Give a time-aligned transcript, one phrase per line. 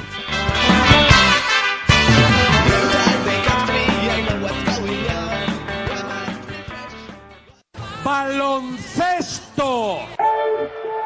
[8.03, 9.99] baloncesto.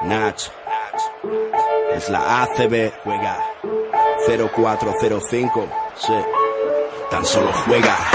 [0.04, 0.50] Nach.
[1.94, 2.92] Es la ACB.
[3.04, 3.38] Juega
[4.26, 5.68] 0405.
[5.98, 6.14] Sí.
[7.12, 7.98] Tan solo juega.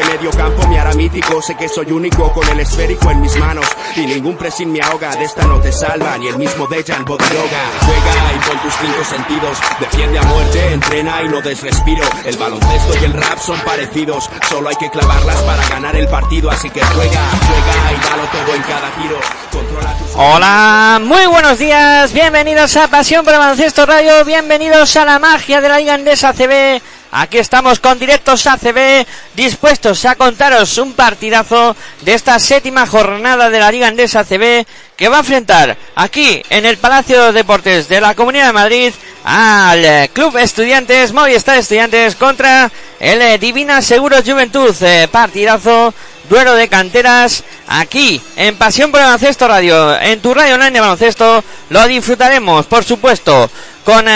[0.00, 1.42] medio campo me hará mítico.
[1.42, 3.66] Sé que soy único con el esférico en mis manos.
[3.96, 5.14] Y ningún pressing me ahoga.
[5.16, 7.60] De esta no te salva ni el mismo Dejan Bodiroga.
[7.80, 9.58] Juega y con tus cinco sentidos.
[9.80, 12.04] Defiende a muerte, entrena y no des respiro.
[12.24, 14.30] El baloncesto y el rap son parecidos.
[14.48, 16.50] Solo hay que clavarlas para ganar el partido.
[16.50, 19.18] Así que juega, juega y dalo todo en cada tiro.
[19.50, 20.16] Controla tus...
[20.16, 25.60] Hola, muy buenos días, bienvenidos a Pasión por el Baloncesto Radio, bienvenidos a la magia
[25.60, 27.01] de la Liga Andesa CB.
[27.14, 33.60] Aquí estamos con directos ACB, dispuestos a contaros un partidazo de esta séptima jornada de
[33.60, 34.64] la Liga Andesa CB
[34.96, 38.94] que va a enfrentar aquí en el Palacio de Deportes de la Comunidad de Madrid
[39.24, 44.74] al eh, Club Estudiantes, Movistar Estudiantes contra el eh, Divina Seguros Juventud.
[44.80, 45.92] Eh, partidazo
[46.30, 50.80] duelo de canteras aquí en Pasión por el Baloncesto Radio, en tu radio online de
[50.80, 51.44] baloncesto.
[51.68, 53.50] Lo disfrutaremos, por supuesto,
[53.84, 54.06] con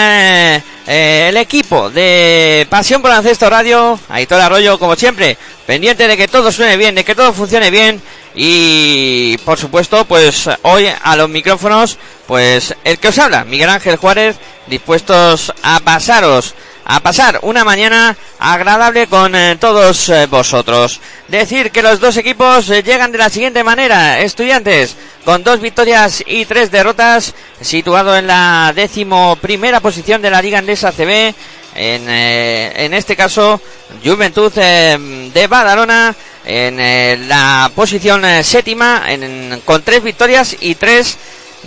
[0.86, 3.98] eh, el equipo de Pasión por el Baloncesto Radio.
[4.08, 5.36] Aitor Arroyo, como siempre,
[5.66, 8.00] pendiente de que todo suene bien, de que todo funcione bien.
[8.34, 13.97] Y por supuesto, pues hoy a los micrófonos, pues el que os habla, Miguel Ángel
[13.97, 14.36] Juárez,
[14.66, 16.54] dispuestos a pasaros
[16.88, 21.00] a pasar una mañana agradable con eh, todos eh, vosotros.
[21.26, 24.20] Decir que los dos equipos eh, llegan de la siguiente manera.
[24.20, 30.41] Estudiantes con dos victorias y tres derrotas, situado en la décimo primera posición de la
[30.41, 31.34] Liga Andesa CB.
[31.78, 33.60] En, en este caso,
[34.03, 36.14] Juventud de Badalona
[36.47, 41.18] en la posición séptima en, con tres victorias y tres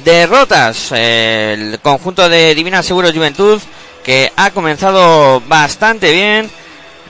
[0.03, 0.91] derrotas.
[0.93, 3.61] el conjunto de Divina Seguro Juventud
[4.09, 6.49] que ha comenzado bastante bien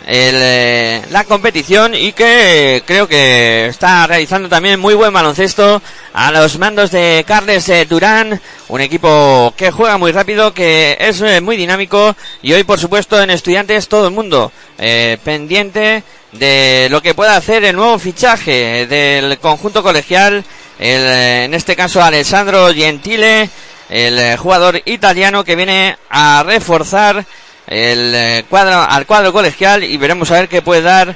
[0.06, 6.30] el, eh, la competición y que creo que está realizando también muy buen baloncesto a
[6.34, 11.40] los mandos de Carles eh, Durán, un equipo que juega muy rápido, que es eh,
[11.40, 14.52] muy dinámico y hoy por supuesto en estudiantes todo el mundo
[15.24, 20.44] pendiente de lo que pueda hacer el nuevo fichaje del conjunto colegial,
[20.78, 21.02] el,
[21.46, 23.50] en este caso Alessandro Gentile,
[23.90, 27.26] el eh, jugador italiano que viene a reforzar
[27.68, 31.16] el eh, cuadro al cuadro colegial y veremos a ver qué puede dar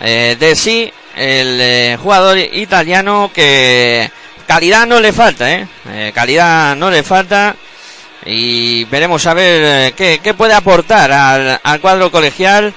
[0.00, 4.10] eh, de sí el jugador italiano que
[4.48, 5.68] calidad no le falta, ¿eh?
[6.12, 7.54] calidad no le falta
[8.26, 12.74] y veremos a ver qué, qué, puede aportar al, al cuadro colegial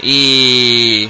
[0.00, 1.08] y,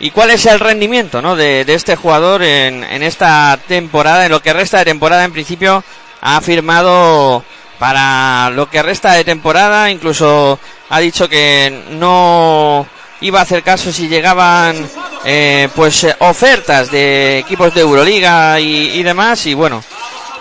[0.00, 1.36] y cuál es el rendimiento ¿no?
[1.36, 5.32] de, de este jugador en, en esta temporada, en lo que resta de temporada en
[5.32, 5.84] principio
[6.22, 7.44] ha firmado
[7.78, 12.86] para lo que resta de temporada, incluso ha dicho que no
[13.20, 14.88] iba a hacer caso si llegaban
[15.24, 19.46] eh, pues ofertas de equipos de Euroliga y, demás.
[19.46, 19.82] Y bueno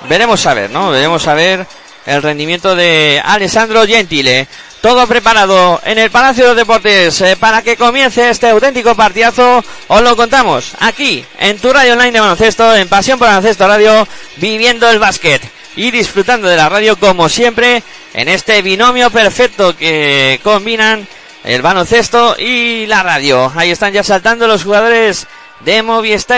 [0.09, 1.65] veremos a ver no veremos a ver
[2.05, 4.47] el rendimiento de Alessandro Gentile.
[4.81, 7.21] Todo preparado en el Palacio de los Deportes.
[7.21, 12.11] Eh, para que comience este auténtico partidazo os lo contamos aquí en tu radio online
[12.11, 14.07] de baloncesto en Pasión por Baloncesto Radio
[14.37, 17.83] viviendo el básquet y disfrutando de la radio como siempre
[18.13, 21.07] en este binomio perfecto que combinan
[21.43, 23.51] el baloncesto y la radio.
[23.55, 25.27] Ahí están ya saltando los jugadores
[25.61, 25.83] de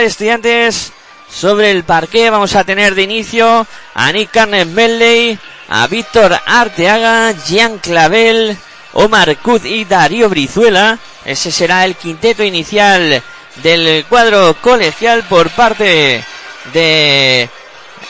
[0.03, 0.91] Estudiantes
[1.29, 2.29] sobre el parque.
[2.29, 5.37] Vamos a tener de inicio a Nick Carnes Medley,
[5.69, 8.57] a Víctor Arteaga, Jean Clavel,
[8.93, 10.99] Omar Cud y Darío Brizuela.
[11.25, 13.21] Ese será el quinteto inicial
[13.61, 16.23] del cuadro colegial por parte
[16.73, 17.49] de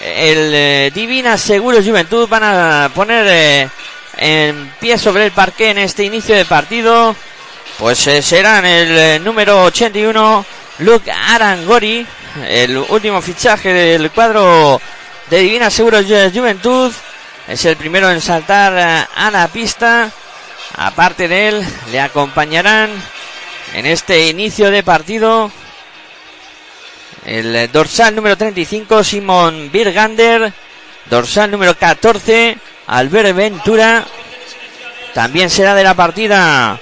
[0.02, 2.28] el eh, Divina Seguros Juventud.
[2.28, 3.70] Van a poner eh,
[4.18, 7.16] en pie sobre el parque en este inicio de partido.
[7.78, 10.46] Pues eh, serán el número 81,
[10.80, 12.06] Luke Arangori,
[12.48, 14.80] el último fichaje del cuadro
[15.30, 16.92] de Divina Seguros Juventud.
[17.48, 20.12] Es el primero en saltar a la pista.
[20.76, 22.90] Aparte de él, le acompañarán
[23.74, 25.52] en este inicio de partido
[27.26, 30.54] el dorsal número 35, Simon Birgander.
[31.10, 34.06] Dorsal número 14, Albert Ventura.
[35.14, 36.80] También será de la partida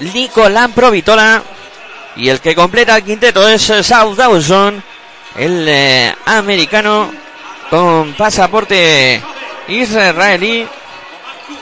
[0.00, 1.42] Nico Lamprovitola.
[2.16, 4.82] Y el que completa el quinteto es South Dawson,
[5.36, 7.12] el eh, americano
[7.70, 9.22] con pasaporte
[9.68, 10.66] israelí.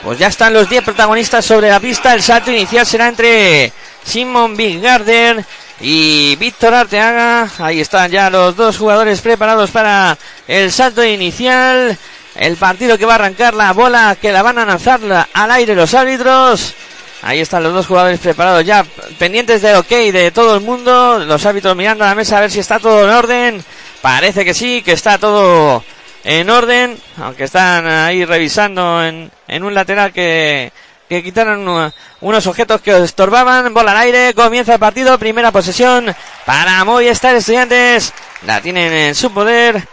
[0.03, 2.13] Pues ya están los 10 protagonistas sobre la pista.
[2.13, 3.71] El salto inicial será entre
[4.03, 5.45] Simon Birgander
[5.81, 7.49] y Víctor Arteaga.
[7.59, 10.17] Ahí están ya los dos jugadores preparados para
[10.47, 11.97] el salto inicial.
[12.35, 14.99] El partido que va a arrancar la bola que la van a lanzar
[15.33, 16.73] al aire los árbitros.
[17.21, 18.85] Ahí están los dos jugadores preparados ya,
[19.17, 21.19] pendientes del ok de todo el mundo.
[21.19, 23.65] Los árbitros mirando a la mesa a ver si está todo en orden.
[24.01, 25.83] Parece que sí, que está todo
[26.23, 30.71] en orden, aunque están ahí revisando en, en un lateral que
[31.09, 31.91] que quitaron
[32.21, 33.73] unos objetos que estorbaban.
[33.73, 36.15] Bola al aire, comienza el partido, primera posesión
[36.45, 38.13] para Movistar Estudiantes.
[38.45, 39.85] La tienen en su poder.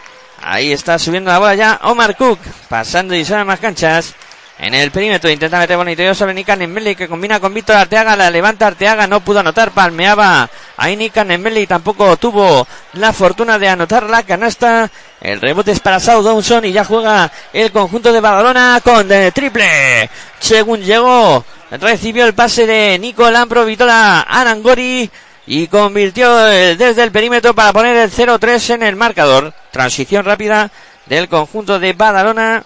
[0.43, 4.15] Ahí está subiendo la bola ya Omar Cook, pasando y sale más canchas.
[4.59, 8.31] En el perímetro intenta meter bonito sobre Nikan Nembele que combina con Víctor Arteaga, la
[8.31, 10.49] levanta Arteaga, no pudo anotar, palmeaba
[10.79, 14.91] ahí Nikan Nembele tampoco tuvo la fortuna de anotar la canasta.
[15.21, 19.31] El rebote es para South Dawson y ya juega el conjunto de Badalona con de
[19.31, 20.09] triple.
[20.39, 25.11] Según llegó, recibió el pase de Nico Lampro, Vitola Arangori
[25.47, 29.53] y convirtió desde el perímetro para poner el 0-3 en el marcador.
[29.71, 30.71] Transición rápida
[31.05, 32.65] del conjunto de Badalona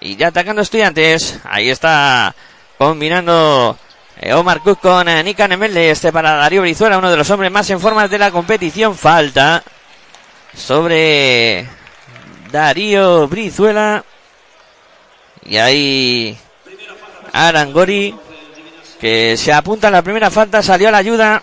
[0.00, 1.40] y ya atacando estudiantes.
[1.44, 2.34] Ahí está
[2.78, 3.78] combinando
[4.20, 5.90] eh, Omar Cook con eh, Nika Nemelle.
[5.90, 8.96] Este para Darío Brizuela, uno de los hombres más en forma de la competición.
[8.96, 9.62] Falta
[10.54, 11.66] sobre
[12.50, 14.04] Darío Brizuela.
[15.46, 16.38] Y ahí
[17.32, 18.14] Arangori
[19.00, 21.42] que se apunta a la primera falta, salió a la ayuda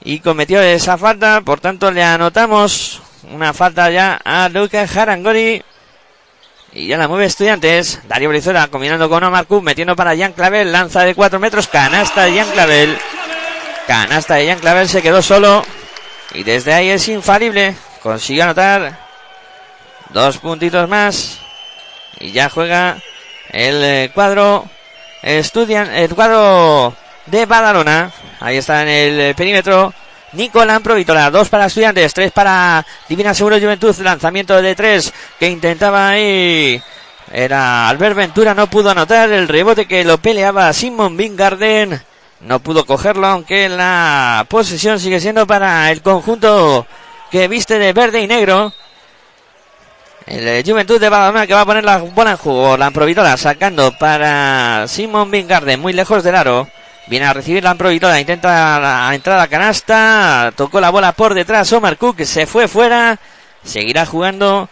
[0.00, 1.42] y cometió esa falta.
[1.42, 5.62] Por tanto, le anotamos una falta ya a Lucas Arangori.
[6.72, 8.00] Y ya la mueve Estudiantes.
[8.08, 10.70] Darío Brizuela combinando con Omar Kuhn, metiendo para Jan Clavel.
[10.70, 11.68] Lanza de 4 metros.
[11.68, 12.98] Canasta de Jan Clavel.
[13.86, 15.64] Canasta de Jan Clavel se quedó solo.
[16.34, 17.74] Y desde ahí es infalible.
[18.02, 18.98] Consiguió anotar
[20.10, 21.38] dos puntitos más.
[22.20, 22.98] Y ya juega
[23.50, 24.68] el eh, cuadro
[25.22, 26.94] Estudian, el cuadro
[27.26, 28.12] de Badalona.
[28.40, 29.92] Ahí está en el eh, perímetro.
[30.32, 36.10] Nicolán Provitola, dos para estudiantes, tres para Divina Seguro Juventud, lanzamiento de tres que intentaba
[36.10, 36.82] ahí.
[37.32, 42.00] Era Albert Ventura, no pudo anotar el rebote que lo peleaba Simon Bingarden.
[42.40, 46.86] No pudo cogerlo, aunque la posesión sigue siendo para el conjunto
[47.30, 48.72] que viste de verde y negro.
[50.26, 52.76] El eh, Juventud de Badalona que va a poner la bola en juego.
[52.76, 56.68] La Provitola sacando para Simon Bingarden, muy lejos del aro.
[57.08, 61.72] Viene a recibir la Amprovitola, intenta entrar a la canasta, tocó la bola por detrás,
[61.72, 63.18] Omar Cook se fue fuera,
[63.64, 64.68] seguirá jugando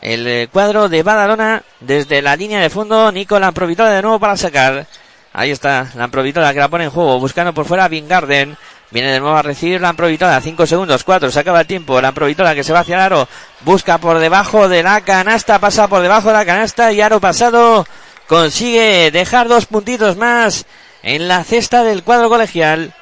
[0.00, 4.18] el eh, cuadro de Badalona desde la línea de fondo, Nico la Amprovitola de nuevo
[4.18, 4.88] para sacar.
[5.32, 8.56] Ahí está la Amprovitola que la pone en juego, buscando por fuera Vingarden.
[8.90, 12.08] Viene de nuevo a recibir la Amprovitola, 5 segundos, 4, se acaba el tiempo, la
[12.08, 13.28] Amprovitola que se va hacia el aro,
[13.60, 17.86] busca por debajo de la canasta, pasa por debajo de la canasta y aro pasado,
[18.26, 20.66] consigue dejar dos puntitos más
[21.02, 22.94] en la cesta del cuadro colegial.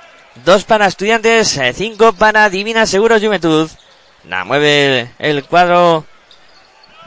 [0.44, 3.70] Dos para estudiantes, eh, cinco para Divina Seguros Juventud.
[4.28, 6.04] La mueve el cuadro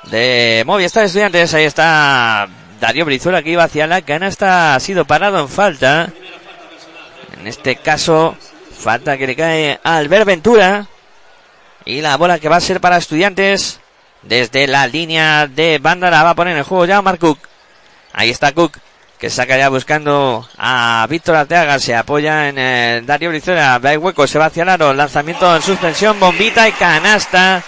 [0.06, 1.54] de Movistar Estudiantes.
[1.54, 2.48] Ahí está
[2.80, 4.76] Darío Brizuela que iba hacia la canasta.
[4.76, 6.12] Ha sido parado en falta.
[7.40, 8.36] En este caso,
[8.78, 10.88] falta que le cae a Albert Ventura.
[11.86, 13.80] Y la bola que va a ser para estudiantes.
[14.24, 17.40] Desde la línea de banda la va a poner en juego ya Mark Cook.
[18.12, 18.78] Ahí está Cook
[19.20, 24.26] que saca ya buscando a Víctor Arteaga, se apoya en el Darío Brizuela, ve hueco,
[24.26, 27.62] se va hacia el aro, lanzamiento en suspensión, bombita y canasta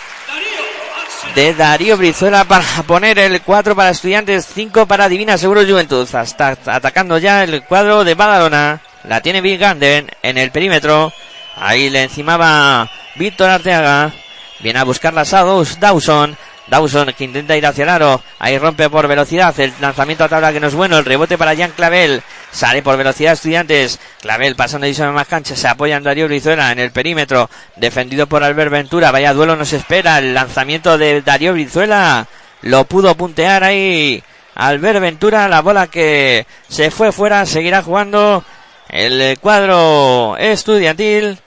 [1.35, 6.57] de Darío Brizuela para poner el 4 para estudiantes, 5 para Divina Seguro Juventud, hasta
[6.67, 11.11] atacando ya el cuadro de Badalona, la tiene Big Ganden en el perímetro,
[11.57, 14.13] ahí le encimaba Víctor Arteaga,
[14.61, 16.37] viene a buscar la Sados Dawson,
[16.71, 18.21] Dawson que intenta ir hacia el.
[18.39, 19.53] Ahí rompe por velocidad.
[19.59, 20.97] El lanzamiento a tabla que no es bueno.
[20.97, 22.23] El rebote para Jan Clavel.
[22.49, 23.99] Sale por velocidad estudiantes.
[24.21, 25.53] Clavel pasando y sobre más cancha.
[25.57, 27.49] Se apoya en Darío Brizuela en el perímetro.
[27.75, 29.11] Defendido por Albert Ventura.
[29.11, 30.19] Vaya duelo nos espera.
[30.19, 32.25] El lanzamiento de Darío Brizuela.
[32.61, 34.23] Lo pudo puntear ahí.
[34.55, 35.49] Albert Ventura.
[35.49, 37.45] La bola que se fue fuera.
[37.45, 38.45] Seguirá jugando
[38.87, 41.37] el cuadro estudiantil.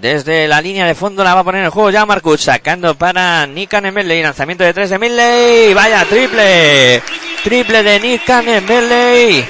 [0.00, 3.44] Desde la línea de fondo la va a poner en juego ya Marcus, sacando para
[3.46, 7.02] Nick Milley, lanzamiento de tres de Milley, vaya triple,
[7.42, 8.28] triple de Nick
[8.68, 9.44] Milley,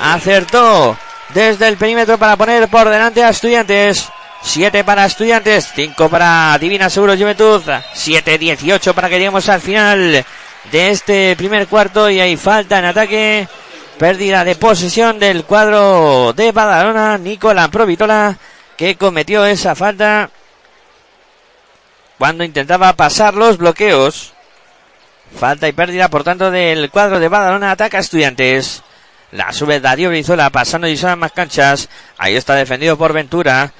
[0.00, 0.98] acertó
[1.32, 4.08] desde el perímetro para poner por delante a Estudiantes,
[4.42, 10.24] 7 para Estudiantes, 5 para Divina Seguro Juventud, 7-18 para que lleguemos al final
[10.72, 13.48] de este primer cuarto y hay falta en ataque,
[13.98, 18.36] pérdida de posesión del cuadro de Badalona, Nicolás Provitola,
[18.82, 20.28] que cometió esa falta
[22.18, 24.32] cuando intentaba pasar los bloqueos.
[25.38, 27.70] Falta y pérdida, por tanto, del cuadro de Badalona.
[27.70, 28.82] Ataca a Estudiantes.
[29.30, 31.88] La sube Darío Brizuela pasando y son más canchas.
[32.18, 33.72] Ahí está defendido por Ventura.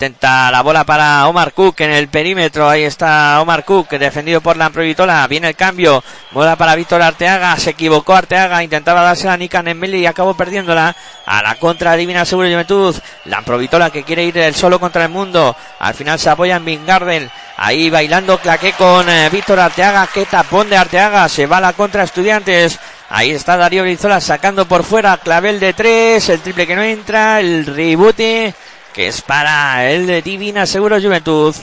[0.00, 2.66] Intenta la bola para Omar Cook en el perímetro.
[2.66, 5.26] Ahí está Omar Cook, defendido por la Vitola.
[5.26, 6.02] Viene el cambio.
[6.30, 7.54] Bola para Víctor Arteaga.
[7.58, 8.64] Se equivocó Arteaga.
[8.64, 10.96] Intentaba darse a Nikan Nembele y acabó perdiéndola.
[11.26, 12.96] A la contra Divina Seguro Juventud.
[13.26, 15.54] La Vitola que quiere ir el solo contra el mundo.
[15.80, 17.30] Al final se apoya en Vingarden.
[17.58, 20.06] Ahí bailando claqué con eh, Víctor Arteaga.
[20.06, 21.28] Qué tapón de Arteaga.
[21.28, 22.80] Se va a la contra Estudiantes.
[23.10, 25.18] Ahí está Darío Brizola sacando por fuera.
[25.18, 26.30] Clavel de tres.
[26.30, 27.40] El triple que no entra.
[27.40, 28.54] El rebote
[28.92, 31.54] que es para el de Divina Seguro Juventud.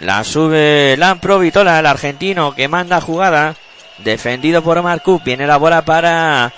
[0.00, 3.54] La sube Lampro Vitola, el argentino que manda jugada.
[3.98, 6.52] Defendido por Omar Viene la bola para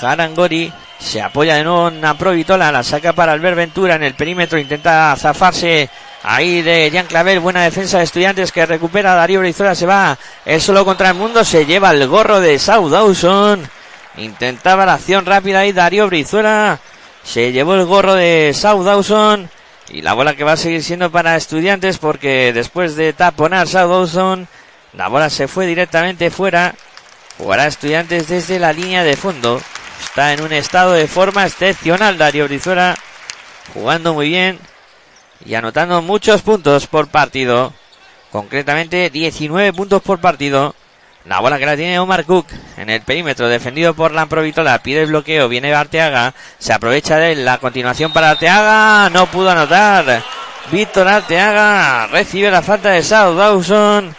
[0.00, 0.72] Harangori.
[0.98, 2.32] Se apoya de nuevo en Lampro.
[2.32, 4.58] La saca para Albert Ventura en el perímetro.
[4.58, 5.90] Intenta zafarse
[6.22, 7.40] ahí de Jean Clavel.
[7.40, 9.74] Buena defensa de estudiantes que recupera Darío Brizola.
[9.74, 11.44] Se va él solo contra el mundo.
[11.44, 13.68] Se lleva el gorro de South Dawson.
[14.16, 16.80] Intentaba la acción rápida ahí Darío Brizuela
[17.22, 19.50] se llevó el gorro de South Dawson
[19.88, 23.90] y la bola que va a seguir siendo para estudiantes porque después de taponar South
[23.90, 24.48] Dawson,
[24.92, 26.74] la bola se fue directamente fuera.
[27.38, 29.60] Jugará estudiantes desde la línea de fondo.
[30.02, 32.96] Está en un estado de forma excepcional Darío Brizuela,
[33.74, 34.58] jugando muy bien
[35.44, 37.72] y anotando muchos puntos por partido.
[38.30, 40.74] Concretamente 19 puntos por partido.
[41.26, 42.46] La bola que la tiene Omar Cook
[42.78, 44.82] en el perímetro, defendido por Lamprovitola.
[44.82, 46.32] Pide el bloqueo, viene Arteaga.
[46.58, 47.44] Se aprovecha de él.
[47.44, 49.10] La continuación para Arteaga.
[49.10, 50.22] No pudo anotar.
[50.72, 54.16] Víctor Arteaga recibe la falta de South Dawson.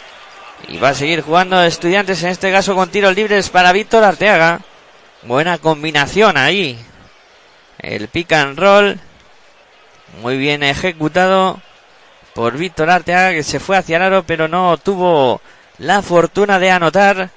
[0.68, 4.60] Y va a seguir jugando estudiantes, en este caso con tiros libres para Víctor Arteaga.
[5.22, 6.78] Buena combinación ahí.
[7.78, 9.00] El pick and roll.
[10.20, 11.60] Muy bien ejecutado
[12.34, 15.40] por Víctor Arteaga que se fue hacia el aro pero no tuvo
[15.82, 17.30] la fortuna de anotar.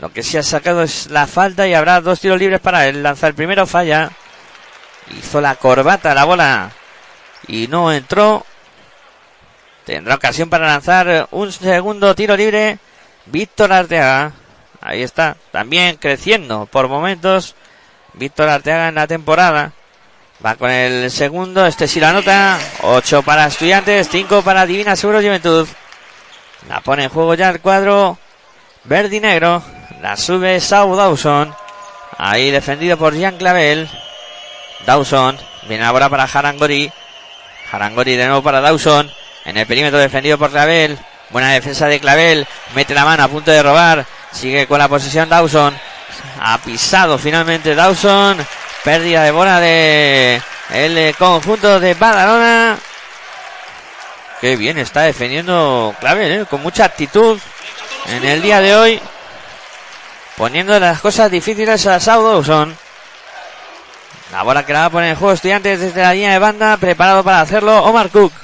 [0.00, 3.02] Lo que se ha sacado es la falta y habrá dos tiros libres para él.
[3.02, 4.10] Lanza el primero, falla.
[5.16, 6.70] Hizo la corbata la bola
[7.46, 8.44] y no entró.
[9.84, 12.78] Tendrá ocasión para lanzar un segundo tiro libre.
[13.26, 14.32] Víctor Arteaga.
[14.80, 15.36] Ahí está.
[15.52, 17.54] También creciendo por momentos.
[18.14, 19.72] Víctor Arteaga en la temporada.
[20.44, 21.66] Va con el segundo.
[21.66, 22.58] Este sí la nota.
[22.80, 24.08] 8 para Estudiantes.
[24.10, 25.68] 5 para Divina Seguro Juventud.
[26.68, 28.18] La pone en juego ya el cuadro
[28.84, 29.62] verde y negro.
[30.00, 31.54] La sube Sau Dawson.
[32.18, 33.88] Ahí defendido por Jean Clavel.
[34.86, 35.38] Dawson.
[35.68, 36.90] Viene ahora para Harangori.
[37.70, 39.10] Harangori de nuevo para Dawson.
[39.44, 40.98] En el perímetro defendido por Clavel.
[41.30, 42.46] Buena defensa de Clavel.
[42.74, 44.06] Mete la mano a punto de robar.
[44.32, 45.74] Sigue con la posesión Dawson.
[46.40, 48.38] Ha pisado finalmente Dawson.
[48.84, 52.78] Pérdida de bola de el conjunto de Badalona.
[54.44, 56.44] Qué bien está defendiendo Clavel, ¿eh?
[56.44, 57.40] con mucha actitud
[58.08, 59.00] en el día de hoy.
[60.36, 62.76] Poniendo las cosas difíciles a Dawson.
[64.32, 66.76] La bola que la va a poner en juego estudiantes desde la línea de banda.
[66.76, 68.34] Preparado para hacerlo Omar Cook.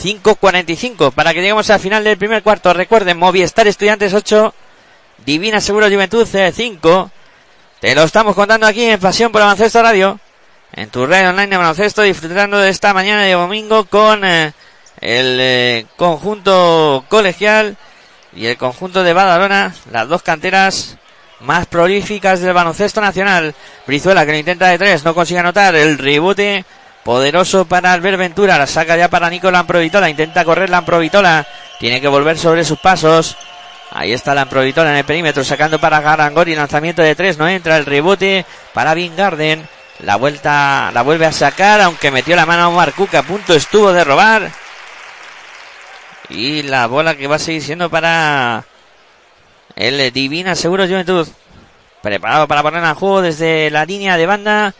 [0.00, 2.72] 5.45 para que lleguemos al final del primer cuarto.
[2.72, 4.54] Recuerden, Movistar Estudiantes 8.
[5.26, 7.10] Divina Seguro Juventud 5.
[7.80, 10.20] Te lo estamos contando aquí en Pasión por Baloncesto Radio.
[10.74, 14.24] En tu red online de baloncesto disfrutando de esta mañana de domingo con...
[14.24, 14.52] Eh,
[15.04, 17.76] el eh, conjunto colegial
[18.34, 20.96] y el conjunto de Badalona, las dos canteras
[21.40, 23.54] más prolíficas del baloncesto nacional.
[23.86, 26.64] Brizuela que lo intenta de tres, no consigue anotar el rebote
[27.04, 31.46] poderoso para Albert Ventura, la saca ya para Nico Lamprovitola, intenta correr Lamprovitola,
[31.78, 33.36] tiene que volver sobre sus pasos.
[33.90, 37.84] Ahí está Lamprovitola en el perímetro, sacando para Garangori, lanzamiento de tres, no entra el
[37.84, 39.68] rebote para Vingarden.
[40.00, 43.92] La vuelta, la vuelve a sacar, aunque metió la mano a Omar a punto estuvo
[43.92, 44.63] de robar.
[46.36, 48.64] Y la bola que va a seguir siendo para
[49.76, 51.28] el Divina Seguro Juventud.
[52.02, 54.74] Preparado para poner en juego desde la línea de banda.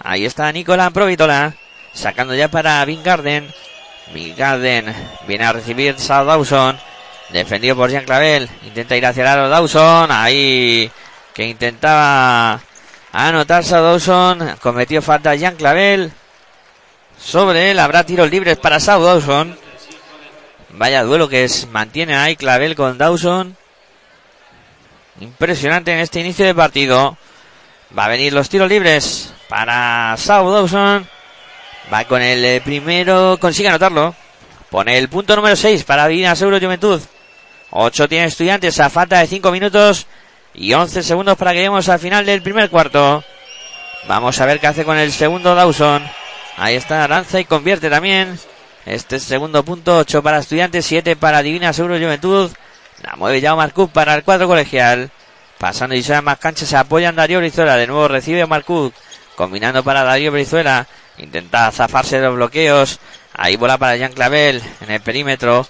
[0.00, 1.54] Ahí está Nicolás Provitola.
[1.94, 3.50] Sacando ya para Vingarden.
[4.12, 4.94] Vingarden
[5.26, 6.78] viene a recibir South Dawson.
[7.30, 8.48] Defendido por Jean Clavel.
[8.64, 10.10] Intenta ir hacia el aro Dawson.
[10.12, 10.90] Ahí
[11.32, 12.60] que intentaba
[13.12, 14.56] anotarse a Dawson.
[14.60, 16.12] Cometió falta Jean Clavel.
[17.18, 19.67] Sobre él habrá tiros libres para South Dawson.
[20.70, 23.56] Vaya duelo que es, mantiene ahí Clavel con Dawson.
[25.20, 27.16] Impresionante en este inicio de partido.
[27.96, 31.08] Va a venir los tiros libres para South Dawson.
[31.92, 34.14] Va con el eh, primero, consigue anotarlo.
[34.70, 37.00] Pone el punto número 6 para Divina Seguro Juventud.
[37.70, 40.06] 8 tiene estudiantes a falta de 5 minutos
[40.54, 43.24] y 11 segundos para que lleguemos al final del primer cuarto.
[44.06, 46.02] Vamos a ver qué hace con el segundo Dawson.
[46.56, 48.38] Ahí está, lanza y convierte también.
[48.88, 52.50] Este segundo punto, 8 para estudiantes, 7 para Divina Seguro Juventud.
[53.02, 55.10] La mueve ya Omar para el cuadro colegial.
[55.58, 57.76] Pasando y más canchas, se apoyan Darío Brizuela.
[57.76, 58.64] De nuevo recibe Omar
[59.36, 60.86] Combinando para Darío Brizuela.
[61.18, 62.98] Intenta zafarse de los bloqueos.
[63.34, 65.66] Ahí bola para Jean Clavel en el perímetro.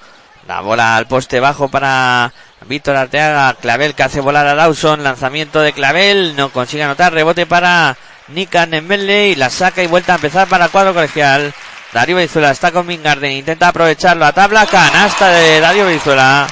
[0.47, 2.33] La bola al poste bajo para
[2.67, 3.53] Víctor Arteaga.
[3.55, 5.03] Clavel que hace volar a Dawson.
[5.03, 6.37] Lanzamiento de Clavel.
[6.37, 7.13] No consigue anotar.
[7.13, 7.97] Rebote para
[8.29, 9.31] Nika Nembele.
[9.31, 11.53] Y la saca y vuelta a empezar para el cuadro colegial.
[11.93, 13.33] Darío Brizuela está con Mingarden.
[13.33, 14.67] Intenta aprovecharlo a tabla.
[14.67, 16.47] Canasta de Darío Brizuela.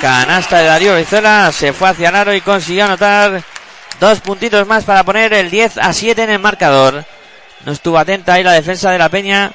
[0.00, 1.50] Canasta de Darío Brizuela.
[1.52, 3.42] Se fue hacia el aro y consiguió anotar
[3.98, 7.04] dos puntitos más para poner el 10 a 7 en el marcador.
[7.64, 9.52] No estuvo atenta ahí la defensa de la Peña.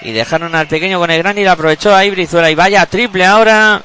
[0.00, 2.50] Y dejaron al pequeño con el gran y lo aprovechó ahí Brizuela.
[2.50, 3.82] Y vaya triple ahora.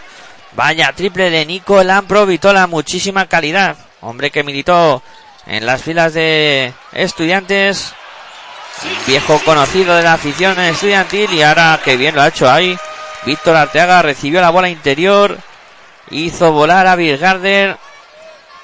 [0.56, 2.68] Vaya triple de Nico Lampro Vitola.
[2.68, 3.76] Muchísima calidad.
[4.02, 5.02] Hombre que militó
[5.48, 7.94] en las filas de estudiantes.
[9.06, 11.34] Viejo conocido de la afición estudiantil.
[11.34, 12.78] Y ahora que bien lo ha hecho ahí.
[13.26, 15.38] Víctor Arteaga recibió la bola interior.
[16.10, 17.78] Hizo volar a Bill Gardner.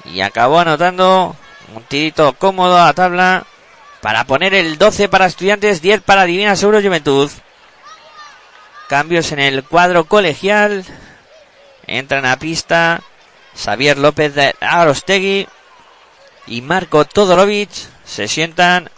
[0.06, 1.36] Y acabó anotando
[1.76, 3.46] un tirito cómodo a tabla
[4.02, 7.32] para poner el 12 para estudiantes, 10 para Divina Seguro Juventud.
[8.90, 10.84] Cambios en el cuadro colegial.
[11.88, 13.02] Entran a pista
[13.56, 15.48] Xavier López de Arostegui
[16.48, 17.70] y Marco Todorovic.
[18.04, 18.90] Se sientan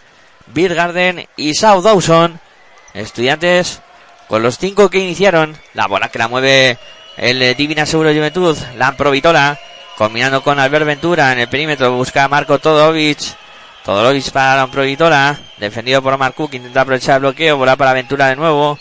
[0.48, 2.40] Bill Garden y South Dawson.
[2.94, 3.80] Estudiantes
[4.28, 5.56] con los cinco que iniciaron.
[5.74, 6.78] La bola que la mueve
[7.16, 8.56] el Divina Seguro Juventud.
[8.76, 9.58] La Vitola.
[9.96, 11.92] Combinando con Albert Ventura en el perímetro.
[11.92, 13.18] Busca Marco Todorovic.
[13.84, 15.38] Todorovic para la Provitola.
[15.58, 16.34] Defendido por Omar.
[16.38, 17.56] Intenta aprovechar el bloqueo.
[17.56, 18.78] Bola para Ventura de nuevo.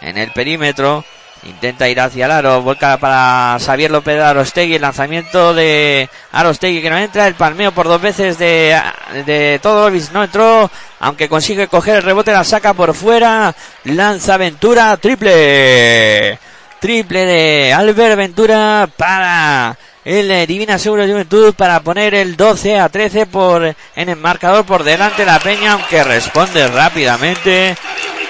[0.00, 1.04] En el perímetro.
[1.44, 2.62] Intenta ir hacia el aro.
[2.62, 4.74] Vuelca para Xavier López Arostegui.
[4.74, 7.26] El lanzamiento de Arostegui que no entra.
[7.26, 8.80] El palmeo por dos veces de,
[9.24, 10.70] de Todorovic no entró.
[11.00, 12.32] Aunque consigue coger el rebote.
[12.32, 13.54] La saca por fuera.
[13.84, 14.96] Lanza Ventura.
[14.96, 16.38] Triple.
[16.80, 23.26] Triple de Albert Ventura para el Divina Seguro Juventud para poner el 12 a 13
[23.26, 27.76] por, en el marcador por delante la Peña, aunque responde rápidamente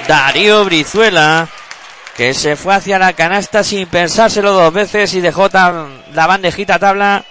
[0.09, 1.47] Darío Brizuela,
[2.17, 7.25] que se fue hacia la canasta sin pensárselo dos veces y dejó la bandejita tabla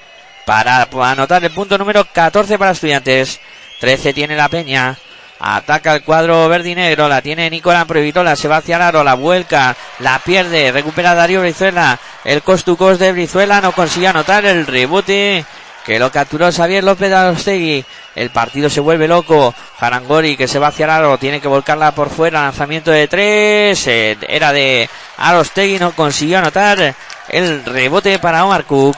[0.46, 3.40] para anotar el punto número 14 para estudiantes.
[3.80, 4.98] 13 tiene la Peña.
[5.40, 6.96] Ataca el cuadro verde.
[6.96, 8.36] La tiene Nicolás Prohibitola.
[8.36, 9.04] Se va hacia el aro.
[9.04, 9.76] La vuelca.
[10.00, 10.72] La pierde.
[10.72, 12.00] Recupera Darío Brizuela.
[12.24, 13.62] El cost to cost de Brizuela.
[13.62, 15.46] No consigue anotar el rebote.
[15.86, 17.86] Que lo capturó Xavier López de Arostegui.
[18.16, 19.54] El partido se vuelve loco.
[19.80, 21.18] Jarangori que se va hacia el aro.
[21.20, 22.42] Tiene que volcarla por fuera.
[22.42, 23.86] Lanzamiento de tres.
[23.86, 25.78] Eh, era de Arostegui.
[25.78, 26.96] No consiguió anotar
[27.30, 28.98] el rebote para Omar Cook.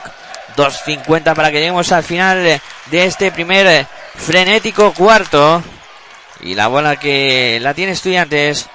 [0.56, 5.62] 2.50 para que lleguemos al final de este primer frenético cuarto.
[6.40, 8.66] Y la bola que la tiene Estudiantes.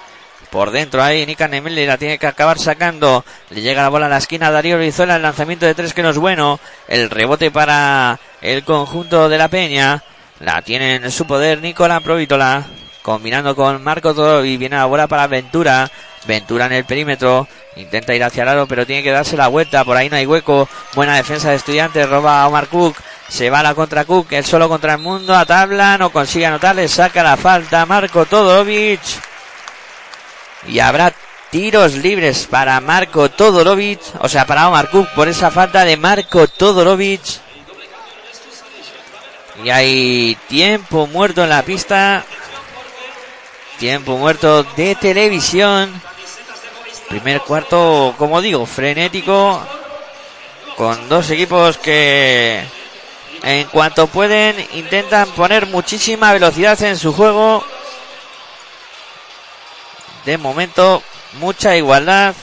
[0.54, 3.24] Por dentro ahí, Nika Nemeli la tiene que acabar sacando.
[3.50, 5.16] Le llega la bola a la esquina Darío Rizuela.
[5.16, 6.60] El lanzamiento de tres que no es bueno.
[6.86, 10.04] El rebote para el conjunto de la Peña.
[10.38, 12.66] La tiene en su poder Nicolás Provítola.
[13.02, 15.90] Combinando con Marco Toro y viene la bola para Ventura.
[16.24, 17.48] Ventura en el perímetro.
[17.74, 19.84] Intenta ir hacia el pero tiene que darse la vuelta.
[19.84, 20.68] Por ahí no hay hueco.
[20.94, 22.08] Buena defensa de estudiantes.
[22.08, 22.96] Roba a Omar Cook.
[23.26, 26.76] Se va la contra Cook, el solo contra el mundo, a tabla, no consigue anotar,
[26.76, 29.00] le saca la falta Marco Todorovic.
[30.68, 31.12] Y habrá
[31.50, 36.48] tiros libres para Marco Todorovic, o sea, para Omar Cook por esa falta de Marco
[36.48, 37.22] Todorovic.
[39.62, 42.24] Y hay tiempo muerto en la pista.
[43.78, 45.92] Tiempo muerto de televisión.
[47.08, 49.60] Primer cuarto, como digo, frenético.
[50.76, 52.64] Con dos equipos que
[53.42, 57.64] en cuanto pueden, intentan poner muchísima velocidad en su juego.
[60.24, 61.02] De momento,
[61.34, 62.34] mucha igualdad.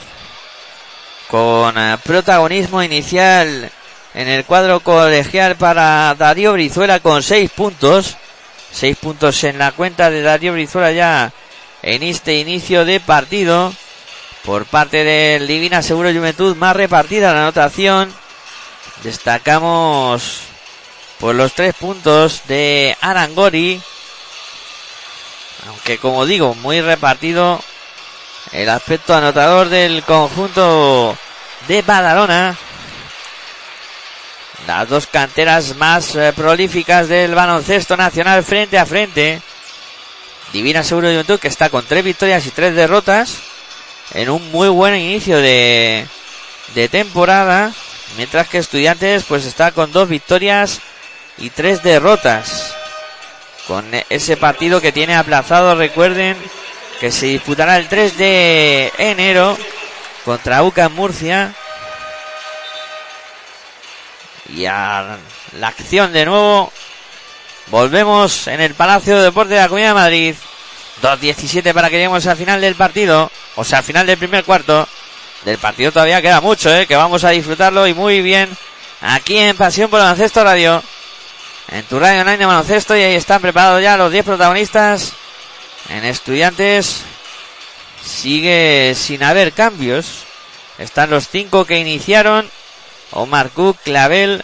[1.28, 3.70] Con eh, protagonismo inicial
[4.14, 8.16] en el cuadro colegial para Darío Brizuela con seis puntos.
[8.70, 11.32] Seis puntos en la cuenta de Darío Brizuela ya
[11.82, 13.72] en este inicio de partido.
[14.44, 18.12] Por parte del Divina Seguro Juventud más repartida la anotación.
[19.02, 20.40] Destacamos
[21.18, 23.80] por los tres puntos de Arangori.
[25.68, 27.62] Aunque como digo, muy repartido
[28.52, 31.16] el aspecto anotador del conjunto
[31.68, 32.56] de Badalona.
[34.66, 39.40] Las dos canteras más eh, prolíficas del baloncesto nacional frente a frente.
[40.52, 43.38] Divina Seguro de Juventud que está con tres victorias y tres derrotas
[44.14, 46.06] en un muy buen inicio de,
[46.74, 47.72] de temporada.
[48.16, 50.80] Mientras que Estudiantes pues está con dos victorias
[51.38, 52.74] y tres derrotas.
[53.66, 56.36] Con ese partido que tiene aplazado, recuerden
[57.02, 59.58] que se disputará el 3 de enero
[60.24, 61.52] contra UCA en Murcia.
[64.54, 65.16] Y a
[65.58, 66.72] la acción de nuevo.
[67.66, 70.34] Volvemos en el Palacio de Deporte de la Comunidad de Madrid.
[71.02, 73.32] 2.17 para que lleguemos al final del partido.
[73.56, 74.88] O sea, al final del primer cuarto.
[75.44, 76.86] Del partido todavía queda mucho, ¿eh?
[76.86, 78.48] Que vamos a disfrutarlo y muy bien.
[79.00, 80.80] Aquí en Pasión por Baloncesto Radio.
[81.66, 82.96] En tu radio online de baloncesto.
[82.96, 85.14] Y ahí están preparados ya los 10 protagonistas.
[85.88, 87.02] En Estudiantes.
[88.02, 90.24] Sigue sin haber cambios.
[90.78, 92.48] Están los 5 que iniciaron.
[93.12, 94.42] Omar Cook, Clavel,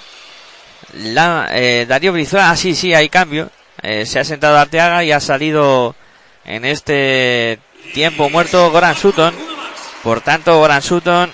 [0.92, 2.50] la, eh, Darío Brizuela.
[2.50, 3.50] Ah, sí, sí, hay cambio.
[3.82, 5.94] Eh, se ha sentado Arteaga y ha salido
[6.44, 7.58] en este
[7.94, 9.34] tiempo muerto Goran Sutton.
[10.02, 11.32] Por tanto, Goran Sutton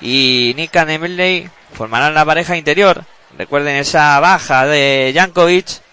[0.00, 3.04] y Nika Nemelley formarán la pareja interior.
[3.36, 5.85] Recuerden esa baja de Jankovic.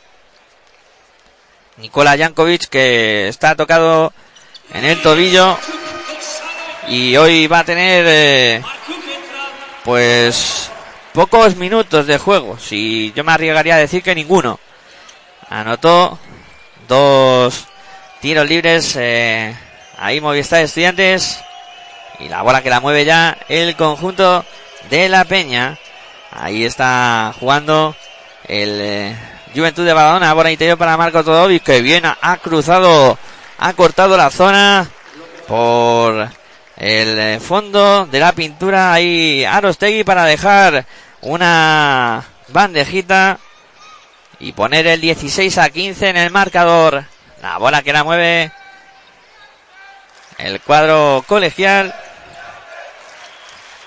[1.83, 4.13] Nikola Jankovic que está tocado
[4.73, 5.57] en el tobillo
[6.87, 8.61] y hoy va a tener eh,
[9.83, 10.71] pues
[11.11, 12.57] pocos minutos de juego.
[12.57, 14.61] Si yo me arriesgaría a decir que ninguno.
[15.49, 16.17] Anotó
[16.87, 17.67] dos
[18.21, 19.53] tiros libres eh,
[19.97, 21.41] ahí Movistar Estudiantes
[22.17, 24.45] y la bola que la mueve ya el conjunto
[24.89, 25.77] de la Peña.
[26.31, 27.93] Ahí está jugando
[28.47, 30.33] el eh, Juventud de Badalona.
[30.33, 33.17] Bola interior para Marco Todovic que bien ha cruzado,
[33.57, 34.87] ha cortado la zona
[35.47, 36.29] por
[36.77, 38.93] el eh, fondo de la pintura.
[38.93, 40.85] Ahí Arostegui para dejar
[41.21, 43.39] una bandejita
[44.39, 47.05] y poner el 16 a 15 en el marcador.
[47.41, 48.51] La bola que la mueve
[50.37, 51.93] el cuadro colegial.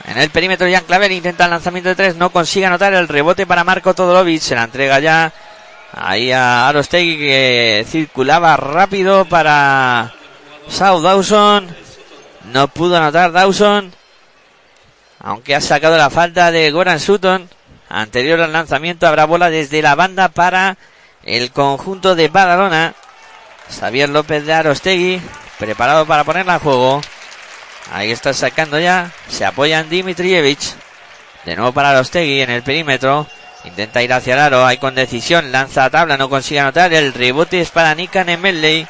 [0.04, 3.44] En el perímetro, Jan Claver intenta el lanzamiento de tres, no consigue anotar el rebote
[3.44, 4.40] para Marco Todorovic.
[4.40, 5.32] Se la entrega ya
[5.92, 10.14] ahí a Arostegui que circulaba rápido para
[10.68, 11.68] South Dawson.
[12.52, 13.92] No pudo anotar Dawson.
[15.18, 17.48] Aunque ha sacado la falta de Goran Sutton.
[17.88, 20.76] Anterior al lanzamiento habrá bola desde la banda para
[21.24, 22.94] el conjunto de Badalona.
[23.70, 25.20] Xavier López de Arostegui
[25.58, 27.00] preparado para ponerla en juego.
[27.92, 29.10] Ahí está sacando ya.
[29.28, 30.60] Se apoya en Dimitrijevic.
[31.44, 33.26] De nuevo para Arostegui en el perímetro.
[33.66, 34.64] Intenta ir hacia el aro.
[34.64, 35.52] Hay con decisión.
[35.52, 36.16] Lanza a tabla.
[36.16, 36.92] No consigue anotar.
[36.94, 38.86] El rebote es para Nikan en Medley.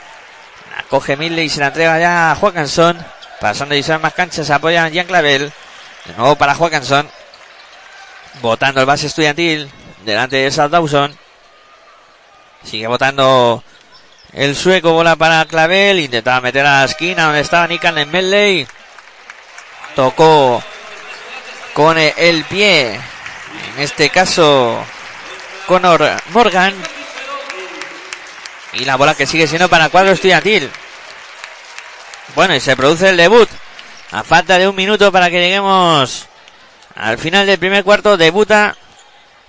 [0.91, 2.99] Coge Midley y se la entrega ya a Joaquinson.
[3.41, 4.51] Pasando y más canchas.
[4.51, 5.53] Apoya en Jan Clavel.
[6.05, 7.09] De nuevo para Joaquinson.
[8.43, 9.71] Votando el base estudiantil.
[10.05, 11.17] Delante de South Dawson.
[12.63, 13.65] Sigue votando
[14.33, 14.93] el sueco.
[14.93, 16.01] Bola para Clavel.
[16.01, 18.69] Intentaba meter a la esquina donde estaba Nikan en Medley.
[19.95, 20.63] Tocó
[21.73, 23.01] con el pie.
[23.75, 24.85] En este caso,
[25.67, 26.75] Conor Morgan.
[28.73, 30.71] Y la bola que sigue siendo para cuadro estudiantil.
[32.35, 33.49] Bueno, y se produce el debut.
[34.13, 36.29] A falta de un minuto para que lleguemos
[36.97, 38.75] al final del primer cuarto, debuta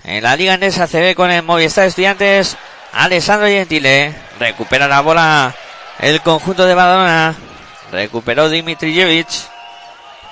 [0.04, 2.58] en la Liga Andesa CB con el Movistar Estudiantes.
[2.92, 5.54] Alessandro Gentile recupera la bola
[5.98, 7.34] el conjunto de Badalona.
[7.90, 9.28] Recuperó Dimitrijevic.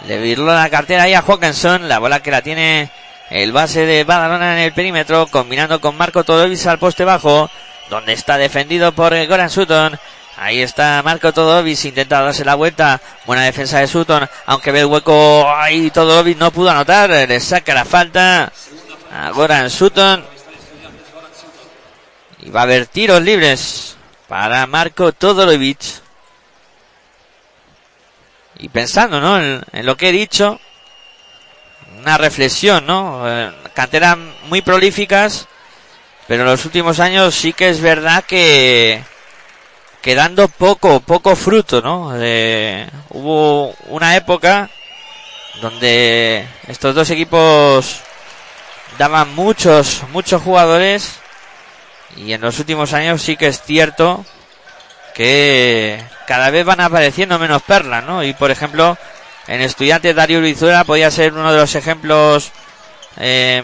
[0.06, 1.88] Le virló la cartera ahí a Hawkinson.
[1.88, 2.90] La bola que la tiene
[3.30, 5.26] el base de Badalona en el perímetro.
[5.26, 7.50] Combinando con Marco Todovis al poste bajo.
[7.90, 9.98] Donde está defendido por Goran Sutton.
[10.38, 13.00] Ahí está Marco Todovis, intenta darse la vuelta.
[13.24, 17.08] Buena defensa de Sutton, aunque ve el hueco ahí Todovis no pudo anotar.
[17.08, 18.52] Le saca la falta
[19.10, 20.24] a Goran Sutton.
[22.40, 23.96] Y va a haber tiros libres
[24.28, 25.80] para Marco Todorovic.
[28.58, 29.38] Y pensando, ¿no?
[29.38, 30.60] En, lo que he dicho,
[32.06, 33.24] una reflexión, ¿no?
[33.26, 35.48] Eh, canteras muy prolíficas,
[36.28, 39.02] pero en los últimos años sí que es verdad que
[40.00, 42.10] quedando poco, poco fruto, ¿no?
[43.10, 44.70] Hubo una época
[45.60, 48.02] donde estos dos equipos
[48.98, 51.18] daban muchos, muchos jugadores
[52.16, 54.24] y en los últimos años sí que es cierto
[55.12, 58.22] que cada vez van apareciendo menos perlas, ¿no?
[58.22, 58.96] Y por ejemplo,
[59.48, 62.50] en Estudiantes Darío Brizuela podía ser uno de los ejemplos
[63.18, 63.62] eh,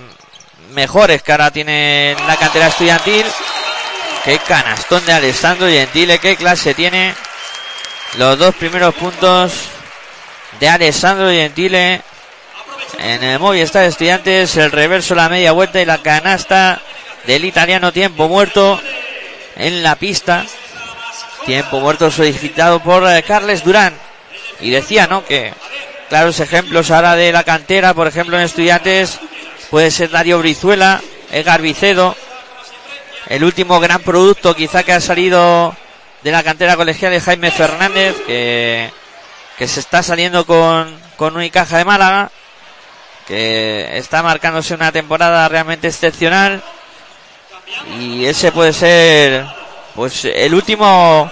[0.71, 3.27] mejores que ahora tiene la cantera estudiantil.
[4.25, 7.15] Qué canastón de Alessandro Gentile, qué clase tiene.
[8.17, 9.53] Los dos primeros puntos
[10.61, 12.03] de Alessandro Gentile
[12.99, 16.81] en el Movistar Estudiantes, el reverso, la media vuelta y la canasta
[17.27, 18.81] del italiano tiempo muerto
[19.57, 20.45] en la pista.
[21.45, 24.12] Tiempo muerto solicitado por eh, Carles Durán.
[24.63, 25.25] Y decía, ¿no?
[25.25, 25.53] Que
[26.09, 29.19] claros ejemplos ahora de la cantera, por ejemplo en estudiantes,
[29.71, 32.17] puede ser Dario Brizuela, Edgar Vicedo.
[33.29, 35.75] El último gran producto quizá que ha salido
[36.23, 38.91] de la cantera colegial de Jaime Fernández, que,
[39.59, 42.31] se está saliendo con, con Unicaja de Málaga,
[43.27, 46.63] que está marcándose una temporada realmente excepcional.
[47.99, 49.47] Y ese puede ser
[49.95, 51.31] pues el último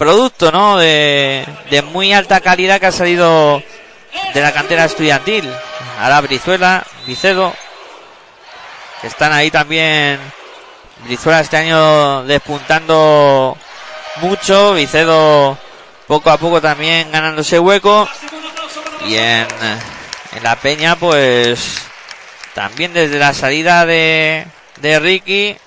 [0.00, 0.78] producto, ¿no?
[0.78, 3.62] De, de muy alta calidad que ha salido
[4.32, 5.46] de la cantera estudiantil.
[6.00, 7.52] Ahora Brizuela, Vicedo,
[9.02, 10.18] que están ahí también.
[11.04, 13.58] Brizuela este año despuntando
[14.22, 15.58] mucho, Vicedo
[16.06, 18.08] poco a poco también ganándose hueco.
[19.06, 19.46] Y en,
[20.34, 21.76] en la Peña, pues
[22.54, 24.46] también desde la salida de,
[24.80, 25.58] de Ricky,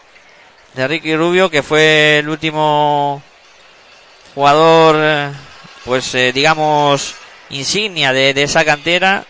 [0.73, 3.21] de Ricky Rubio, que fue el último
[4.35, 5.31] jugador, eh,
[5.85, 7.15] pues eh, digamos,
[7.49, 9.25] insignia de, de, esa cantera.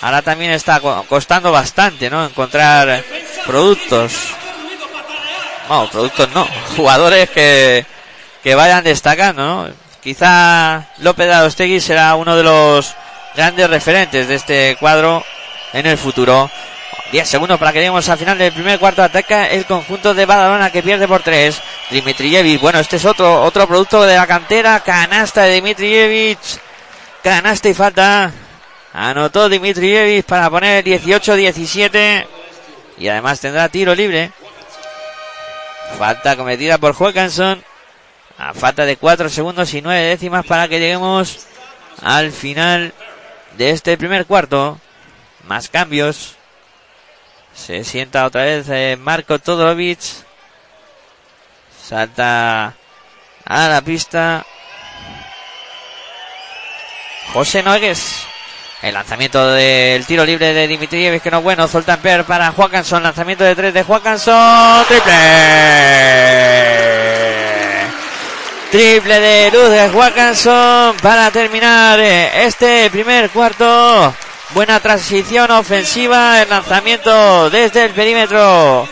[0.00, 2.24] Ahora también está costando bastante, ¿no?
[2.24, 3.04] Encontrar
[3.46, 4.12] productos.
[5.68, 6.46] No, productos no.
[6.76, 7.86] Jugadores que,
[8.42, 9.74] que vayan destacando, ¿no?
[10.02, 12.94] Quizá López de Arostegui será uno de los
[13.36, 15.24] grandes referentes de este cuadro
[15.72, 16.50] en el futuro.
[17.12, 19.02] 10 segundos para que lleguemos al final del primer cuarto.
[19.02, 21.60] Ataca el conjunto de Badalona que pierde por 3.
[21.90, 22.58] Dimitrijevic.
[22.58, 24.80] Bueno, este es otro, otro producto de la cantera.
[24.80, 26.38] Canasta de Dimitrijevic.
[27.22, 28.32] Canasta y falta.
[28.94, 32.26] Anotó Dimitrijevic para poner 18-17.
[32.96, 34.32] Y además tendrá tiro libre.
[35.98, 37.62] Falta cometida por Joaquinson.
[38.38, 41.46] A falta de 4 segundos y 9 décimas para que lleguemos
[42.00, 42.94] al final
[43.58, 44.80] de este primer cuarto.
[45.46, 46.38] Más cambios.
[47.54, 50.00] Se sienta otra vez eh, Marco Todorovic.
[51.82, 52.74] Salta
[53.44, 54.44] a la pista.
[57.32, 58.26] José Nogues.
[58.82, 61.68] El lanzamiento del tiro libre de Dimitrievic que no es bueno.
[62.02, 63.02] Per para Joaquinson.
[63.02, 64.84] Lanzamiento de tres de Joaquinson.
[64.86, 65.12] Triple.
[68.70, 74.14] Triple de luz de Joaquinson para terminar eh, este primer cuarto.
[74.54, 76.42] Buena transición ofensiva.
[76.42, 78.86] El lanzamiento desde el perímetro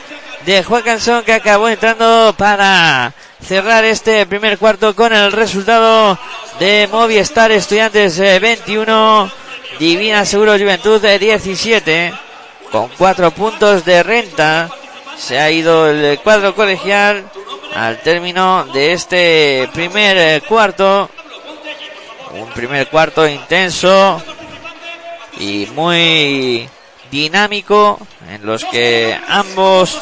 [0.46, 3.12] de Joaquinson que acabó entrando para
[3.46, 6.18] cerrar este primer cuarto con el resultado
[6.58, 9.30] de Movistar Estudiantes 21,
[9.78, 12.14] Divina Seguro Juventud de 17,
[12.72, 14.70] con cuatro puntos de renta.
[15.18, 17.30] Se ha ido el cuadro colegial
[17.74, 21.10] al término de este primer cuarto.
[22.32, 24.22] Un primer cuarto intenso
[25.38, 26.68] y muy
[27.10, 29.98] dinámico en los que ambos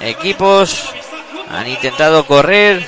[0.00, 0.90] equipos
[1.50, 2.86] han intentado correr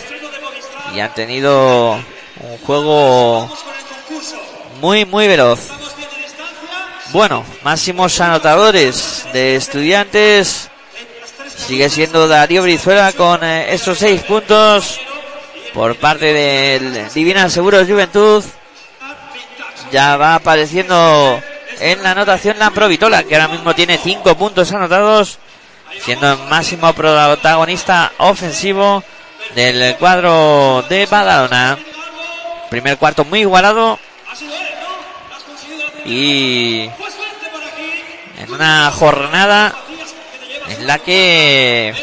[0.95, 1.93] y han tenido
[2.41, 3.51] un juego
[4.81, 5.71] muy muy veloz.
[7.13, 10.69] Bueno, máximos anotadores de estudiantes
[11.57, 15.01] sigue siendo Darío Brizuela con eh, estos seis puntos
[15.73, 18.45] por parte del Divina Seguros Juventud.
[19.93, 21.41] Ya va apareciendo
[21.81, 25.39] en la anotación la Provitola, que ahora mismo tiene cinco puntos anotados,
[26.01, 29.03] siendo el máximo protagonista ofensivo
[29.55, 31.79] del cuadro de Badalona.
[32.71, 33.99] Primer cuarto muy igualado.
[36.05, 36.91] Y
[38.39, 39.75] en una jornada
[40.69, 41.95] en la que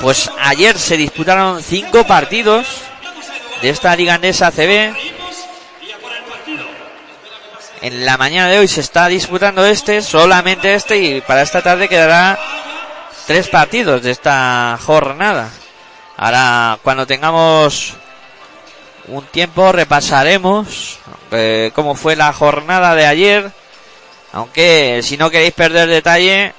[0.00, 2.66] pues ayer se disputaron cinco partidos
[3.60, 4.94] de esta liga andesa CB
[7.82, 11.88] en la mañana de hoy se está disputando este, solamente este, y para esta tarde
[11.88, 12.38] quedará
[13.26, 15.50] tres partidos de esta jornada.
[16.16, 17.94] Ahora, cuando tengamos
[19.08, 21.00] un tiempo, repasaremos
[21.32, 23.50] eh, cómo fue la jornada de ayer.
[24.32, 26.54] Aunque, si no queréis perder detalle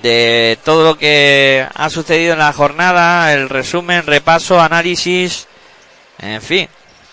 [0.00, 5.46] de todo lo que ha sucedido en la jornada, el resumen, repaso, análisis,
[6.18, 6.68] en fin,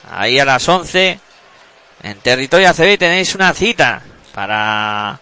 [0.10, 1.20] ahí a las 11
[2.06, 5.20] en territorio ACB tenéis una cita para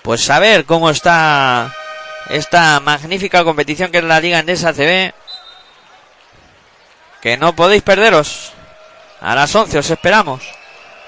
[0.00, 1.70] pues saber cómo está
[2.30, 5.12] esta magnífica competición que es la Liga Endesa CB.
[7.20, 8.54] Que no podéis perderos.
[9.20, 10.42] A las 11 os esperamos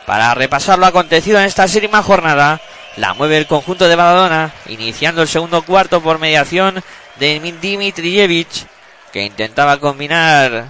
[0.05, 2.61] para repasar lo acontecido en esta séptima jornada.
[2.97, 6.85] La mueve el conjunto de Badalona, iniciando el segundo cuarto por mediación
[7.19, 8.69] de Dimitrijevic,
[9.13, 10.67] que intentaba combinar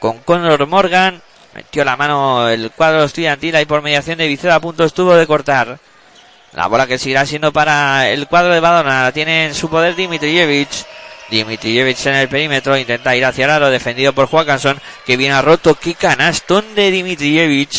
[0.00, 1.22] con Conor Morgan.
[1.54, 5.26] Metió la mano el cuadro estudiantil y por mediación de Vicera a punto estuvo de
[5.26, 5.78] cortar.
[6.52, 9.04] La bola que seguirá siendo para el cuadro de Badalona.
[9.04, 10.68] La tiene en su poder Dimitrijevic.
[11.30, 15.42] Dimitrijevic en el perímetro intenta ir hacia el aro defendido por Joaquinson que viene a
[15.42, 15.74] roto.
[15.74, 17.70] Qué canastón de Dimitrijevic.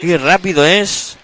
[0.00, 1.16] Qué rápido es.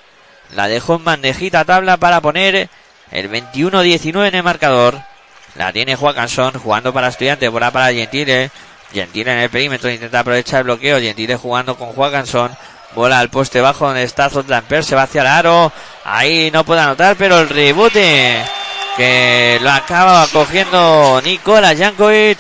[0.55, 2.69] La dejó en bandejita tabla para poner
[3.11, 5.01] el 21-19 en el marcador.
[5.55, 8.51] La tiene Joaquinson jugando para estudiantes, bola para Gentile.
[8.95, 11.01] Gentile en el perímetro intenta aprovechar el bloqueo.
[11.01, 12.57] Gentile jugando con Joaquinson.
[12.95, 14.85] Bola al poste bajo donde está Zotlamper.
[14.85, 15.73] Se va hacia el aro.
[16.05, 18.43] Ahí no puede anotar, pero el rebote
[18.97, 22.39] que lo acaba cogiendo Nikola Jankovic.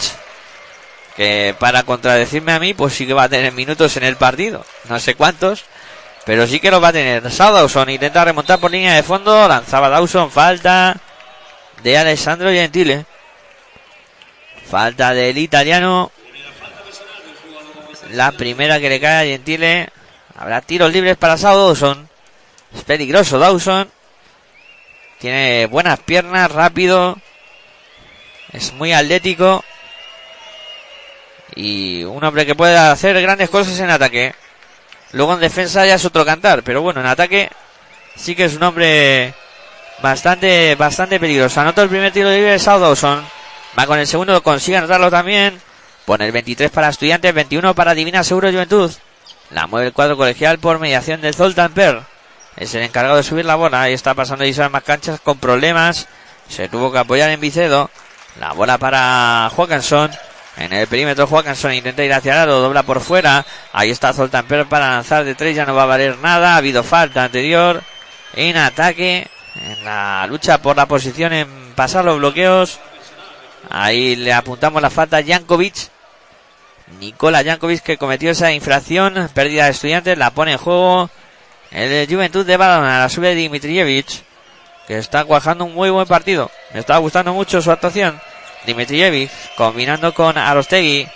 [1.16, 4.64] Que para contradecirme a mí, pues sí que va a tener minutos en el partido.
[4.88, 5.64] No sé cuántos.
[6.24, 7.30] Pero sí que lo va a tener.
[7.30, 9.46] Sao Dawson intenta remontar por línea de fondo.
[9.46, 10.30] Lanzaba Dawson.
[10.30, 10.96] Falta
[11.82, 13.04] de Alessandro Gentile.
[14.70, 16.10] Falta del italiano.
[18.10, 19.88] La primera que le cae a Gentile.
[20.36, 22.08] Habrá tiros libres para Sao Dawson.
[22.74, 23.90] Es peligroso Dawson.
[25.18, 27.16] Tiene buenas piernas, rápido.
[28.52, 29.64] Es muy atlético.
[31.56, 34.34] Y un hombre que puede hacer grandes cosas en ataque.
[35.12, 37.48] Luego en defensa ya es otro cantar, pero bueno, en ataque
[38.16, 39.32] sí que es un hombre
[40.02, 41.60] bastante, bastante peligroso.
[41.60, 43.24] Anota el primer tiro libre de South Dawson.
[43.78, 45.60] Va con el segundo, consigue anotarlo también.
[46.04, 48.92] Pone el 23 para Estudiantes, 21 para Divina Seguro Juventud.
[49.50, 52.02] La mueve el cuadro colegial por mediación de Zoltan Per.
[52.56, 53.82] Es el encargado de subir la bola.
[53.82, 56.06] Ahí está pasando Isabel más canchas con problemas.
[56.48, 57.90] Se tuvo que apoyar en Vicedo.
[58.38, 60.10] La bola para Joaquinson.
[60.56, 63.44] En el perímetro Joaquinson intenta ir hacia el dobla por fuera.
[63.72, 66.54] Ahí está Zoltan Per para lanzar de tres, ya no va a valer nada.
[66.54, 67.82] Ha habido falta anterior
[68.34, 69.28] en ataque.
[69.56, 72.78] En la lucha por la posición en pasar los bloqueos.
[73.70, 75.93] Ahí le apuntamos la falta a Jankovic.
[77.00, 79.28] Nicola Jankovic que cometió esa infracción.
[79.34, 81.10] Pérdida de estudiantes, la pone en juego.
[81.70, 84.06] El Juventud de Badalona, la sube Dimitrijevic.
[84.86, 86.50] Que está cuajando un muy buen partido.
[86.72, 88.20] Me está gustando mucho su actuación.
[88.66, 91.08] Dimitrijevic combinando con Arostegui.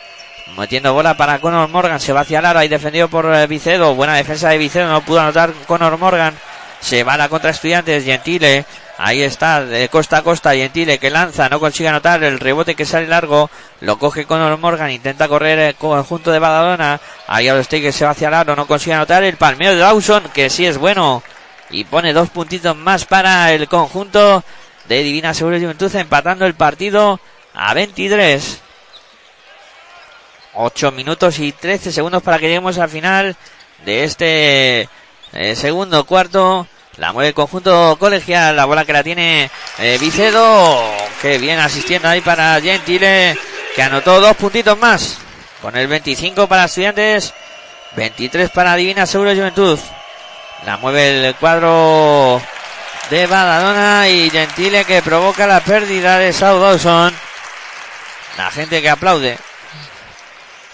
[0.56, 2.00] Metiendo bola para Conor Morgan.
[2.00, 2.58] Se va hacia el aro.
[2.58, 3.94] Ahí defendido por eh, Vicedo.
[3.94, 4.88] Buena defensa de Vicedo.
[4.88, 6.34] No pudo anotar Conor Morgan.
[6.80, 8.04] Se va a la contra estudiantes.
[8.04, 8.64] Gentile.
[8.98, 9.64] Ahí está.
[9.64, 10.54] De costa a costa.
[10.54, 11.48] Gentile que lanza.
[11.48, 12.22] No consigue anotar.
[12.24, 13.48] El rebote que sale largo.
[13.80, 14.90] Lo coge Conor Morgan.
[14.90, 17.00] Intenta correr el conjunto de Badalona.
[17.28, 18.56] Ahí Arostegui se va hacia el aro.
[18.56, 19.22] No consigue anotar.
[19.22, 20.24] El palmeo de Dawson.
[20.34, 21.22] Que sí es bueno.
[21.70, 24.42] Y pone dos puntitos más para el conjunto
[24.88, 25.94] de Divina Seguro Juventud.
[25.94, 27.20] Empatando el partido
[27.54, 28.62] a 23.
[30.60, 33.36] 8 minutos y 13 segundos para que lleguemos al final
[33.84, 34.88] de este
[35.32, 36.66] eh, segundo cuarto.
[36.98, 38.56] La mueve el conjunto colegial.
[38.56, 40.82] La bola que la tiene eh, Vicedo.
[41.22, 43.36] Que bien asistiendo ahí para Gentile.
[43.74, 45.18] Que anotó dos puntitos más.
[45.62, 47.32] Con el 25 para Estudiantes.
[47.96, 49.78] 23 para Divina Seguro Juventud.
[50.66, 52.42] La mueve el cuadro
[53.10, 57.14] de Badalona y Gentile que provoca la pérdida de South Dawson.
[58.36, 59.38] La gente que aplaude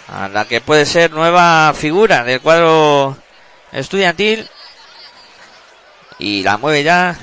[0.09, 3.17] a la que puede ser nueva figura del cuadro
[3.73, 4.49] estudiantil
[6.19, 7.17] y la mueve ya.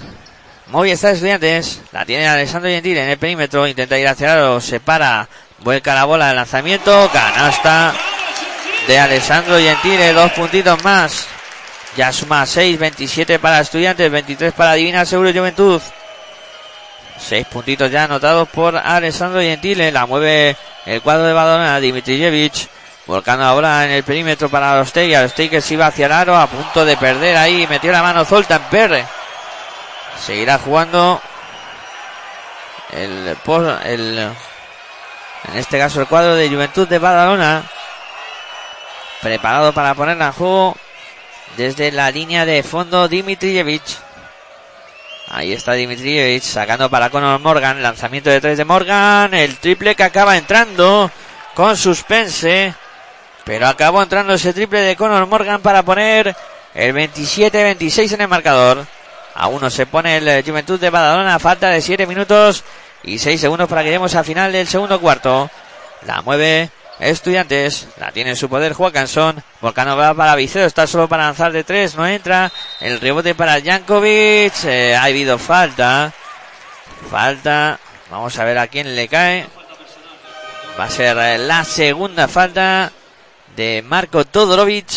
[0.67, 1.81] Movistar Estudiantes.
[1.91, 3.67] La tiene Alessandro Gentile en el perímetro.
[3.67, 5.27] Intenta ir hacia el se para.
[5.59, 7.09] Vuelca la bola de lanzamiento.
[7.11, 7.93] Canasta
[8.87, 11.27] de Alessandro Gentile dos puntitos más.
[11.97, 15.81] Ya suma 6 27 para Estudiantes 23 para Divina Seguro Juventud.
[17.19, 19.91] Seis puntitos ya anotados por Alessandro Gentile.
[19.91, 22.69] La mueve el cuadro de Badalona, Dimitrijevic.
[23.05, 25.15] Volcando ahora en el perímetro para Arostegui.
[25.15, 27.65] Arostegui que se iba hacia el aro, a punto de perder ahí.
[27.67, 29.05] Metió la mano Zoltan Perre.
[30.23, 31.19] Seguirá jugando
[32.91, 33.35] el,
[33.85, 34.17] el,
[35.51, 37.63] en este caso el cuadro de Juventud de Badalona.
[39.21, 40.77] Preparado para ponerla en juego
[41.57, 43.83] desde la línea de fondo Dimitrijevic.
[45.29, 47.81] Ahí está Dimitrievich sacando para Conor Morgan.
[47.81, 49.33] Lanzamiento de tres de Morgan.
[49.33, 51.09] El triple que acaba entrando
[51.55, 52.73] con suspense.
[53.45, 56.35] Pero acabó entrando ese triple de Conor Morgan para poner
[56.73, 58.85] el 27-26 en el marcador.
[59.33, 61.39] A uno se pone el Juventud de Badalona.
[61.39, 62.63] Falta de 7 minutos
[63.03, 65.49] y 6 segundos para que lleguemos al final del segundo cuarto.
[66.05, 66.69] La mueve
[67.01, 67.87] Estudiantes.
[67.99, 69.43] La tiene en su poder Juacanson.
[69.59, 70.65] Volcano va para Vicedo.
[70.65, 71.95] Está solo para lanzar de tres.
[71.95, 72.51] No entra.
[72.79, 74.53] El rebote para Jankovic.
[74.65, 76.13] Eh, ha habido falta.
[77.09, 77.79] Falta.
[78.11, 79.47] Vamos a ver a quién le cae.
[80.79, 82.91] Va a ser eh, la segunda falta
[83.55, 84.91] de Marco Todorovic.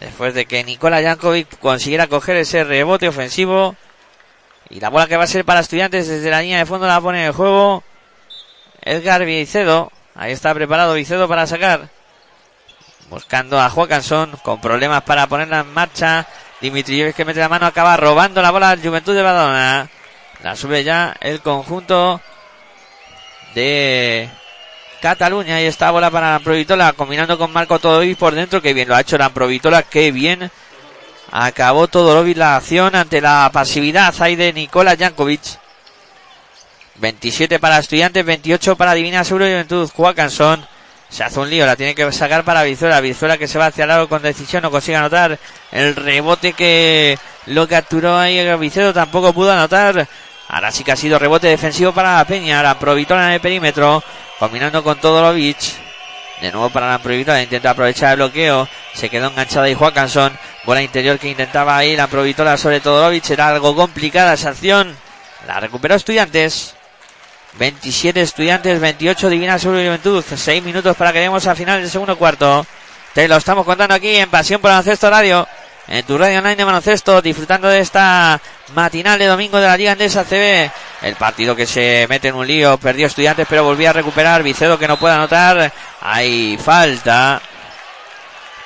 [0.00, 3.76] Después de que Nikola Jankovic consiguiera coger ese rebote ofensivo.
[4.70, 7.00] Y la bola que va a ser para estudiantes desde la línea de fondo la
[7.00, 7.82] pone en el juego.
[8.82, 9.92] Edgar Vicedo.
[10.14, 11.88] Ahí está preparado Vicedo para sacar.
[13.10, 16.26] Buscando a Joaquinson con problemas para ponerla en marcha.
[16.60, 19.90] Dimitrijevic que mete la mano acaba robando la bola al Juventud de Badalona.
[20.42, 22.20] La sube ya el conjunto
[23.54, 24.30] de
[25.00, 25.60] Cataluña.
[25.60, 28.62] Y esta bola para la Provitola combinando con Marco Todorovic por dentro.
[28.62, 29.82] Que bien lo ha hecho la Provitola.
[29.82, 30.50] Que bien
[31.32, 35.58] acabó Todorovic la acción ante la pasividad ahí de Nikola Jankovic.
[36.96, 39.90] 27 para Estudiantes, 28 para Divina Seguro y Juventud.
[39.94, 40.66] Juacanson
[41.10, 43.00] se hace un lío, la tiene que sacar para Vizuela.
[43.00, 45.38] Vizuela que se va hacia el con decisión, no consigue anotar.
[45.72, 50.06] El rebote que lo capturó ahí Vicedo tampoco pudo anotar.
[50.48, 52.62] Ahora sí que ha sido rebote defensivo para Peña.
[52.62, 54.02] La Provitola en el perímetro,
[54.40, 55.58] combinando con Todorovic.
[56.40, 58.66] De nuevo para la Provitola, intenta aprovechar el bloqueo.
[58.94, 60.32] Se quedó enganchada ahí Juacanson.
[60.64, 63.28] Bola interior que intentaba ahí la Provitola sobre Todorovic.
[63.30, 64.96] Era algo complicada esa acción.
[65.46, 66.74] La recuperó Estudiantes.
[67.58, 70.24] 27 estudiantes, 28 Divina Sur y Juventud.
[70.34, 72.64] 6 minutos para que lleguemos al final del segundo cuarto.
[73.12, 75.46] Te lo estamos contando aquí en Pasión por Baloncesto Radio.
[75.90, 78.40] En tu radio online de baloncesto, disfrutando de esta
[78.76, 80.70] matinal de domingo de la Liga Andesa CB.
[81.02, 84.44] El partido que se mete en un lío, perdió estudiantes, pero volvía a recuperar.
[84.44, 85.72] Vicedo que no puede anotar.
[86.00, 87.42] Hay falta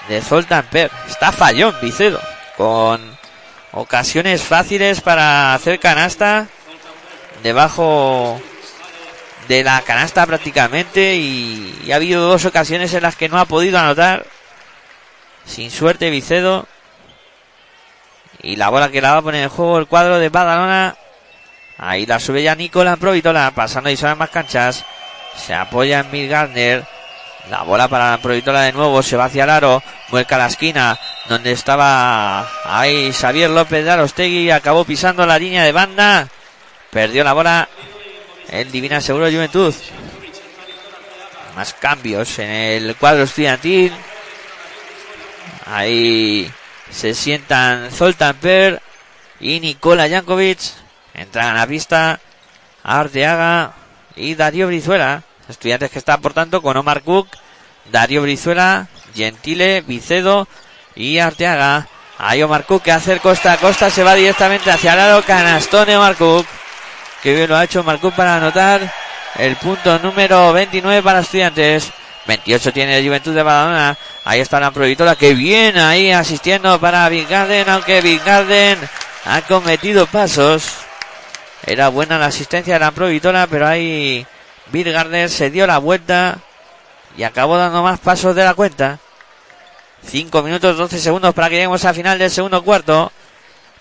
[0.07, 0.91] de Zoltan Per.
[1.09, 2.21] Está fallón Vicedo.
[2.59, 3.01] Con
[3.73, 6.47] ocasiones fáciles para hacer canasta.
[7.43, 8.39] Debajo
[9.49, 13.79] de la canasta prácticamente y, ha habido dos ocasiones en las que no ha podido
[13.79, 14.27] anotar.
[15.47, 16.69] Sin suerte Vicedo.
[18.45, 20.95] Y la bola que la va a poner en juego el cuadro de Badalona.
[21.79, 24.85] Ahí la sube ya Nicola Provitola, pasando y son más canchas.
[25.35, 26.85] Se apoya en Mil Gardner.
[27.49, 30.47] La bola para la Provitola de nuevo, se va hacia el aro, vuelca a la
[30.47, 36.29] esquina, donde estaba ahí Xavier López de Arostegui, acabó pisando la línea de banda,
[36.91, 37.69] perdió la bola
[38.49, 39.75] el Divina Seguro Juventud.
[41.57, 43.93] Más cambios en el cuadro estudiantil.
[45.67, 46.51] Ahí
[46.95, 48.81] se sientan Zoltan Per
[49.41, 50.61] y Nicola Jankovic.
[51.13, 52.21] Entran a la pista
[52.83, 53.73] Arteaga
[54.17, 55.23] y Darío Brizuela.
[55.49, 57.29] Estudiantes que está por tanto con Omar Cook,
[57.91, 60.49] Darío Brizuela, Gentile, Vicedo
[60.95, 61.89] y Arteaga.
[62.17, 65.97] Ahí Omar Cook que hace costa a costa, se va directamente hacia el lado, canastone
[65.97, 66.47] Omar Cook.
[67.23, 68.93] Que bien lo ha hecho Marcú para anotar
[69.37, 71.91] el punto número 29 para estudiantes.
[72.27, 73.97] 28 tiene el Juventud de Badalona.
[74.25, 75.17] Ahí está la Provitora.
[75.17, 77.69] Que bien ahí asistiendo para Big Garden.
[77.69, 78.79] Aunque Big Garden
[79.25, 80.73] ha cometido pasos.
[81.67, 83.47] Era buena la asistencia de la Provitora.
[83.47, 84.27] Pero ahí
[84.73, 86.39] Big Garden se dio la vuelta.
[87.17, 88.99] Y acabó dando más pasos de la cuenta.
[90.07, 93.13] 5 minutos 12 segundos para que lleguemos al final del segundo cuarto.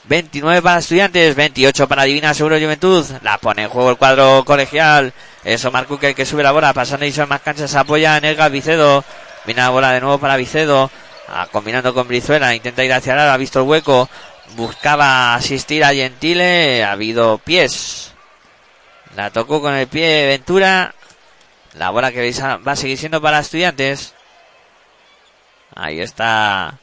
[0.06, 3.06] 29 para Estudiantes, 28 para Divina Seguro Juventud.
[3.22, 5.14] La pone en juego el cuadro colegial.
[5.44, 8.26] Eso Marco que, que sube la bola, pasando y son más canchas, se apoya en
[8.26, 9.04] Edgar Vicedo.
[9.46, 10.89] Viene la bola de nuevo para Vicedo.
[11.28, 14.10] Ah, combinando con Brizuela, intenta ir hacia el ha visto el hueco.
[14.56, 18.14] Buscaba asistir a Gentile, ha habido pies.
[19.16, 20.94] La tocó con el pie Ventura.
[21.74, 22.32] La bola que
[22.66, 24.14] va a seguir siendo para Estudiantes.
[25.76, 26.78] Ahí está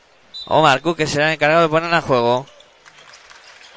[0.47, 2.47] Omar Cook que será encargado de ponerla a juego.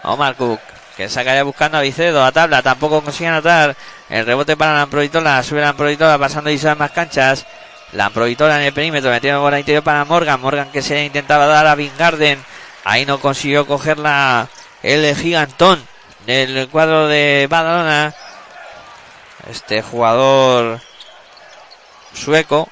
[0.01, 0.59] Omar Cook,
[0.95, 3.75] que sacaría buscando a Vicedo, a tabla, tampoco consigue anotar.
[4.09, 7.45] El rebote para la Amprovitola, sube la Amprovitola pasando y más canchas.
[7.93, 10.39] La Amprovitola en el perímetro, metiendo bola interior para Morgan.
[10.41, 12.43] Morgan que se intentaba dar a Vingarden.
[12.83, 14.49] Ahí no consiguió cogerla
[14.81, 15.83] el gigantón
[16.25, 18.13] del cuadro de Badalona.
[19.49, 20.79] Este jugador
[22.13, 22.69] sueco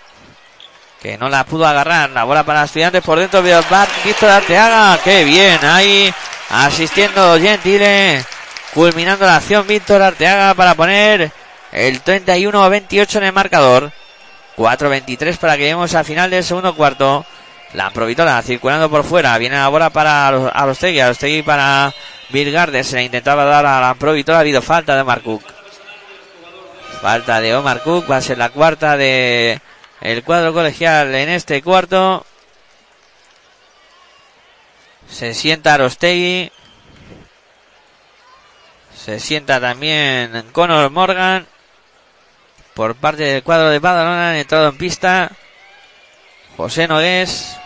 [1.01, 2.09] que no la pudo agarrar.
[2.11, 3.41] La bola para estudiantes por dentro.
[3.41, 4.99] Víctor Arteaga.
[5.03, 5.59] Qué bien.
[5.63, 6.13] Ahí
[6.51, 8.23] asistiendo Gentile,
[8.73, 11.31] culminando la acción Víctor Arteaga para poner
[11.71, 13.91] el 31-28 en el marcador.
[14.57, 17.25] 4-23 para que lleguemos al final del segundo cuarto.
[17.73, 19.37] La Provitola circulando por fuera.
[19.37, 20.99] Viene la bola para Arostegui.
[20.99, 21.93] Arostegui para
[22.29, 22.83] Virgarde.
[22.83, 24.39] Se le intentaba dar a la Provitola.
[24.39, 25.43] Ha habido falta de Omar Cook.
[27.01, 28.11] Falta de Omar Cook.
[28.11, 29.61] Va a ser la cuarta de
[30.01, 32.25] el cuadro colegial en este cuarto.
[35.11, 36.51] Se sienta Arostegui.
[38.95, 41.45] Se sienta también Conor Morgan.
[42.73, 45.31] Por parte del cuadro de Badalona han entrado en pista
[46.55, 47.57] José Nogués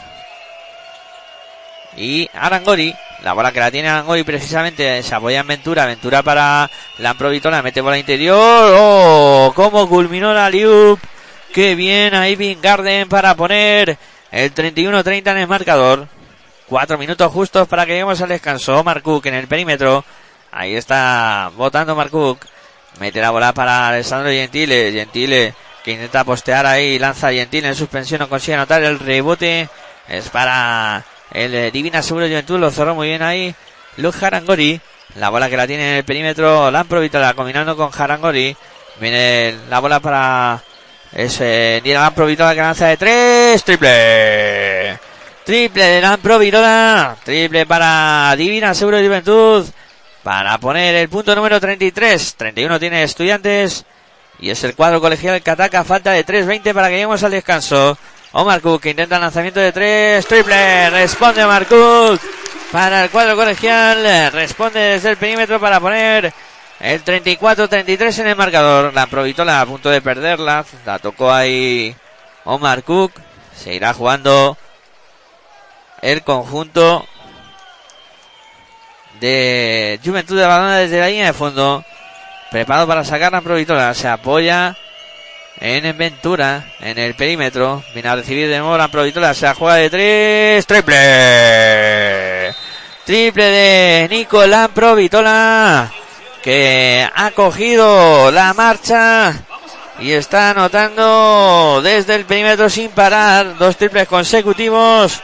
[1.96, 2.96] y Arangori.
[3.22, 5.86] La bola que la tiene Arangori precisamente se apoya en Ventura.
[5.86, 8.74] Ventura para Lamprovitola, mete bola interior.
[8.76, 9.54] ¡Oh!
[9.56, 11.00] ¿Cómo culminó la Liup?
[11.54, 12.16] ¡Qué bien!
[12.16, 13.98] Ahí Garden para poner
[14.32, 16.15] el 31-30 en el marcador.
[16.68, 18.84] Cuatro minutos justos para que lleguemos al descanso.
[18.84, 20.04] Marcook en el perímetro.
[20.52, 22.40] Ahí está votando Marcook.
[23.00, 24.92] Mete la bola para Alessandro Gentile.
[24.92, 25.54] Gentile
[25.84, 26.98] que intenta postear ahí.
[26.98, 28.20] Lanza Gentile en suspensión.
[28.20, 29.70] No consigue anotar el rebote.
[30.08, 32.60] Es para el eh, Divina Seguro Juventud.
[32.60, 33.54] Lo cerró muy bien ahí.
[33.98, 34.82] Luke Harangori.
[35.16, 36.72] La bola que la tiene en el perímetro.
[36.72, 38.58] Lampro Vitola combinando con Harangori.
[39.00, 40.64] Viene la bola para
[41.12, 43.64] ese Nila Lampro Vitola que lanza de tres.
[43.64, 45.15] Triple.
[45.46, 47.16] Triple de Lampro Vitola.
[47.24, 49.66] Triple para Divina Seguro Juventud
[50.24, 52.36] para poner el punto número 33.
[52.36, 53.86] 31 tiene estudiantes.
[54.40, 55.84] Y es el cuadro colegial que ataca.
[55.84, 57.96] Falta de 3.20 para que lleguemos al descanso.
[58.32, 60.26] Omar Cook que intenta el lanzamiento de 3.
[60.26, 60.90] Triple.
[60.90, 62.20] Responde Omar Cook.
[62.72, 64.32] Para el cuadro colegial.
[64.32, 66.34] Responde desde el perímetro para poner
[66.80, 68.92] el 34-33 en el marcador.
[68.96, 70.66] La Provitola a punto de perderla.
[70.88, 71.96] La tocó ahí
[72.46, 73.12] Omar Cook.
[73.56, 74.58] Se irá jugando
[76.06, 77.08] el conjunto
[79.20, 81.84] de Juventud de Badalona desde la línea de fondo.
[82.52, 83.92] Preparado para sacar la Provitola.
[83.96, 84.78] Se apoya
[85.60, 87.84] en Ventura, en el perímetro.
[87.94, 89.34] Viene a recibir de nuevo la Provitola.
[89.34, 90.68] Se juega de tres.
[90.68, 92.56] Triple.
[93.04, 95.92] Triple de Nicolás Provitola.
[96.44, 99.34] Que ha cogido la marcha.
[100.00, 103.58] Y está anotando desde el perímetro sin parar.
[103.58, 105.24] Dos triples consecutivos.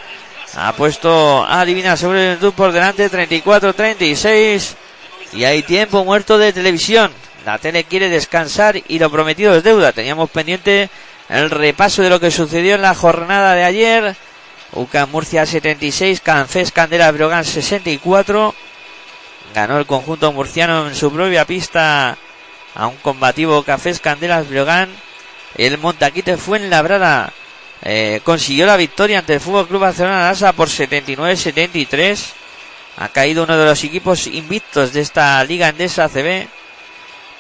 [0.56, 4.76] Ha puesto a Divina Seguro por delante 34-36.
[5.34, 7.12] Y hay tiempo muerto de televisión.
[7.46, 9.94] La tele quiere descansar y lo prometido es deuda.
[9.94, 10.90] Teníamos pendiente
[11.30, 14.16] el repaso de lo que sucedió en la jornada de ayer.
[14.74, 18.54] UCAM Murcia 76, Canfés Candela Brogan 64.
[19.56, 22.18] Ganó el conjunto murciano en su propia pista
[22.76, 24.90] a un combativo Cafés Candelas Brogan.
[25.56, 27.34] El Montaquite fue en Labrada
[27.84, 32.34] eh, consiguió la victoria ante el Fútbol Club Barcelona por 79-73.
[32.98, 36.48] Ha caído uno de los equipos invictos de esta liga endesa CB.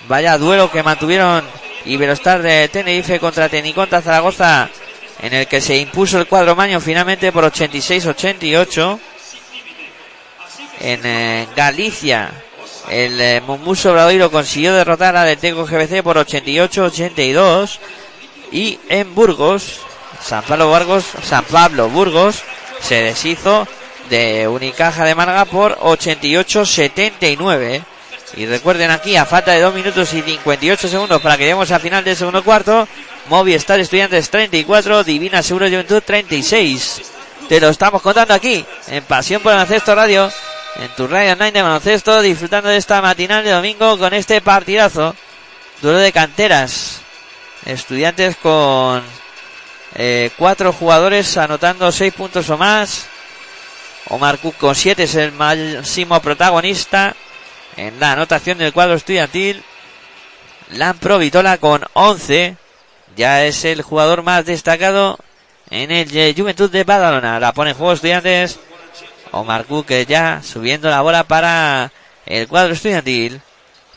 [0.07, 1.45] Vaya duelo que mantuvieron
[1.85, 4.69] Iberostar de Tenerife contra Teniconta Zaragoza,
[5.21, 8.99] en el que se impuso el cuadro maño finalmente por 86-88.
[10.79, 12.31] En eh, Galicia,
[12.89, 17.77] el eh, Mumbuso Bradoiro consiguió derrotar a Deteco GBC por 88-82.
[18.51, 19.81] Y en Burgos,
[20.23, 22.43] San Pablo Burgos, San Pablo Burgos
[22.79, 23.67] se deshizo
[24.09, 27.83] de Unicaja de Málaga por 88-79.
[28.35, 31.81] Y recuerden aquí, a falta de 2 minutos y 58 segundos para que lleguemos al
[31.81, 32.87] final del segundo cuarto,
[33.27, 37.01] Movistar Estudiantes 34, Divina Seguro Juventud 36.
[37.49, 40.31] Te lo estamos contando aquí, en Pasión por el Baloncesto Radio,
[40.77, 45.13] en tu radio online de baloncesto, disfrutando de esta matinal de domingo con este partidazo.
[45.81, 47.01] Duelo de canteras.
[47.65, 49.03] Estudiantes con
[49.95, 53.07] eh, cuatro jugadores anotando seis puntos o más.
[54.09, 57.15] Omar Cook con siete es el máximo protagonista
[57.77, 59.63] en la anotación del cuadro estudiantil.
[60.71, 62.55] Lampro Vitola con 11.
[63.15, 65.19] Ya es el jugador más destacado
[65.69, 67.39] en el Juventud de Badalona.
[67.39, 68.59] La pone en juego estudiantes.
[69.31, 71.91] Omar Cook ya subiendo la bola para
[72.25, 73.41] el cuadro estudiantil.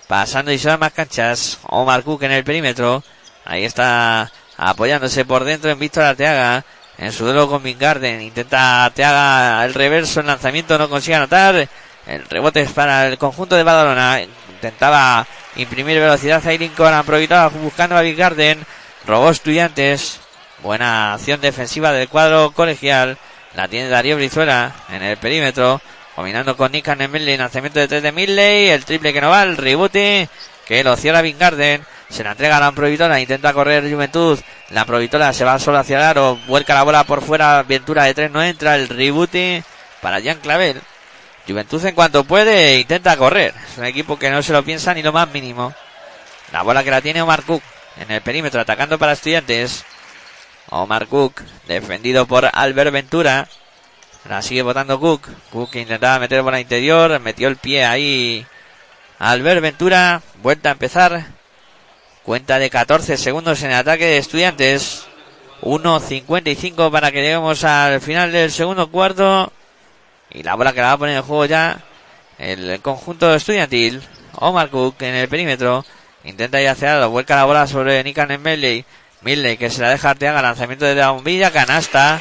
[0.08, 1.58] Pasando y son más canchas.
[1.68, 3.02] Omar Cook en el perímetro.
[3.44, 6.64] Ahí está apoyándose por dentro en Víctor Arteaga.
[6.96, 8.20] En su duelo con Vingarden.
[8.20, 11.68] Intenta Arteaga el reverso, el lanzamiento no consigue anotar.
[12.06, 14.20] El rebote es para el conjunto de Badalona.
[14.48, 15.26] Intentaba
[15.56, 16.94] imprimir velocidad a Lincoln.
[16.94, 18.64] Aprovechaba buscando a Vingarden.
[19.06, 20.20] Robó estudiantes.
[20.62, 23.18] Buena acción defensiva del cuadro colegial.
[23.54, 25.80] La tiene Darío Brizuela en el perímetro.
[26.14, 27.36] Combinando con Nick Milley.
[27.36, 28.68] Lanzamiento de 3 de Milley.
[28.68, 29.42] El triple que no va.
[29.42, 30.28] El rebote
[30.66, 31.84] que lo cierra Vingarden.
[32.14, 34.38] Se la entrega a la Provitola, intenta correr Juventud.
[34.70, 38.14] La Provitola se va solo hacia el aro, vuelca la bola por fuera, Ventura de
[38.14, 39.64] tres no entra, el rebote
[40.00, 40.80] para Jan Clavel.
[41.44, 43.52] Juventud en cuanto puede intenta correr.
[43.68, 45.74] Es un equipo que no se lo piensa ni lo más mínimo.
[46.52, 47.64] La bola que la tiene Omar Cook
[47.98, 49.84] en el perímetro atacando para estudiantes.
[50.70, 53.48] Omar Cook defendido por Albert Ventura.
[54.28, 55.30] La sigue votando Cook.
[55.50, 58.46] Cook intentaba meter bola interior, metió el pie ahí.
[59.18, 61.43] Albert Ventura, vuelta a empezar.
[62.24, 65.06] Cuenta de 14 segundos en ataque de estudiantes.
[65.60, 69.52] 1.55 para que lleguemos al final del segundo cuarto.
[70.30, 71.78] Y la bola que la va a poner en juego ya
[72.38, 74.02] el conjunto estudiantil.
[74.36, 75.84] Omar Cook en el perímetro.
[76.24, 77.10] Intenta ir hacia lado.
[77.10, 78.86] Vuelca la bola sobre Nikan Melley.
[79.20, 82.20] Milne que se la deja Arteaga, lanzamiento de la bombilla, canasta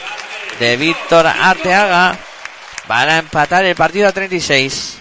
[0.59, 2.17] de Víctor Arteaga
[2.87, 4.99] para empatar el partido a 36.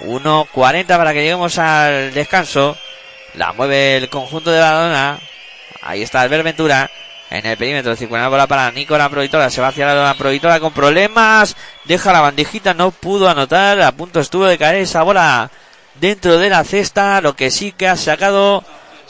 [0.00, 2.76] 1.40 para que lleguemos al descanso.
[3.36, 5.20] La mueve el conjunto de Badalona.
[5.82, 6.90] Ahí está Albert Ventura.
[7.28, 9.50] En el perímetro, circula bola para Nicolás Provitola.
[9.50, 11.54] Se va hacia la Provitola con problemas.
[11.84, 13.82] Deja la bandejita, no pudo anotar.
[13.82, 15.50] A punto estuvo de caer esa bola
[16.00, 17.20] dentro de la cesta.
[17.20, 18.64] Lo que sí que ha sacado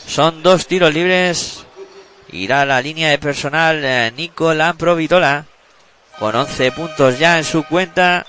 [0.05, 1.65] son dos tiros libres.
[2.33, 5.45] Irá a la línea de personal eh, Nicolás Provitola.
[6.19, 8.27] Con 11 puntos ya en su cuenta.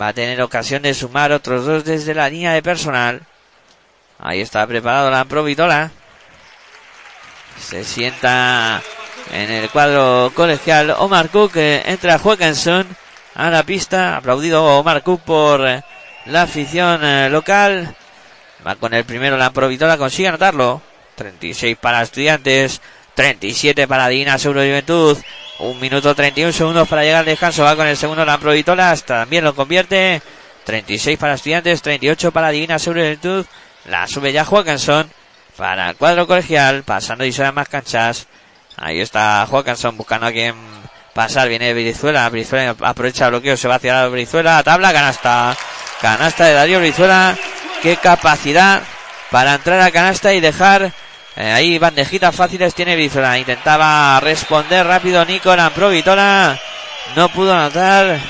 [0.00, 3.22] Va a tener ocasión de sumar otros dos desde la línea de personal.
[4.24, 5.90] Ahí está preparado la Provitola.
[7.58, 8.80] Se sienta
[9.32, 11.56] en el cuadro colegial Omar Cook.
[11.56, 12.86] entra Joaquinson
[13.34, 14.16] a la pista.
[14.16, 17.96] Aplaudido Omar Cook por la afición eh, local.
[18.64, 19.98] Va con el primero la Provitola.
[19.98, 20.80] Consigue anotarlo.
[21.16, 22.80] 36 para estudiantes.
[23.14, 25.18] 37 para Dina Seguro Juventud.
[25.58, 27.64] Un minuto 31 segundos para llegar al descanso.
[27.64, 28.96] Va con el segundo la Provitola.
[28.98, 30.22] También lo convierte.
[30.64, 31.82] 36 para estudiantes.
[31.82, 33.46] 38 para Divina Seguro Juventud.
[33.86, 35.10] La sube ya Joaquinson
[35.56, 38.26] para el cuadro colegial, pasando y más canchas.
[38.76, 40.54] Ahí está Joaquinson buscando a quien
[41.12, 41.48] pasar.
[41.48, 45.56] Viene Brizuela, Brizuela aprovecha el bloqueo, se va hacia la Brizuela, tabla, canasta.
[46.00, 47.36] Canasta de Darío Brizuela.
[47.82, 48.82] Qué capacidad
[49.30, 50.92] para entrar a canasta y dejar
[51.36, 53.38] eh, ahí bandejitas fáciles tiene Brizuela.
[53.38, 56.58] Intentaba responder rápido Nicolás Provitola.
[57.16, 58.20] No pudo anotar.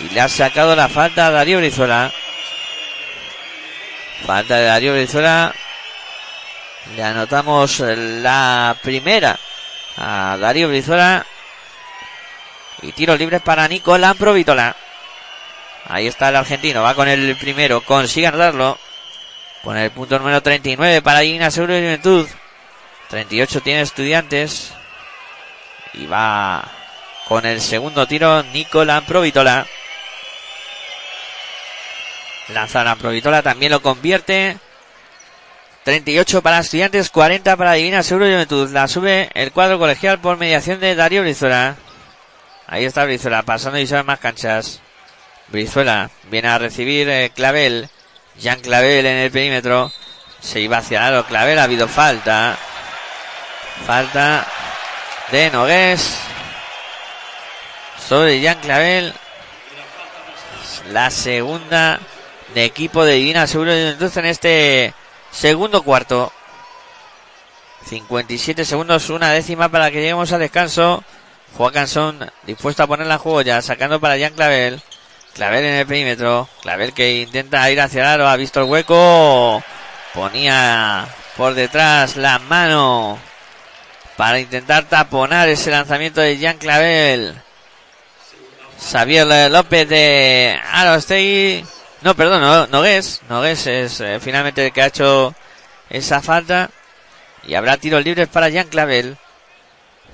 [0.00, 2.10] Y le ha sacado la falta a Darío Brizuela.
[4.26, 5.54] Falta de Darío Brizuela.
[6.96, 9.38] Le anotamos la primera
[9.96, 11.24] a Darío Brizuela.
[12.82, 14.74] Y tiro libre para Nicolás Provitola.
[15.86, 16.82] Ahí está el argentino.
[16.82, 17.82] Va con el primero.
[17.82, 18.78] Consigue anotarlo.
[19.62, 22.28] Pone el punto número 39 para Igna Seguro de Juventud.
[23.08, 24.72] 38 tiene estudiantes.
[25.94, 26.64] Y va
[27.26, 29.66] con el segundo tiro Nicolás Provitola.
[32.54, 34.56] Lanza la Provitola, también lo convierte.
[35.84, 38.70] 38 para estudiantes, 40 para Divina Seguro de Juventud.
[38.70, 41.76] La sube el cuadro colegial por mediación de Darío Brizuela.
[42.66, 44.80] Ahí está Brizuela, pasando y sabe más canchas.
[45.48, 47.88] Brizuela viene a recibir eh, Clavel.
[48.38, 49.90] Jean Clavel en el perímetro.
[50.40, 52.56] Se iba hacia lado Clavel, ha habido falta.
[53.86, 54.46] Falta
[55.30, 56.18] de Nogués.
[58.08, 59.14] Sobre Jean Clavel.
[60.90, 62.00] La segunda
[62.54, 64.94] de equipo de Divina Seguro de en este
[65.30, 66.32] Segundo cuarto.
[67.86, 71.04] 57 segundos, una décima para que lleguemos al descanso.
[71.56, 74.82] Joaquinson dispuesto a ponerla en juego ya, sacando para Jan Clavel.
[75.34, 76.48] Clavel en el perímetro.
[76.62, 79.62] Clavel que intenta ir hacia el aro, ha visto el hueco.
[80.12, 83.18] Ponía por detrás la mano
[84.16, 87.34] para intentar taponar ese lanzamiento de Jan Clavel.
[88.90, 91.64] Xavier López de Arostegui
[92.02, 93.20] no, perdón, no, Nogués.
[93.28, 95.34] Nogués es eh, finalmente el que ha hecho
[95.90, 96.70] esa falta.
[97.46, 99.18] Y habrá tiros libres para Jean Clavel.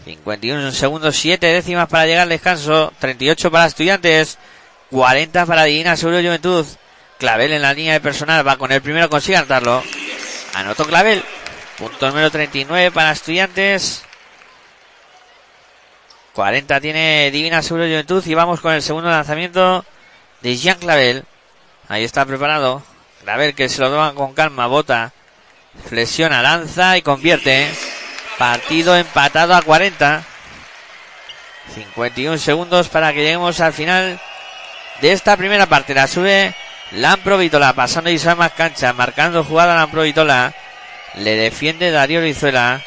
[0.05, 2.93] 51 segundos, 7 décimas para llegar al descanso.
[2.99, 4.39] 38 para estudiantes.
[4.91, 6.66] 40 para Divina Seguro Juventud.
[7.18, 8.47] Clavel en la línea de personal.
[8.47, 9.82] Va con el primero, consigue anotarlo.
[10.55, 11.22] Anotó Clavel.
[11.78, 14.03] Punto número 39 para estudiantes.
[16.32, 18.24] 40 tiene Divina Seguro Juventud.
[18.26, 19.84] Y vamos con el segundo lanzamiento
[20.41, 21.24] de Jean Clavel.
[21.89, 22.82] Ahí está preparado.
[23.26, 24.66] A ver que se lo toma con calma.
[24.66, 25.12] Bota.
[25.89, 27.70] Flexiona, lanza y convierte.
[28.39, 30.24] Partido empatado a 40.
[31.74, 34.20] 51 segundos para que lleguemos al final
[35.01, 35.95] de esta primera parte.
[35.95, 36.55] La sube
[36.93, 40.55] Lamprovitola, pasando y más cancha, marcando jugada Lamprovitola.
[41.16, 42.82] Le defiende Darío Rizuela.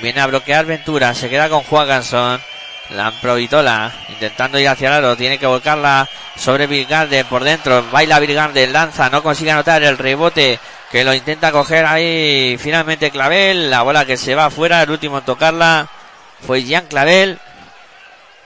[0.00, 2.40] Viene a bloquear Ventura, se queda con Juan Gansón.
[2.90, 9.08] Lamprovitola intentando ir hacia el tiene que volcarla sobre Virgarde por dentro, baila Virgarde, lanza,
[9.10, 10.58] no consigue anotar el rebote
[10.90, 15.18] que lo intenta coger ahí finalmente Clavel, la bola que se va afuera, el último
[15.18, 15.88] en tocarla
[16.44, 17.38] fue Jean Clavel.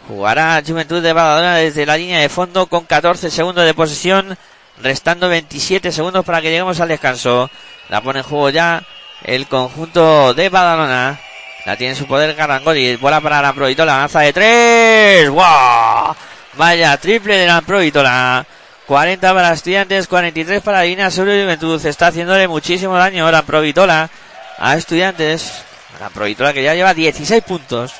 [0.06, 4.36] Jugará Juventud de Badalona desde la línea de fondo con 14 segundos de posesión,
[4.82, 7.50] restando 27 segundos para que lleguemos al descanso.
[7.88, 8.82] La pone en juego ya
[9.22, 11.18] el conjunto de Badalona.
[11.64, 12.96] La tiene en su poder Garangoli.
[12.96, 13.98] Bola para la Provitola.
[13.98, 15.30] Lanza de tres.
[15.30, 16.14] ¡Wow!
[16.54, 18.44] Vaya, triple de la Provitola.
[18.86, 21.86] 40 para estudiantes, 43 para Divina y Juventud.
[21.86, 24.10] Está haciéndole muchísimo daño la Provitola
[24.58, 25.64] a estudiantes.
[26.00, 27.94] La Provitola que ya lleva 16 puntos.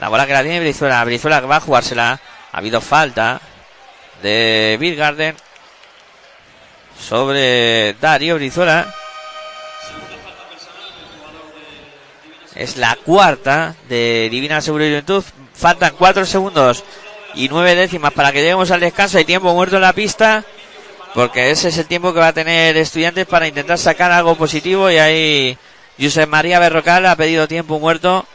[0.00, 1.04] La bola que la tiene Brizuela.
[1.04, 2.18] Brizuela que va a jugársela.
[2.52, 3.40] Ha habido falta
[4.20, 5.36] de Bill Garden
[6.98, 8.92] sobre Darío Brizuela.
[12.54, 15.24] Es la cuarta de Divina Seguro y Juventud.
[15.54, 16.84] Faltan cuatro segundos
[17.34, 19.18] y nueve décimas para que lleguemos al descanso.
[19.18, 20.44] Hay tiempo muerto en la pista.
[21.14, 24.90] Porque ese es el tiempo que va a tener estudiantes para intentar sacar algo positivo.
[24.90, 25.58] Y ahí
[26.00, 28.26] José María Berrocal ha pedido tiempo muerto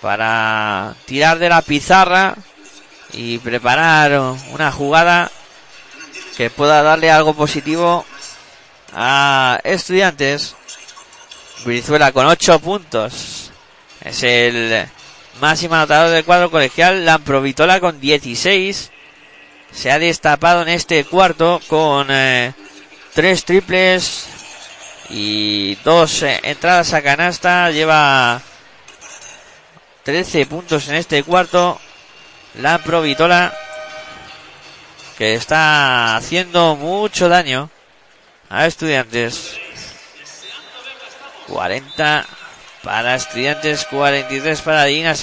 [0.00, 2.34] para tirar de la pizarra
[3.12, 4.20] y preparar
[4.50, 5.30] una jugada
[6.36, 8.04] que pueda darle algo positivo
[8.92, 10.56] a estudiantes.
[11.64, 13.39] Brizuela con 8 puntos.
[14.02, 14.88] Es el
[15.40, 17.04] máximo anotador del cuadro colegial.
[17.04, 18.90] Lamprovitola con 16.
[19.72, 22.52] Se ha destapado en este cuarto con eh,
[23.14, 24.26] tres triples
[25.10, 27.70] y dos eh, entradas a canasta.
[27.70, 28.40] Lleva
[30.04, 31.80] 13 puntos en este cuarto.
[32.54, 33.54] La Provitola
[35.16, 37.68] que está haciendo mucho daño
[38.48, 39.58] a estudiantes.
[41.46, 42.26] 40
[42.82, 45.14] para estudiantes, 43 para Dina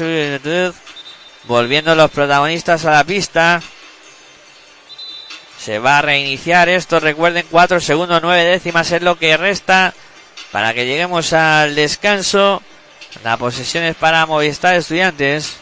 [1.44, 3.62] Volviendo los protagonistas a la pista.
[5.60, 7.00] Se va a reiniciar esto.
[7.00, 9.94] Recuerden, 4 segundos, 9 décimas es lo que resta
[10.52, 12.62] para que lleguemos al descanso.
[13.24, 15.58] La posesión es para Movistar Estudiantes.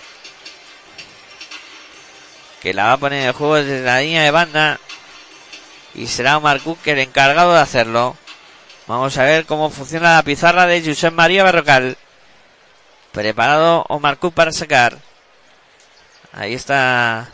[2.62, 4.80] Que la va a poner en el juego desde la línea de banda.
[5.94, 8.18] Y será Omar Cook el encargado de hacerlo.
[8.88, 11.98] Vamos a ver cómo funciona la pizarra de Josep María Berrocal.
[13.12, 14.98] Preparado Omar Cook para sacar.
[16.32, 17.28] Ahí está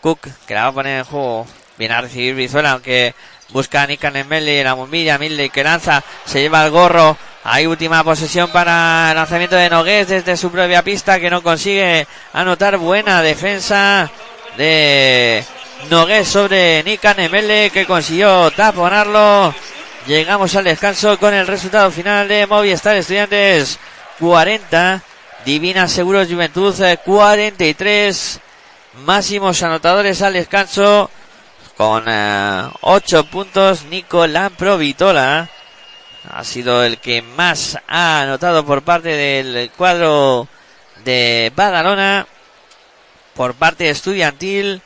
[0.00, 1.46] Cook, que la va a poner en juego.
[1.76, 3.16] Viene a recibir Brizuela, aunque
[3.48, 7.16] busca a en la bombilla, Milde que lanza, se lleva el gorro.
[7.42, 12.06] Hay última posesión para el lanzamiento de Nogués desde su propia pista que no consigue
[12.32, 14.08] anotar buena defensa
[14.56, 15.42] de
[15.88, 19.52] Nogués sobre Nikan Emele que consiguió taponarlo.
[20.06, 23.78] Llegamos al descanso con el resultado final de Movistar Estudiantes.
[24.18, 25.02] 40,
[25.44, 26.74] Divina Seguros Juventud
[27.04, 28.40] 43, eh,
[29.04, 31.10] máximos anotadores al descanso
[31.76, 33.84] con 8 eh, puntos.
[33.84, 35.48] Nico Lamprovitola
[36.30, 40.48] ha sido el que más ha anotado por parte del cuadro
[41.04, 42.26] de Badalona.
[43.34, 44.82] Por parte estudiantil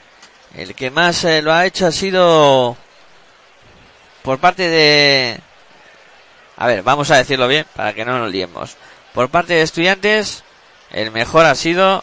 [0.56, 2.76] el que más eh, lo ha hecho ha sido
[4.24, 5.38] por parte de
[6.56, 8.76] a ver vamos a decirlo bien para que no nos liemos.
[9.12, 10.42] Por parte de estudiantes
[10.90, 12.02] el mejor ha sido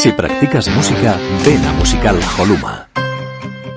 [0.00, 2.88] Si practicas música, ven a Musical Holuma.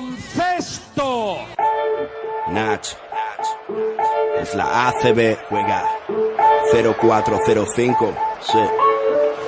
[0.00, 1.38] Baloncesto.
[2.48, 2.80] Nach.
[4.40, 5.84] Es la ACB, juega
[6.72, 8.14] 0405.
[8.40, 8.89] Sí.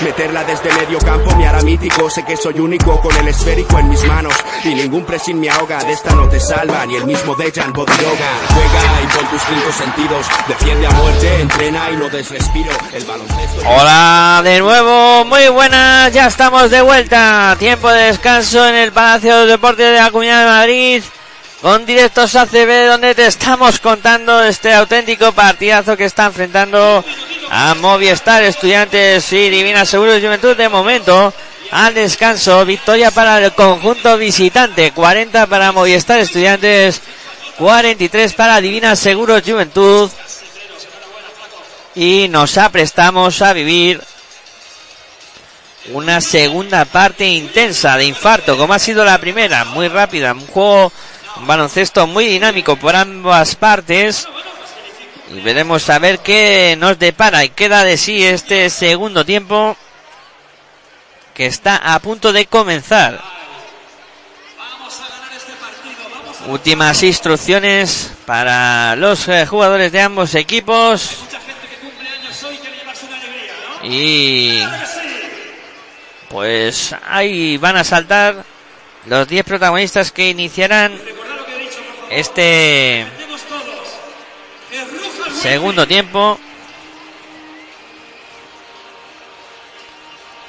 [0.00, 2.08] Meterla desde medio campo me hará mítico.
[2.08, 4.34] Sé que soy único con el esférico en mis manos.
[4.64, 5.82] Y ningún pressing me ahoga.
[5.82, 8.30] De esta no te salva ni el mismo Dejan Bodiroga.
[8.48, 10.26] Juega y con tus cinco sentidos.
[10.46, 12.70] Defiende a muerte, entrena y no des respiro.
[12.92, 13.62] El baloncesto.
[13.68, 17.56] Hola de nuevo, muy buenas, ya estamos de vuelta.
[17.58, 21.02] Tiempo de descanso en el Palacio de Deportes de la Comunidad de Madrid.
[21.62, 27.04] Con directos ACB donde te estamos contando este auténtico partidazo que está enfrentando
[27.50, 31.32] a Movistar Estudiantes y Divina Seguros Juventud de momento.
[31.70, 37.00] Al descanso, victoria para el conjunto visitante, 40 para Movistar Estudiantes,
[37.58, 40.10] 43 para Divina Seguros Juventud.
[41.94, 44.02] Y nos aprestamos a vivir
[45.92, 50.92] una segunda parte intensa de infarto, como ha sido la primera, muy rápida, un juego,
[51.36, 54.28] un baloncesto muy dinámico por ambas partes.
[55.34, 59.76] Y veremos a ver qué nos depara y queda de sí este segundo tiempo
[61.34, 63.20] que está a punto de comenzar.
[66.48, 71.18] Últimas instrucciones para los eh, jugadores de ambos equipos.
[73.84, 74.62] Y
[76.28, 78.44] pues ahí van a saltar
[79.06, 80.92] los 10 protagonistas que iniciarán
[82.12, 83.06] este
[85.40, 86.38] segundo tiempo.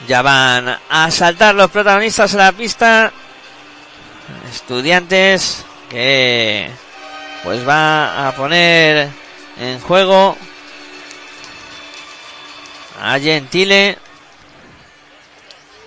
[0.07, 3.11] Ya van a saltar los protagonistas a la pista.
[4.51, 6.69] Estudiantes que
[7.43, 9.09] pues va a poner
[9.59, 10.37] en juego
[13.01, 13.97] a Gentile.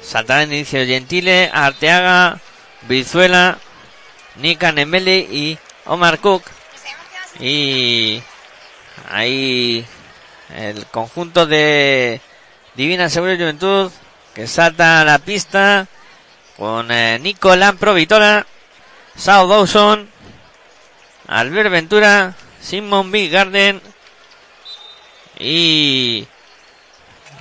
[0.03, 2.39] Saltará en inicio Gentile, Arteaga,
[2.83, 3.59] Brizuela,
[4.37, 6.43] Nika Nemeli y Omar Cook.
[7.39, 8.23] Y
[9.11, 9.85] ahí
[10.55, 12.21] el conjunto de
[12.75, 13.91] Divina Seguro y Juventud
[14.35, 15.87] que salta a la pista
[16.57, 18.47] con eh, Nico Lampro Vitola,
[19.17, 20.09] Sao Dawson,
[21.27, 23.29] Albert Ventura, Simon B.
[23.29, 23.81] Garden
[25.39, 26.27] y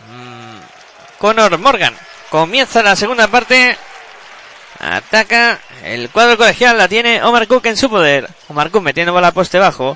[0.09, 1.95] mm, Conor Morgan.
[2.29, 3.77] Comienza la segunda parte.
[4.79, 8.27] Ataca el cuadro colegial, la tiene Omar Cook en su poder.
[8.49, 9.95] Omar Cook metiendo bola poste bajo.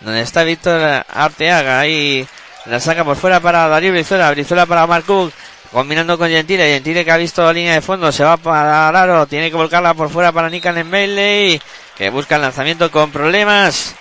[0.00, 1.78] Donde está Víctor Arteaga.
[1.78, 2.26] Ahí
[2.66, 4.30] la saca por fuera para Darío Brizuela.
[4.32, 5.32] Brizuela para Omar Cook.
[5.70, 6.74] Combinando con Gentile.
[6.74, 8.10] Gentile que ha visto la línea de fondo.
[8.10, 9.26] Se va para Araro.
[9.26, 11.62] Tiene que volcarla por fuera para Nikan en Bailey.
[11.96, 13.94] Que busca el lanzamiento con problemas.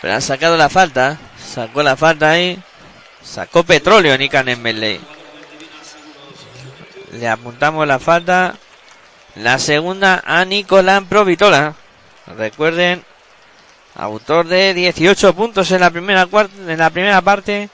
[0.00, 1.18] Pero ha sacado la falta.
[1.44, 2.56] Sacó la falta ahí.
[3.24, 5.00] Sacó petróleo Nikan en Bailey.
[7.12, 8.54] Le apuntamos la falta.
[9.36, 11.74] La segunda a Nicolán Provitola.
[12.36, 13.04] Recuerden,
[13.94, 16.28] autor de 18 puntos en la primera
[16.66, 17.68] en la primera parte.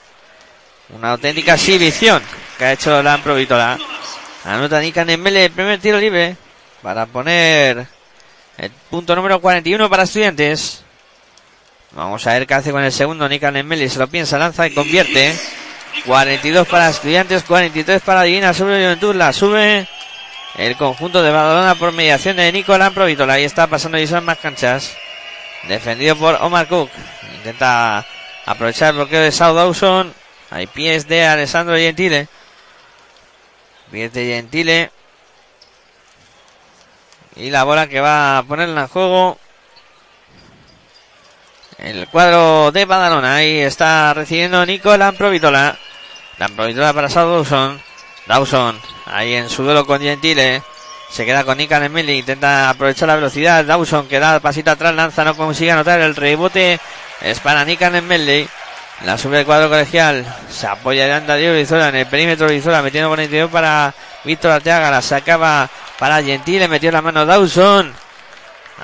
[0.89, 2.21] Una auténtica exhibición
[2.57, 3.77] que ha hecho la Provitola.
[4.45, 6.37] Anota Nika Nembele el primer tiro libre
[6.81, 7.87] para poner
[8.57, 10.83] el punto número 41 para estudiantes.
[11.91, 13.27] Vamos a ver qué hace con el segundo.
[13.27, 15.35] Nika Nembele se lo piensa, lanza y convierte.
[16.05, 19.15] 42 para estudiantes, 43 para Divina sobre Juventud.
[19.15, 19.87] La sube
[20.57, 23.33] el conjunto de Badalona por mediación de Nicolás Provitola.
[23.33, 24.97] Ahí está pasando y son más canchas.
[25.67, 26.89] Defendido por Omar Cook.
[27.35, 28.05] Intenta
[28.45, 30.13] aprovechar el bloqueo de South Dawson.
[30.49, 32.27] Hay pies de Alessandro Gentile.
[33.91, 34.91] Pies de Gentile.
[37.35, 39.37] Y la bola que va a ponerla en juego.
[41.77, 43.35] El cuadro de Badalona.
[43.35, 45.77] Ahí está recibiendo Nico Lamprovitola.
[46.39, 47.79] Lamprovitola para South.
[48.27, 48.79] Dawson.
[49.05, 50.61] Ahí en su duelo con Gentile.
[51.09, 52.19] Se queda con Nikan Emily.
[52.19, 53.63] Intenta aprovechar la velocidad.
[53.63, 54.93] Dawson que da pasito atrás.
[54.93, 55.23] Lanza.
[55.23, 56.79] No consigue anotar el rebote.
[57.21, 58.47] Es para Nikan Emily.
[59.05, 60.25] La sube el cuadro colegial.
[60.49, 62.81] Se apoya de anda Diego Brizola en el perímetro Brizola.
[62.81, 63.93] Metiendo con el interior para
[64.23, 64.91] Víctor Arteaga.
[64.91, 66.67] La sacaba para Gentile.
[66.67, 67.93] Metió la mano Dawson.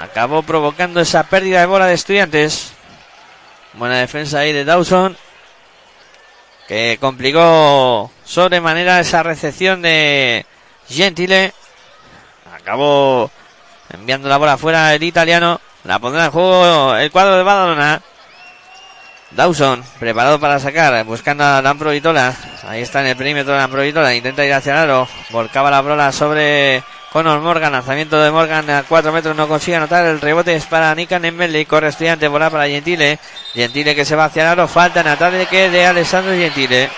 [0.02, 2.72] Acabó provocando esa pérdida de bola de estudiantes.
[3.74, 5.18] Buena defensa ahí de Dawson.
[6.68, 10.46] Que complicó sobremanera esa recepción de
[10.88, 11.54] Gentile.
[12.54, 13.30] Acabó
[13.92, 15.60] enviando la bola afuera el italiano.
[15.84, 18.02] La pondrá en juego el cuadro de Badalona.
[19.32, 22.36] Dawson, preparado para sacar, buscando a Lamprovitola.
[22.68, 24.14] Ahí está en el perímetro de Lamprovitola.
[24.14, 25.08] Intenta ir hacia el aro.
[25.32, 27.72] Volcaba la bola sobre Conor Morgan.
[27.72, 29.36] Lanzamiento de Morgan a 4 metros.
[29.36, 30.06] No consigue anotar.
[30.06, 31.66] El rebote es para Nikan Embele.
[31.66, 32.28] Corre estudiante.
[32.28, 33.20] Bola para Gentile.
[33.56, 34.68] Gentile que se va hacia el aro.
[34.68, 36.92] Falta en ataque que de Alessandro Gentile.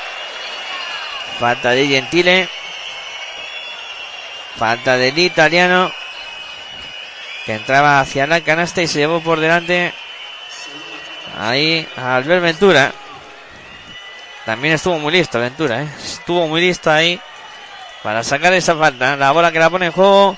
[1.39, 2.49] Falta de Gentile.
[4.57, 5.91] Falta del italiano.
[7.45, 9.93] Que entraba hacia la canasta y se llevó por delante
[11.37, 12.91] Ahí Albert Ventura.
[14.45, 15.87] También estuvo muy listo Ventura, ¿eh?
[16.03, 17.19] Estuvo muy listo ahí
[18.03, 19.15] para sacar esa falta.
[19.15, 20.37] La bola que la pone en juego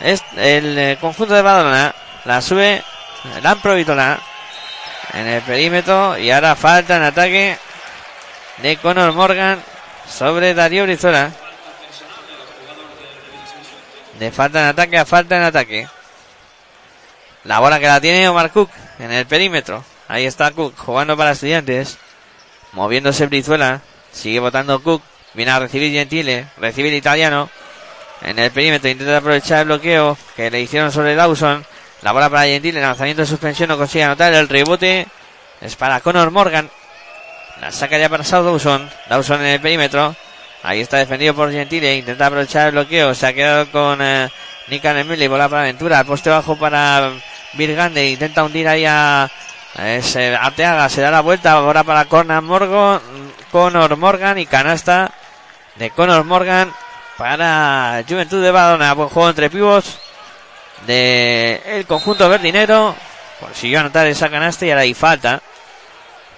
[0.00, 1.94] es el eh, conjunto de Badalona.
[2.24, 2.82] La sube
[3.42, 4.20] la Provitola
[5.14, 7.58] en el perímetro y ahora falta en ataque
[8.58, 9.62] de Conor Morgan
[10.08, 11.32] sobre Darío Brizola.
[14.18, 15.88] De falta en ataque a falta en ataque.
[17.44, 19.84] La bola que la tiene Omar Cook en el perímetro.
[20.08, 21.98] Ahí está Cook jugando para estudiantes.
[22.72, 23.80] Moviéndose Brizuela.
[24.12, 25.02] Sigue votando Cook.
[25.34, 26.46] Viene a recibir Gentile.
[26.58, 27.50] Recibe el italiano.
[28.20, 31.66] En el perímetro intenta aprovechar el bloqueo que le hicieron sobre Dawson.
[32.02, 32.80] La bola para Gentile.
[32.80, 33.68] Lanzamiento de suspensión.
[33.68, 34.32] No consigue anotar.
[34.32, 35.08] El rebote
[35.60, 36.70] es para Conor Morgan.
[37.62, 38.90] La saca ya para South Dawson.
[39.08, 40.16] Dawson en el perímetro.
[40.64, 41.96] Ahí está defendido por Gentile.
[41.96, 43.14] Intenta aprovechar el bloqueo.
[43.14, 44.28] Se ha quedado con eh,
[44.66, 45.28] Nikan Emily.
[45.28, 46.02] Bola para Aventura.
[46.02, 47.12] Poste bajo para
[47.52, 48.10] Virgande.
[48.10, 49.30] Intenta hundir ahí a
[49.74, 53.00] Arteaga se da la vuelta ahora para Conor Morgan,
[53.50, 55.10] Conor Morgan y canasta
[55.76, 56.70] de Conor Morgan
[57.16, 58.92] para Juventud de Badona.
[58.94, 59.98] Buen juego entre pibos
[60.86, 62.94] de el conjunto verdinero.
[63.40, 65.40] Consiguió anotar esa canasta y ahora hay falta.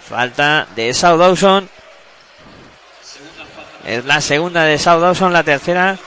[0.09, 1.69] Falta de South Dawson.
[3.85, 5.99] Es la segunda de South Dawson, la tercera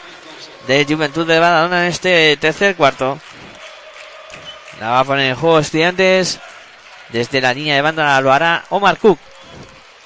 [0.67, 3.19] de Juventud de Badalona en este tercer cuarto.
[4.79, 6.39] La va a poner en juego Estudiantes.
[7.09, 9.17] Desde la línea de banda lo hará Omar Cook.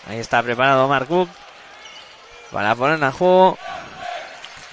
[0.08, 1.30] Ahí está preparado Omar Cook.
[2.52, 3.58] Para poner en juego.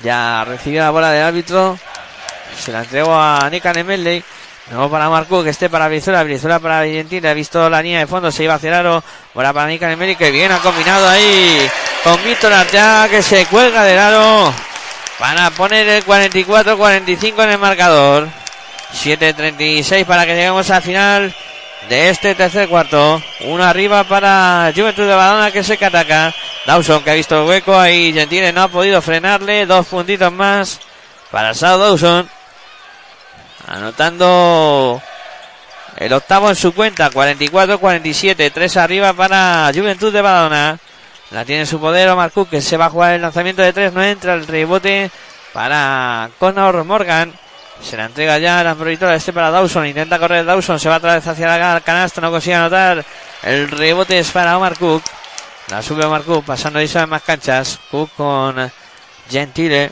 [0.02, 1.78] Ya recibió la bola del árbitro.
[2.56, 4.22] Se la entregó a Nemelley.
[4.70, 8.06] Nuevo para Omar Cook, este para Brizuela, Brizuela para Argentina, ha visto la línea de
[8.06, 11.66] fondo, se iba hacia el aro, para Nick Nemelley, que bien ha combinado ahí
[12.04, 12.52] con Víctor
[13.08, 14.52] que se cuelga del aro,
[15.18, 18.28] para poner el 44-45 en el marcador.
[18.92, 21.34] 7-36 para que lleguemos al final
[21.88, 23.22] de este tercer cuarto.
[23.40, 26.34] Uno arriba para Juventud de Badona que se ataca.
[26.66, 28.12] Dawson que ha visto el hueco ahí.
[28.12, 29.66] Gentile no ha podido frenarle.
[29.66, 30.80] Dos puntitos más
[31.30, 32.28] para Sao Dawson.
[33.68, 35.02] Anotando
[35.96, 37.10] el octavo en su cuenta.
[37.10, 38.50] 44-47.
[38.52, 40.78] Tres arriba para Juventud de Badona.
[41.30, 43.72] La tiene en su poder Omar Cook que se va a jugar el lanzamiento de
[43.72, 43.92] tres.
[43.92, 45.10] No entra el rebote
[45.52, 47.32] para Conor Morgan.
[47.82, 49.86] Se la entrega ya la proyectora este para Dawson.
[49.86, 50.80] Intenta correr Dawson.
[50.80, 52.22] Se va otra vez hacia la canasta.
[52.22, 53.04] No consigue anotar.
[53.42, 55.02] El rebote es para Omar Cook.
[55.68, 56.44] La sube Omar Cook.
[56.44, 57.78] Pasando ahí en más canchas.
[57.90, 58.72] Cook con
[59.28, 59.90] Gentile.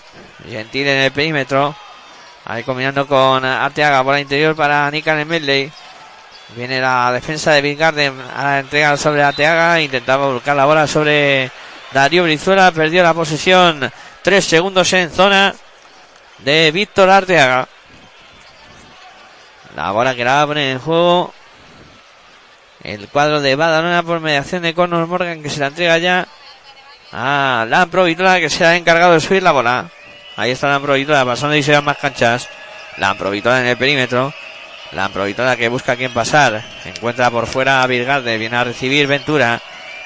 [0.48, 1.76] Gentile en el perímetro.
[2.48, 4.02] Ahí combinando con Arteaga.
[4.02, 5.70] Bola interior para Nikan Medley.
[6.54, 9.80] Viene la defensa de Big Garden a la entrega sobre Arteaga.
[9.80, 11.50] Intentaba buscar la bola sobre
[11.92, 12.70] Darío Brizuela.
[12.70, 13.90] Perdió la posesión.
[14.22, 15.56] Tres segundos en zona
[16.38, 17.66] de Víctor Arteaga.
[19.74, 21.34] La bola que la poner en juego.
[22.84, 26.28] el cuadro de Badalona por mediación de Conor Morgan que se la entrega ya
[27.12, 29.90] a Lampro Vitola que se ha encargado de subir la bola.
[30.36, 32.48] Ahí está Lampro Vitola pasando y se van más canchas.
[32.98, 34.34] Lampro Vitola en el perímetro.
[34.92, 36.62] Lampro Vitola que busca a quien pasar.
[36.84, 38.36] Encuentra por fuera a Virgarde.
[38.36, 39.62] Viene a recibir Ventura.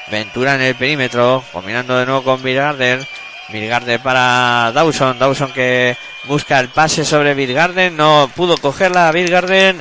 [0.08, 1.42] Ventura en el perímetro.
[1.52, 3.04] Combinando de nuevo con Virgarde.
[3.48, 5.18] Virgarde para Dawson.
[5.18, 7.96] Dawson que busca el pase sobre Virgarden.
[7.96, 9.80] No pudo cogerla Virgarden.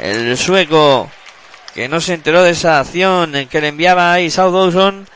[0.00, 1.08] El sueco
[1.72, 5.08] que no se enteró de esa acción en que le enviaba ahí South Dawson.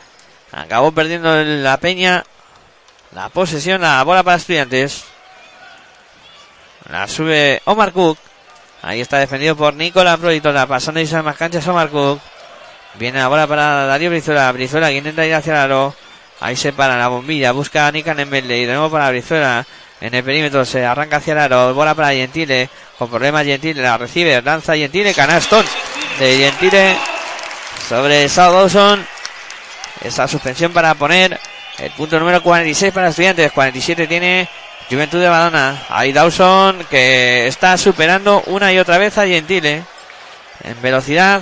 [0.53, 2.23] Acabó perdiendo la peña.
[3.11, 5.03] La posesión, la bola para estudiantes.
[6.89, 8.17] La sube Omar Cook.
[8.83, 10.67] Ahí está defendido por Nicolás Proditola.
[10.67, 12.19] Pasando y más canchas Omar Cook.
[12.95, 14.51] Viene la bola para Darío Brizuela.
[14.51, 15.95] Brizuela que intenta ir hacia el aro.
[16.39, 17.51] Ahí se para la bombilla.
[17.51, 19.65] Busca a Nikan en Y de nuevo para Brizuela.
[20.01, 21.73] En el perímetro se arranca hacia el aro.
[21.73, 22.69] Bola para Gentile.
[22.97, 23.81] Con problemas Gentile.
[23.81, 24.39] La recibe.
[24.41, 25.15] Lanza Gentile.
[25.15, 25.65] Canastón
[26.19, 26.95] de Gentile.
[27.87, 29.05] Sobre South Dawson.
[30.01, 31.39] Esa suspensión para poner
[31.81, 33.51] el punto número 46 para estudiantes.
[33.51, 34.49] 47 tiene
[34.89, 35.83] Juventud de Badona.
[35.89, 39.83] Ahí Dawson que está superando una y otra vez a Gentile.
[40.63, 41.41] En velocidad.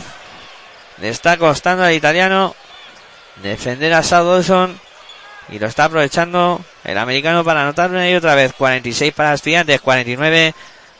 [1.00, 2.56] Le está costando al italiano
[3.38, 4.80] defender a South Dawson.
[5.50, 8.54] Y lo está aprovechando el americano para anotar una y otra vez.
[8.54, 10.54] 46 para estudiantes, 49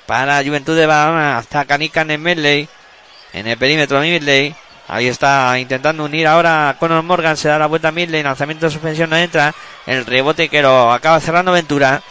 [0.06, 1.38] para Juventud de Badalona.
[1.38, 2.68] Hasta en Medley.
[3.34, 4.56] En el perímetro Midley.
[4.90, 7.36] Ahí está intentando unir ahora Conor Morgan.
[7.36, 8.24] Se da la vuelta a Midley.
[8.24, 9.54] Lanzamiento de suspensión no entra.
[9.86, 12.02] El rebote que lo acaba cerrando Ventura.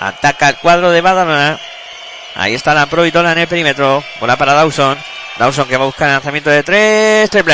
[0.00, 1.60] Ataca el cuadro de Badalona.
[2.34, 4.02] Ahí está la Pro en el perímetro.
[4.20, 4.98] Bola para Dawson.
[5.38, 7.30] Dawson que va a buscar el lanzamiento de tres.
[7.30, 7.52] Triple.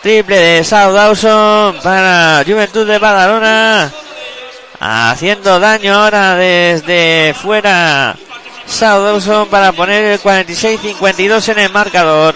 [0.00, 3.92] Triple de South Dawson para Juventud de Badalona.
[4.80, 8.16] Haciendo daño ahora desde fuera.
[8.80, 12.34] Dawson para poner el 46-52 en el marcador.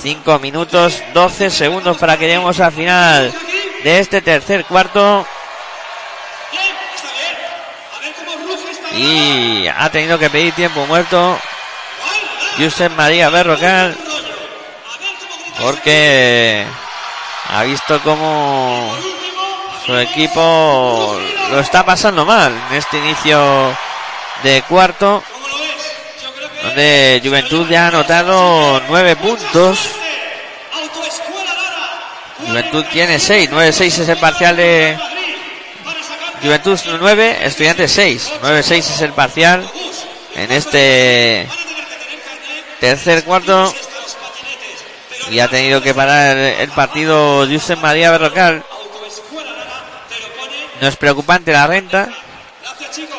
[0.00, 3.32] 5 minutos 12 segundos para que lleguemos al final
[3.82, 5.26] de este tercer cuarto.
[8.96, 11.38] Y ha tenido que pedir tiempo muerto
[12.58, 13.96] Josep María Berrocal
[15.60, 16.64] porque
[17.50, 18.94] ha visto como
[19.84, 21.18] su equipo
[21.50, 23.76] lo está pasando mal en este inicio
[24.44, 25.22] de cuarto
[26.64, 29.90] donde Juventud ya ha anotado nueve puntos.
[32.46, 34.98] Juventud tiene seis, nueve seis es el parcial de
[36.44, 39.66] Juventud 9, Estudiantes 6 9-6 es el parcial
[40.34, 41.48] en este
[42.80, 43.72] tercer cuarto.
[45.30, 48.62] Y ha tenido que parar el partido Josep María Berrocal.
[50.82, 52.10] No es preocupante la renta,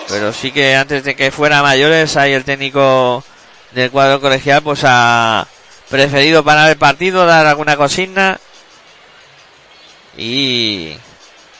[0.08, 3.24] pero sí que antes de que fuera mayores, ahí el técnico
[3.76, 5.46] del cuadro colegial pues ha
[5.90, 8.40] preferido parar el partido, dar alguna consigna
[10.18, 10.96] y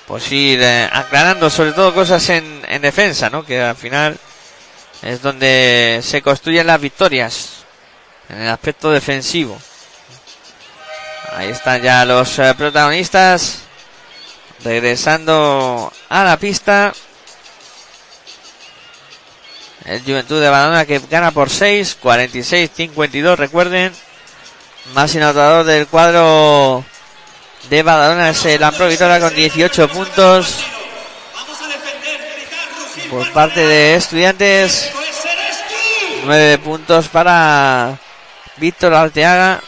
[0.08, 3.46] pues ir eh, aclarando sobre todo cosas en, en defensa, ¿no?
[3.46, 4.18] Que al final
[5.02, 7.50] es donde se construyen las victorias
[8.30, 9.60] en el aspecto defensivo.
[11.36, 13.60] Ahí están ya los eh, protagonistas
[14.64, 16.94] regresando a la pista.
[19.86, 23.94] El Juventud de Badalona que gana por 6, 46-52, recuerden.
[24.96, 26.84] Más anotador del cuadro
[27.70, 30.64] de Badalona es el Ampro con 18 puntos.
[33.12, 34.92] Por parte de estudiantes.
[36.26, 38.00] 9 puntos para
[38.58, 39.62] Víctor Arteaga.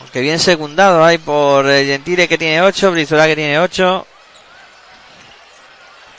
[0.00, 4.06] Aunque bien secundado hay por Gentile que tiene 8, Brizuela que tiene 8.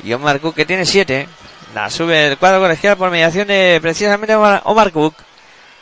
[0.04, 1.39] Y Omar Cook que tiene 7.
[1.74, 5.16] La sube el cuadro colegial por mediación de precisamente Omar Cook.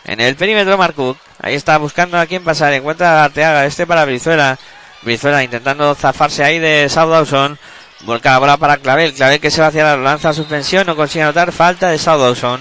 [0.05, 1.17] En el perímetro Omar Cook.
[1.41, 2.73] Ahí está buscando a quién pasar.
[2.73, 3.65] Encuentra a Arteaga.
[3.65, 4.57] Este para Brizuela.
[5.01, 7.57] Brizuela intentando zafarse ahí de South Dawson.
[8.01, 9.13] Volca la bola para Clavel.
[9.13, 10.85] Clavel que se va hacia la lanza suspensión.
[10.87, 11.51] No consigue anotar.
[11.51, 12.59] Falta de South Dawson.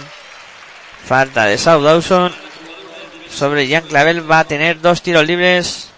[1.04, 2.32] Falta de South Dawson
[3.30, 5.90] sobre Jan Clavel va a tener dos tiros libres.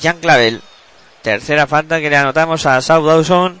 [0.00, 0.62] Jan Clavel.
[1.22, 3.60] Tercera falta que le anotamos a South Dawson.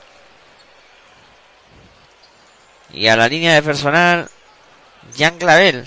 [2.94, 4.28] Y a la línea de personal,
[5.18, 5.84] Jan Clavel.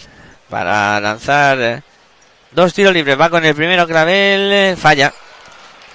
[0.49, 1.83] Para lanzar
[2.51, 3.19] dos tiros libres.
[3.19, 4.75] Va con el primero Clavel.
[4.77, 5.13] Falla.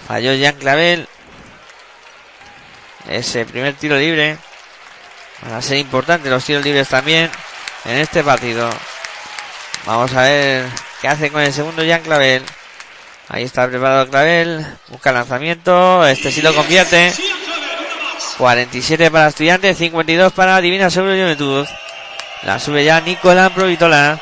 [0.06, 1.06] Falló Jan Clavel.
[3.08, 4.38] Ese primer tiro libre.
[5.42, 7.30] Van a ser importantes los tiros libres también
[7.84, 8.70] en este partido.
[9.84, 10.66] Vamos a ver
[11.00, 12.42] qué hace con el segundo Jan Clavel.
[13.28, 14.64] Ahí está preparado Clavel.
[14.88, 16.06] Busca lanzamiento.
[16.06, 17.12] Este sí lo convierte.
[18.36, 21.66] 47 para Estudiantes, 52 para Divina Seguro Juventud.
[22.42, 24.20] La sube ya Nicolás Provitola.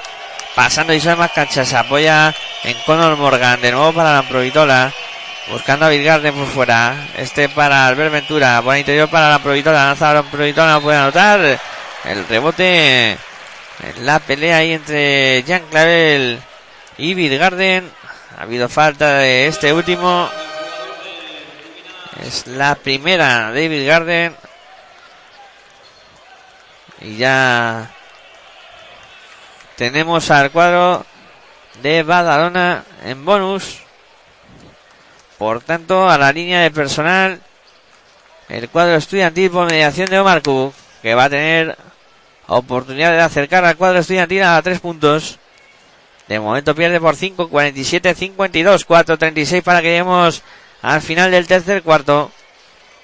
[0.55, 1.69] Pasando y más canchas.
[1.69, 2.35] Se apoya
[2.65, 3.61] en Conor Morgan.
[3.61, 4.93] De nuevo para la Provitola.
[5.51, 7.09] Buscando a Vilgarden por fuera.
[7.17, 8.61] Este para Albert Ventura.
[8.61, 9.87] Buen interior para la Provitola.
[9.87, 10.73] Lanza la Provitola.
[10.73, 11.61] No puede anotar.
[12.05, 13.17] El rebote.
[14.03, 16.41] La pelea ahí entre Jean Clavel
[16.99, 17.91] y Vilgarden.
[18.39, 20.29] Ha habido falta de este último.
[22.23, 24.37] Es la primera David Garden.
[27.01, 27.91] Y ya
[29.77, 31.07] tenemos al cuadro
[31.83, 33.79] de Badalona en bonus.
[35.39, 37.41] Por tanto, a la línea de personal,
[38.51, 41.79] el cuadro estudiantil por mediación de Omar Cook, que va a tener
[42.49, 45.39] oportunidad de acercar al cuadro estudiantil a tres puntos.
[46.29, 50.43] De momento pierde por 5, 47, 52, 4, 36 para que lleguemos
[50.83, 52.31] al final del tercer cuarto.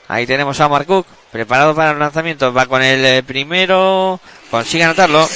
[0.08, 2.52] Ahí tenemos a Omar Cook, preparado para el lanzamiento.
[2.52, 4.20] Va con el eh, primero,
[4.50, 5.28] consigue anotarlo.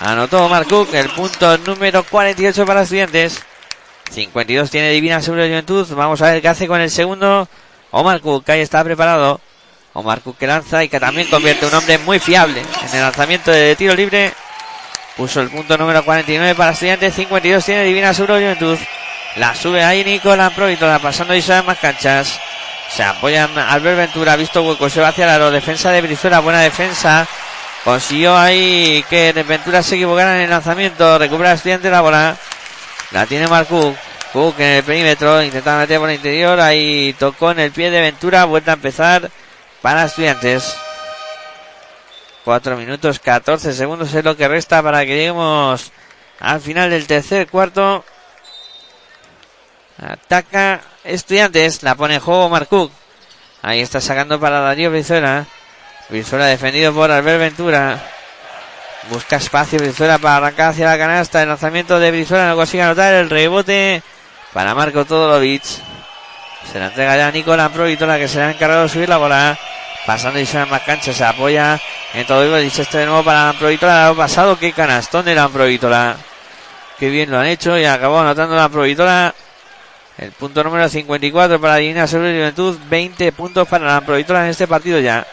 [0.00, 3.42] Anotó Omar Cook, el punto número 48 para estudiantes.
[4.10, 5.86] 52 tiene Divina Seguro de Juventud.
[5.94, 7.48] Vamos a ver qué hace con el segundo.
[7.90, 9.40] Omar Cook, ahí está preparado.
[9.92, 13.50] Omar Cook que lanza y que también convierte un hombre muy fiable en el lanzamiento
[13.50, 14.32] de tiro libre.
[15.16, 17.14] Puso el punto número 49 para estudiantes.
[17.14, 18.78] 52 tiene Divina Seguro de Juventud.
[19.38, 22.40] La sube ahí Nicolás la pasando y sale más canchas.
[22.90, 27.26] Se apoyan Albert Ventura, visto hueco, se va hacia la defensa de Brizuela, buena defensa.
[27.84, 32.36] Consiguió ahí que Ventura se equivocara en el lanzamiento, recupera el estudiante la bola.
[33.12, 33.94] La tiene Marcú.
[34.32, 38.02] Cook en el perímetro, intentando meter por el interior, ahí tocó en el pie de
[38.02, 39.30] Ventura, vuelta a empezar
[39.80, 40.76] para estudiantes.
[42.44, 45.92] 4 minutos 14 segundos es lo que resta para que lleguemos
[46.40, 48.04] al final del tercer cuarto.
[50.00, 51.82] Ataca Estudiantes.
[51.82, 52.92] La pone en juego Marcook.
[53.62, 55.46] Ahí está sacando para Darío Brizuela.
[56.08, 57.98] Brizuela defendido por Albert Ventura.
[59.10, 61.42] Busca espacio Brizuela para arrancar hacia la canasta.
[61.42, 63.14] El lanzamiento de Brizuela no consigue anotar.
[63.14, 64.02] El rebote
[64.52, 65.64] para Marco Todorovic.
[66.70, 69.16] Se la entrega ya a Nicolás Provitola que se le ha encargado de subir la
[69.16, 69.58] bola.
[70.06, 71.12] Pasando y se más cancha.
[71.12, 71.80] Se apoya
[72.14, 74.08] en todo Dice este de nuevo para Provitola.
[74.08, 74.58] Ha pasado.
[74.58, 76.16] Qué canastón de la Provitola.
[76.98, 79.34] Qué bien lo han hecho y acabó anotando la Provitola.
[80.18, 82.76] El punto número 54 para Divina sobre Juventud.
[82.90, 85.24] 20 puntos para la Provitora en este partido ya.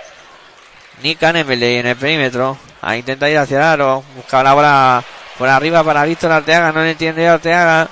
[1.01, 2.55] Nick Anemele en el perímetro.
[2.83, 4.03] A intenta ir hacia el aro.
[4.15, 5.03] Busca la bola
[5.39, 6.71] por arriba para Víctor Arteaga.
[6.71, 7.89] No le entiende Arteaga.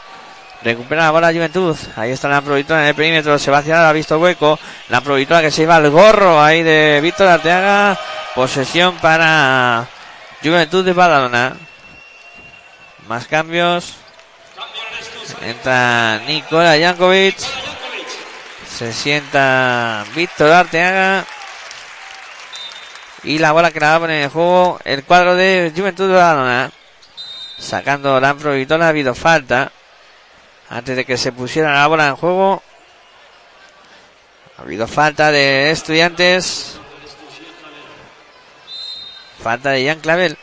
[0.64, 1.76] Recupera la bola Juventud.
[1.96, 3.40] Ahí está la Provitora en el perímetro.
[3.40, 3.90] Se va hacia el aro.
[3.90, 4.60] Ha visto hueco.
[4.90, 7.98] La Provitora que se iba al gorro ahí de Víctor Arteaga.
[8.36, 9.88] Posesión para
[10.44, 11.58] Juventud de Badalona.
[13.08, 14.03] Más cambios.
[15.42, 17.38] Entra Nikola Jankovic.
[18.70, 21.26] Se sienta Víctor Arteaga.
[23.24, 26.16] Y la bola que la va a poner en juego el cuadro de Juventud de
[26.16, 26.72] Badalona.
[27.58, 29.72] Sacando la Vitola ha habido falta.
[30.70, 32.62] Antes de que se pusiera la bola en juego.
[34.58, 36.78] Ha habido falta de estudiantes.
[39.42, 40.38] Falta de Jan Clavel.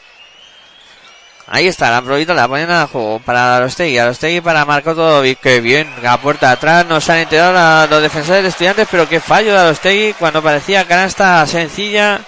[1.53, 3.99] Ahí está, la probito la ponen a juego para Arostegui.
[3.99, 5.41] Arostegui para Marco Todovic.
[5.41, 6.87] Que bien, la puerta atrás.
[6.87, 10.87] No se han enterado los defensores de estudiantes, pero qué fallo de Arostegui cuando parecía
[10.87, 12.21] canasta sencilla.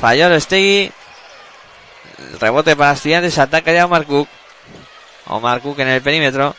[0.00, 0.90] Falló Arostegui.
[2.40, 3.38] Rebote para estudiantes.
[3.38, 4.28] Ataca ya Omar Cook.
[5.28, 6.56] Omar Cook en el perímetro.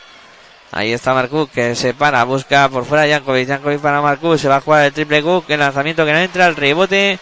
[0.72, 3.48] Ahí está Marcook que se para, busca por fuera Jankovic.
[3.48, 4.38] Jankovic para Marcook.
[4.38, 5.44] Se va a jugar el triple Cook.
[5.48, 6.46] El lanzamiento que no entra.
[6.46, 7.18] El rebote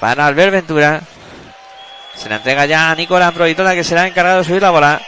[0.00, 1.02] para Albert Ventura.
[2.16, 5.00] Se la entrega ya a Nicolás Provitola que será encargado de subir la bola.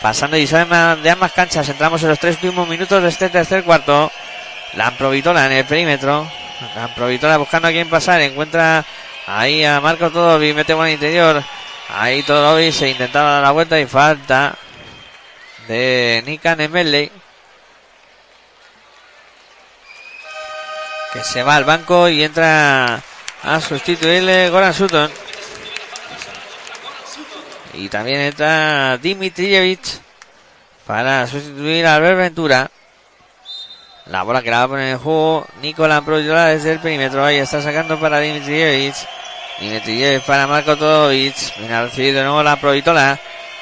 [0.00, 1.68] Pasando y de ambas canchas.
[1.68, 4.12] Entramos en los tres últimos minutos de este tercer cuarto.
[4.74, 6.30] La Provitola en el perímetro.
[6.76, 8.20] La Provitola buscando a quién pasar.
[8.20, 8.84] Encuentra
[9.26, 10.52] ahí a Marco Todovi.
[10.52, 11.42] Mete por el interior.
[11.88, 14.54] Ahí Todovi se intentaba dar la vuelta y falta
[15.66, 17.10] de Nikan Emeley.
[21.12, 23.00] Que se va al banco y entra
[23.42, 25.10] a sustituirle Goran Sutton.
[27.78, 29.80] Y también está Dimitrijevic
[30.84, 32.70] para sustituir a Albert Ventura.
[34.06, 37.24] La bola que la va a poner en juego Nicolás Proyola desde el perímetro.
[37.24, 38.94] Ahí está sacando para Dimitrijevic.
[39.60, 41.36] Dimitrijevic para Marco Todovic.
[41.58, 43.16] Viene de nuevo la Provitola.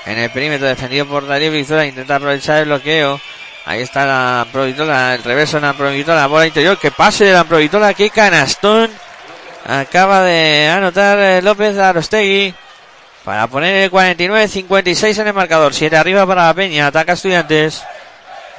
[0.07, 1.85] En el perímetro defendido por Darío Brizuela.
[1.85, 3.21] Intenta aprovechar el bloqueo.
[3.67, 5.15] Ahí está la Provitola.
[5.15, 6.27] El reverso en la Provitola.
[6.27, 6.79] Bola interior.
[6.79, 7.93] Que pase de la Provitola.
[7.93, 8.91] Qué canastón.
[9.67, 12.55] Acaba de anotar eh, López Arostegui.
[13.27, 15.75] Para poner el 49-56 en el marcador.
[15.75, 16.87] 7 arriba para la Peña.
[16.87, 17.83] Ataca Estudiantes.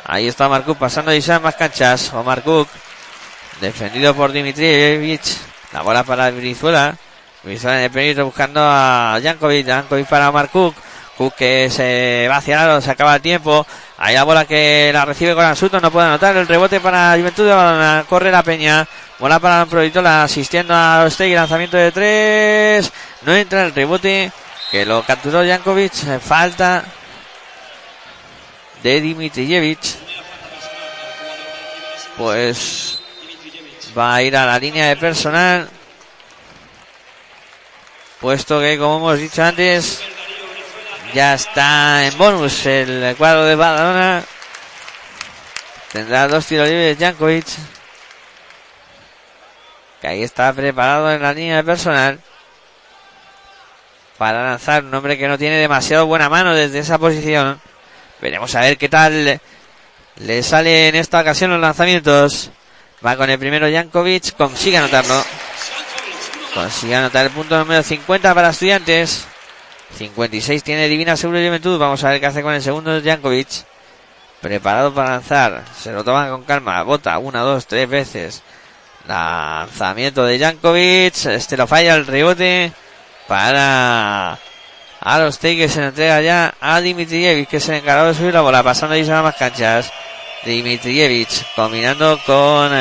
[0.03, 2.11] Ahí está Marcuk pasando y más canchas.
[2.13, 2.67] O Cook.
[3.61, 5.37] Defendido por Dimitrievich.
[5.71, 6.97] La bola para Brizuela.
[7.43, 9.65] Visual en el perímetro buscando a Jankovic.
[9.65, 10.75] Jankovic para Omar Cook.
[11.37, 13.65] Que se va hacia el lado, se acaba el tiempo.
[13.97, 16.35] Ahí la bola que la recibe con Sutton, no puede anotar.
[16.35, 18.05] El rebote para Juventud de Badalona.
[18.09, 18.85] Corre la Peña.
[19.17, 21.35] Bola para Provitola asistiendo a Ostegui.
[21.35, 22.91] Lanzamiento de tres.
[23.21, 24.29] No entra el rebote
[24.71, 26.19] que lo capturó Jankovic.
[26.19, 26.83] Falta
[28.83, 29.79] de Dimitrijevic.
[32.17, 32.99] Pues
[33.97, 35.69] va a ir a la línea de personal.
[38.19, 40.01] Puesto que, como hemos dicho antes,
[41.13, 44.23] ya está en bonus el cuadro de Badalona.
[45.91, 47.45] Tendrá dos tiros libres Jankovic.
[50.01, 52.19] Que ahí está preparado en la línea de personal.
[54.17, 57.61] Para lanzar un hombre que no tiene demasiado buena mano desde esa posición.
[58.19, 59.39] Veremos a ver qué tal
[60.19, 62.51] le sale en esta ocasión los lanzamientos.
[63.05, 64.35] Va con el primero Jankovic.
[64.35, 65.23] Consigue anotarlo.
[66.55, 69.27] Consigue anotar el punto número 50 para estudiantes.
[69.95, 71.77] 56 tiene Divina Seguro y Juventud.
[71.77, 73.47] Vamos a ver qué hace con el segundo Jankovic.
[74.41, 75.63] Preparado para lanzar.
[75.79, 76.81] Se lo toma con calma.
[76.81, 78.41] Bota una, dos, tres veces.
[79.07, 81.25] Lanzamiento de Jankovic.
[81.27, 82.73] Este lo falla el rebote.
[83.27, 84.39] Para
[85.01, 88.63] Arostey que se entrega ya a Dimitrijevic que se encargó de subir la bola.
[88.63, 89.91] Pasando ahí a más canchas.
[90.45, 92.71] Dimitrijevic combinando con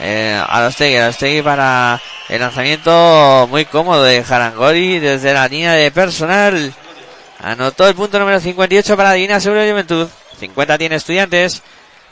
[0.00, 0.96] eh, Arostegui.
[0.96, 6.72] Arostegui para el lanzamiento muy cómodo de Jarangori desde la línea de personal.
[7.40, 10.08] Anotó el punto número 58 para Divina Seguro de Juventud.
[10.38, 11.62] 50 tiene estudiantes.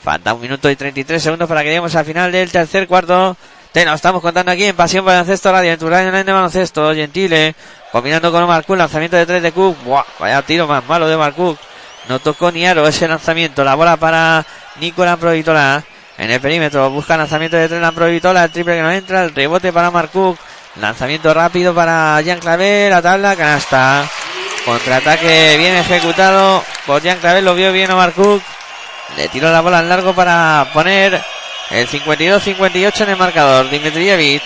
[0.02, 3.36] Falta un minuto y 33 segundos para que lleguemos al final del tercer cuarto.
[3.74, 6.94] Te lo estamos contando aquí en Pasión Baloncesto Radio, en tu radio de baloncesto.
[6.94, 7.56] Gentile,
[7.90, 9.76] combinando con Omar Cook, lanzamiento de 3 de Cook.
[9.82, 11.58] Buah, vaya tiro más malo de Omar Cook.
[12.08, 13.64] No tocó ni aro ese lanzamiento.
[13.64, 14.46] La bola para
[14.78, 15.82] Nicolás Provitola.
[16.18, 18.44] En el perímetro busca lanzamiento de 3 la Provitola.
[18.44, 19.24] El triple que no entra.
[19.24, 20.38] El rebote para Omar Cook.
[20.76, 22.90] Lanzamiento rápido para Jean Clavel.
[22.90, 24.08] La tabla, canasta.
[24.64, 27.44] Contraataque bien ejecutado por Jean Clavel.
[27.44, 28.40] Lo vio bien Omar Cook.
[29.16, 31.20] Le tiró la bola en largo para poner
[31.70, 33.70] el 52-58 en el marcador.
[33.70, 34.42] Dimitrijevic.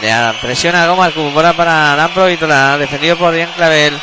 [0.00, 1.32] Le presiona a Cook.
[1.32, 2.76] Bola para Dan Provitola.
[2.78, 4.00] Defendido por Jean Clavel.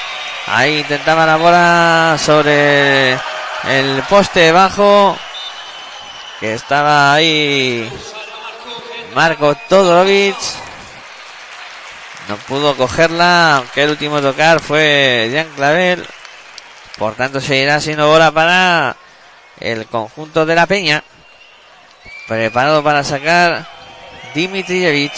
[0.48, 5.18] Ahí intentaba la bola sobre el poste bajo.
[6.40, 7.90] Que estaba ahí
[9.14, 10.38] Marco Todorovic.
[12.28, 16.08] No pudo cogerla, aunque el último tocar fue Jean Clavel.
[16.98, 18.96] Por tanto, seguirá siendo bola para
[19.60, 21.04] el conjunto de la Peña.
[22.32, 23.66] Preparado para sacar
[24.34, 25.12] Dimitrijevic.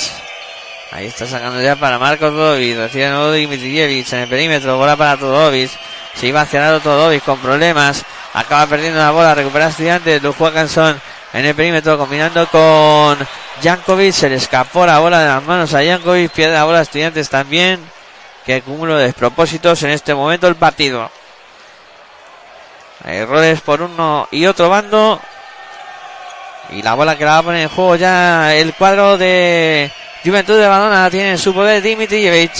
[0.91, 2.75] Ahí está sacando ya para Marcos Todorovic.
[2.75, 4.77] Recibe de nuevo Dimitrijevic en el perímetro.
[4.79, 5.69] Bola para Todorovic.
[6.15, 8.03] Se iba hacia el lado Todorovic con problemas.
[8.33, 9.35] Acaba perdiendo la bola.
[9.35, 10.23] Recupera estudiantes.
[10.23, 10.99] Luz Canson
[11.33, 13.19] en el perímetro combinando con
[13.61, 14.11] Jankovic.
[14.11, 16.31] Se le escapó la bola de las manos a Jankovic.
[16.31, 17.79] Pierde la bola a estudiantes también.
[18.43, 21.11] Que cúmulo de despropósitos en este momento el partido.
[23.05, 25.21] Errores por uno y otro bando.
[26.75, 29.91] Y la bola que la va a poner en juego ya el cuadro de
[30.25, 32.51] Juventud de Badona tiene en su poder Dimitrijevic.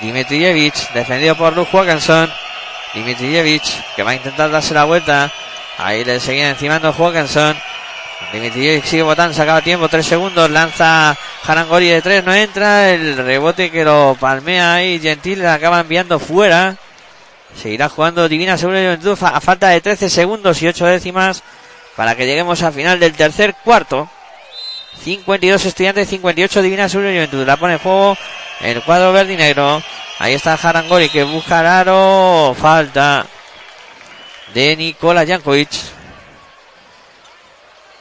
[0.00, 2.30] Dimitrijevic defendido por Luz Joaquinson.
[2.94, 3.62] Dimitrijevic
[3.94, 5.30] que va a intentar darse la vuelta.
[5.78, 7.56] Ahí le seguía encimando Joaquinson.
[8.32, 11.16] Dimitrijevic sigue votando, se acaba tiempo, tres segundos, lanza
[11.46, 16.18] Harangori de tres, no entra, el rebote que lo palmea ahí, Gentil le acaba enviando
[16.18, 16.76] fuera.
[17.54, 21.42] Seguirá jugando Divina Segura Juventud a falta de 13 segundos y 8 décimas
[21.98, 24.08] para que lleguemos al final del tercer cuarto.
[25.02, 27.44] 52 estudiantes, 58 Divina Segura Juventud.
[27.44, 28.16] La pone en juego
[28.60, 29.82] el cuadro verde y negro.
[30.20, 32.54] Ahí está Harangori que busca el aro.
[32.56, 33.26] Falta
[34.54, 35.70] de Nikola Jankovic.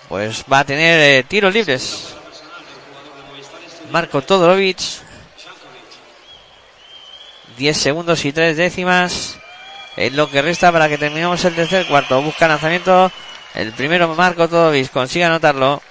[0.10, 2.16] Pues va a tener eh, tiros libres.
[3.90, 4.78] Marco Todorovic.
[7.58, 9.40] 10 segundos y 3 décimas.
[9.96, 12.22] Es lo que resta para que terminemos el tercer cuarto.
[12.22, 13.12] Busca lanzamiento.
[13.58, 15.82] El primero Marco Todorovic consigue anotarlo.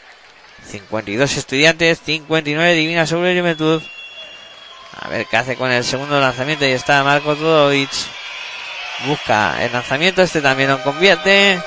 [0.68, 3.82] 52 estudiantes, 59 Divina sobre Juventud.
[5.00, 6.64] A ver qué hace con el segundo lanzamiento.
[6.64, 7.90] Y está Marco Todorovic.
[9.08, 10.22] Busca el lanzamiento.
[10.22, 11.60] Este también lo convierte.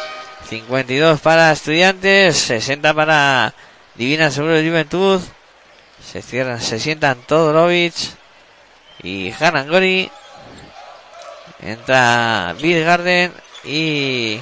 [0.50, 2.38] 52 para estudiantes.
[2.38, 3.54] 60 para
[3.96, 5.22] Divina de Juventud.
[6.02, 7.94] Se cierran, se sientan Todorovic
[9.04, 10.10] y Hanangori.
[11.62, 13.34] Entra Bill Garden
[13.66, 14.40] y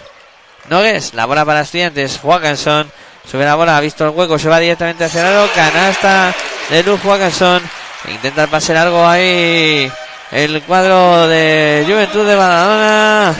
[0.70, 1.14] Nogues.
[1.14, 2.20] La bola para estudiantes.
[2.22, 2.92] Joaquinson
[3.30, 5.50] sube la bola, ha visto el hueco, se va directamente hacia el lado.
[5.56, 6.34] Canasta
[6.70, 7.62] de Luz Joaquinson.
[8.10, 9.92] Intenta el largo ahí.
[10.32, 13.36] El cuadro de Juventud de Badalona.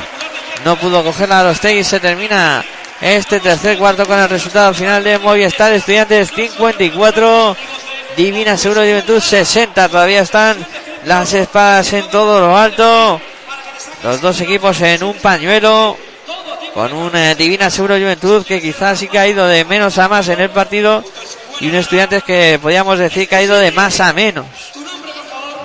[0.64, 2.64] No pudo cogerla a los y se termina
[3.00, 7.56] este tercer cuarto con el resultado final de Movistar Estudiantes 54.
[8.16, 9.90] Divina Seguro Juventud 60.
[9.90, 10.58] Todavía están
[11.06, 13.22] las espadas en todo lo alto.
[14.04, 15.98] Los dos equipos en un pañuelo.
[16.78, 20.08] Con un eh, Divina Seguro Juventud que quizás sí que ha ido de menos a
[20.08, 21.04] más en el partido.
[21.60, 24.46] Y un Estudiantes que podríamos decir que ha ido de más a menos.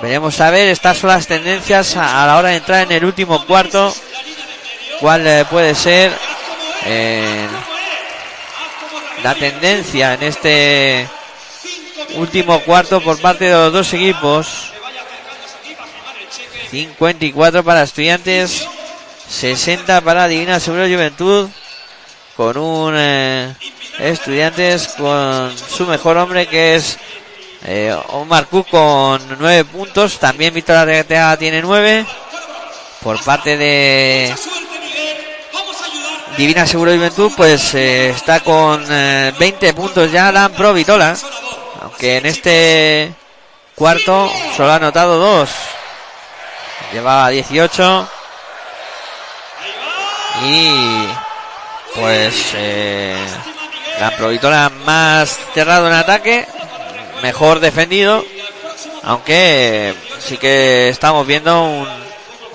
[0.01, 3.45] Veremos a ver, estas son las tendencias a, la hora de entrar en el último
[3.45, 3.93] cuarto.
[4.99, 6.11] ¿Cuál eh, puede ser
[6.87, 7.45] eh,
[9.21, 11.07] la tendencia en este
[12.15, 14.73] último cuarto por parte de los dos equipos?
[16.71, 18.67] 54 para estudiantes,
[19.29, 21.49] 60 para Divina Seguro Juventud,
[22.35, 23.55] con un eh,
[23.99, 26.97] estudiantes con su mejor hombre que es
[27.65, 32.05] eh, Omar Cook con 9 puntos, también Víctor Arretea tiene 9
[33.01, 34.35] por parte de
[36.37, 41.15] Divina Seguro Juventud, pues eh, está con 20 puntos ya Dan Pro Vitola,
[41.81, 43.13] aunque en este
[43.75, 45.49] cuarto solo ha anotado dos.
[46.91, 48.09] Llevaba 18
[50.41, 51.07] y
[51.95, 53.15] pues eh,
[53.99, 56.47] la Provitora más cerrado en ataque
[57.21, 58.23] mejor defendido
[59.03, 61.87] aunque sí que estamos viendo un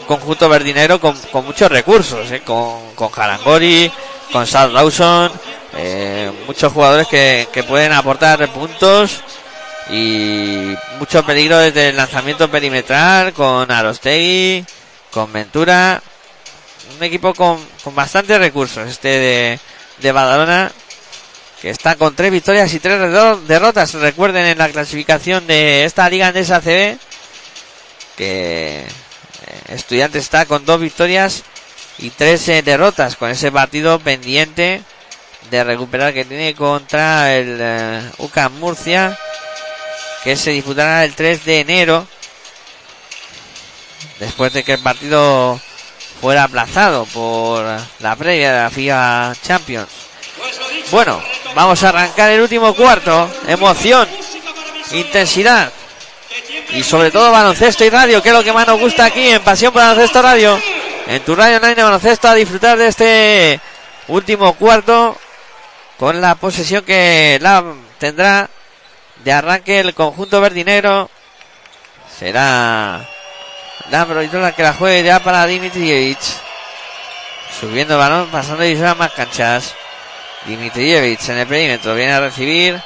[0.07, 3.91] conjunto verdinero con, muchos recursos eh, con, con Harangori
[4.33, 5.31] con Sal Lawson
[5.77, 9.23] eh, muchos jugadores que, que pueden aportar puntos
[9.91, 14.65] y mucho peligro desde el lanzamiento perimetral con Arostegui,
[15.11, 16.03] con Ventura,
[16.99, 19.61] un equipo con, con bastantes recursos este de,
[20.01, 20.73] de Badalona
[21.63, 23.01] que está con tres victorias y tres
[23.47, 23.95] derrotas.
[23.95, 26.99] Recuerden en la clasificación de esta liga de CB
[28.17, 28.87] que eh,
[29.69, 31.45] Estudiantes está con dos victorias
[31.99, 34.83] y tres derrotas con ese partido pendiente
[35.51, 39.19] de recuperar que tiene contra el eh, UCAM Murcia
[40.23, 42.07] que se disputará el 3 de enero,
[44.19, 45.61] después de que el partido
[46.21, 47.65] fuera aplazado por
[48.01, 49.89] la previa de la FIA Champions.
[50.91, 51.21] Bueno,
[51.55, 53.31] vamos a arrancar el último cuarto.
[53.47, 54.09] Emoción,
[54.93, 55.73] intensidad
[56.71, 59.43] y sobre todo baloncesto y radio, que es lo que más nos gusta aquí en
[59.43, 60.59] Pasión por Baloncesto Radio.
[61.07, 63.61] En tu radio online de baloncesto a disfrutar de este
[64.09, 65.17] último cuarto
[65.99, 67.65] con la posesión que la
[67.99, 68.49] tendrá
[69.25, 71.11] de arranque el conjunto verdinero.
[72.19, 73.09] Será
[73.91, 76.19] la que la juegue ya para Dimitrievich.
[77.61, 79.75] Subiendo balón, pasando y a más canchas.
[80.47, 82.81] Dimitrievich en el perímetro viene a recibir.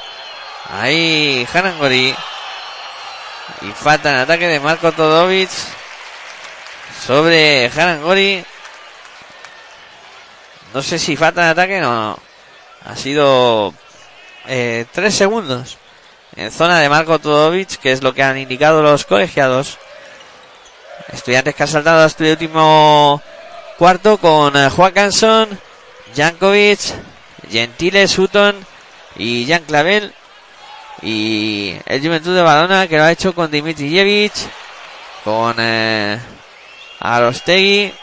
[0.71, 2.15] Ahí Hanangori.
[3.61, 5.49] Y falta en ataque de Marco Todovic
[7.05, 8.43] sobre Hanangori.
[10.73, 12.17] No sé si falta en ataque, no.
[12.85, 13.73] Ha sido
[14.47, 15.77] eh, tres segundos
[16.35, 19.77] en zona de Marco Todovic, que es lo que han indicado los colegiados.
[21.13, 23.21] Estudiantes que ha saltado hasta el último
[23.77, 25.59] cuarto con eh, Juan Canson,
[26.15, 26.79] Jankovic,
[27.49, 28.55] Gentile, Sutton
[29.15, 30.13] y Jan Clavel.
[31.01, 34.33] Y el Juventud de Badona que lo ha hecho con Dimitrijevic,
[35.23, 36.17] con eh,
[36.99, 37.93] Arostegui,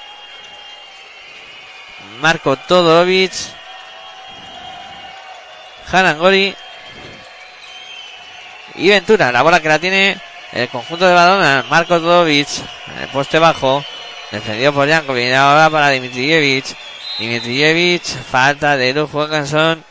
[2.21, 3.33] Marco Todorovic,
[5.91, 6.55] Hanangori
[8.77, 9.33] y Ventura.
[9.33, 10.21] La bola que la tiene
[10.53, 11.65] el conjunto de Badona.
[11.69, 12.49] Marco Todovic
[12.95, 13.85] en el poste bajo.
[14.31, 15.33] Defendido por Jankovic.
[15.35, 16.65] Ahora para Dimitrijevic.
[17.19, 18.03] Dimitrijevic.
[18.03, 19.85] Falta de Edu Johansson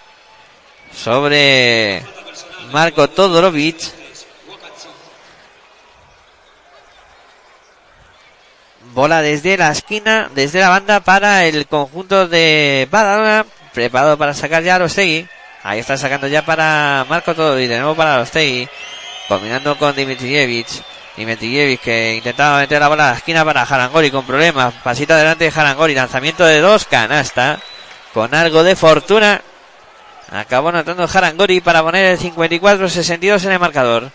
[0.94, 2.04] sobre
[2.72, 4.00] Marco Todorovic.
[8.92, 13.46] Bola desde la esquina, desde la banda para el conjunto de Badalona.
[13.74, 15.28] Preparado para sacar ya a Rostegui.
[15.64, 18.68] Ahí está sacando ya para Marco todo y de nuevo para Ostegui.
[19.30, 20.68] Combinando con Dimitrijevic.
[21.16, 24.74] Dimitrijevic que intentaba meter la bola a la esquina para Harangori con problemas.
[24.84, 25.94] Pasito adelante de Harangori.
[25.94, 26.86] Lanzamiento de dos.
[26.86, 27.60] Canasta.
[28.12, 29.40] Con algo de fortuna.
[30.32, 34.12] Acabó anotando Harangori para poner el 54-62 en el marcador.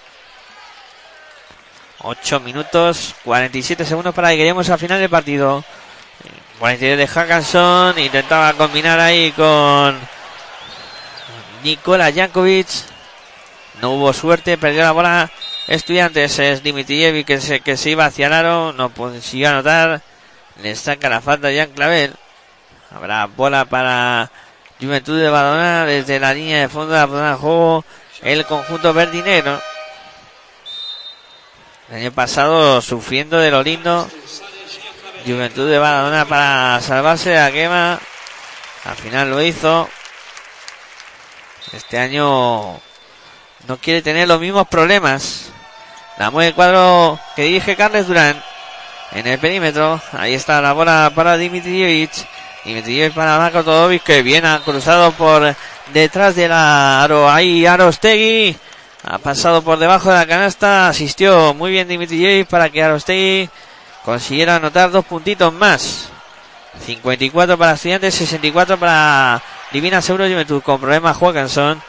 [2.01, 5.62] 8 minutos 47 segundos para que lleguemos al final del partido.
[6.59, 7.99] 42 de Hackanson.
[8.01, 9.97] Intentaba combinar ahí con
[11.62, 12.94] Nikola Jankovic.
[13.81, 15.31] No hubo suerte, perdió la bola.
[15.67, 20.03] Estudiantes es Dimitrijevic que se, que se iba hacia el no consiguió anotar.
[20.63, 22.15] Le saca la falta Jan Clavel.
[22.95, 24.31] Habrá bola para
[24.81, 27.85] Juventud de Badona desde la línea de fondo de la juego.
[28.23, 29.61] El conjunto verdinero.
[31.91, 34.09] El año pasado sufriendo de lo lindo.
[35.27, 37.99] Juventud de Badona para salvarse de la quema.
[38.85, 39.89] Al final lo hizo.
[41.73, 42.81] Este año
[43.69, 45.51] no quiere tener los mismos problemas.
[46.19, 48.43] La mueve el cuadro que dirige Carles Durán
[49.12, 50.01] en el perímetro.
[50.12, 52.11] Ahí está la bola para Dimitrijevic.
[52.65, 55.55] Dimitrijevic para Marco Todovic que viene cruzado por
[55.93, 57.28] detrás de la aro.
[57.31, 58.57] Ahí Arostegui
[59.03, 60.89] ha pasado por debajo de la canasta.
[60.89, 63.49] Asistió muy bien Dimitrijevic para que Arostegui
[64.05, 66.09] consiguiera anotar dos puntitos más.
[66.85, 69.41] 54 para Estudiantes, 64 para
[69.73, 71.81] Divina Seguro Juventud con problemas Joaquinson.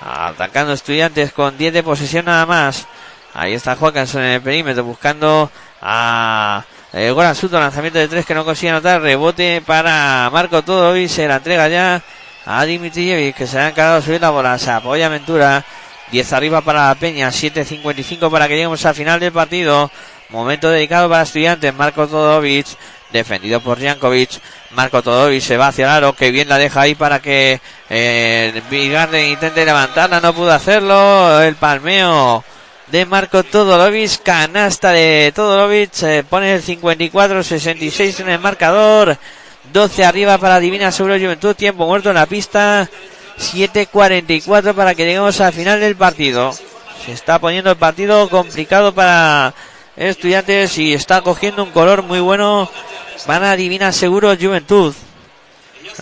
[0.00, 2.86] Atacando Estudiantes con 10 de posesión nada más.
[3.34, 5.50] Ahí está Joaquinson en el perímetro buscando
[5.82, 9.00] a eh, Goran Suto, lanzamiento de 3 que no consigue anotar.
[9.00, 12.02] Rebote para Marco Todovic, se la entrega ya
[12.46, 14.58] a Dimitrijevic que se ha encargado de subir la bola.
[14.58, 15.64] Se apoya Ventura.
[16.10, 19.90] 10 arriba para la Peña, 7.55 para que lleguemos al final del partido.
[20.28, 21.74] Momento dedicado para estudiantes.
[21.74, 22.66] Marco Todovic
[23.12, 24.40] defendido por Jankovic.
[24.72, 28.62] Marco Todovic se va hacia el aro, que bien la deja ahí para que eh,
[29.30, 31.40] intente levantarla, no pudo hacerlo.
[31.42, 32.44] El palmeo
[32.88, 39.18] de Marco Todorovic, canasta de Todorovic, se pone el 54-66 en el marcador.
[39.72, 42.88] 12 arriba para Divina Seguro Juventud, tiempo muerto en la pista.
[43.38, 46.52] 7.44 para que lleguemos al final del partido.
[47.04, 49.52] Se está poniendo el partido complicado para
[49.96, 52.70] estudiantes y está cogiendo un color muy bueno
[53.26, 54.94] para Divina Seguro Juventud.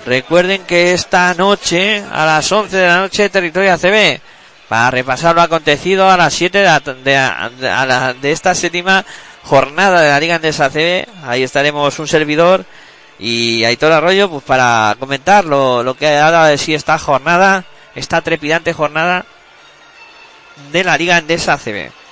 [0.04, 4.20] Recuerden que esta noche, a las 11 de la noche, Territorio ACB,
[4.68, 6.58] para repasar lo acontecido a las 7
[7.04, 9.04] de, de, esta séptima
[9.44, 11.06] jornada de la Liga Andesa ACB.
[11.24, 12.64] Ahí estaremos un servidor
[13.18, 17.64] y Aitor Arroyo pues para comentar lo, lo que ha dado de sí esta jornada,
[17.94, 19.24] esta trepidante jornada
[20.72, 22.03] de la Liga Andesa ACB.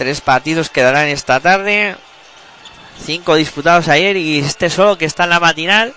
[0.00, 1.94] Tres partidos quedarán esta tarde.
[3.04, 5.92] Cinco disputados ayer y este solo que está en la matinal.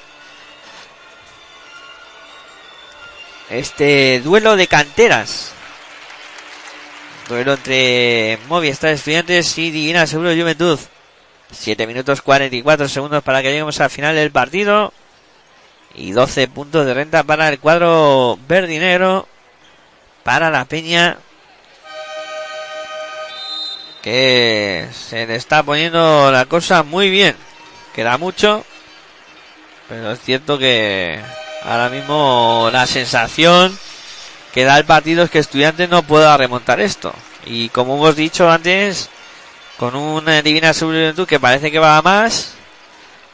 [3.50, 5.54] Este duelo de canteras.
[7.30, 10.78] Duelo entre Movistar Estudiantes y Divina Seguro Juventud.
[11.52, 14.92] 7 minutos 44 segundos para que lleguemos al final del partido.
[15.96, 19.30] Y 12 puntos de renta para el cuadro verdinero.
[20.24, 21.20] Para la Peña
[24.04, 27.36] que se le está poniendo la cosa muy bien.
[27.96, 28.66] Queda mucho,
[29.88, 31.20] pero es cierto que
[31.64, 33.76] ahora mismo la sensación
[34.54, 37.14] que da el partido es que Estudiantes no pueda remontar esto.
[37.46, 39.10] Y como hemos dicho antes,
[39.78, 42.56] con un eh, Divina Juventud que parece que va a más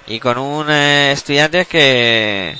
[0.06, 2.56] y con un eh, Estudiantes que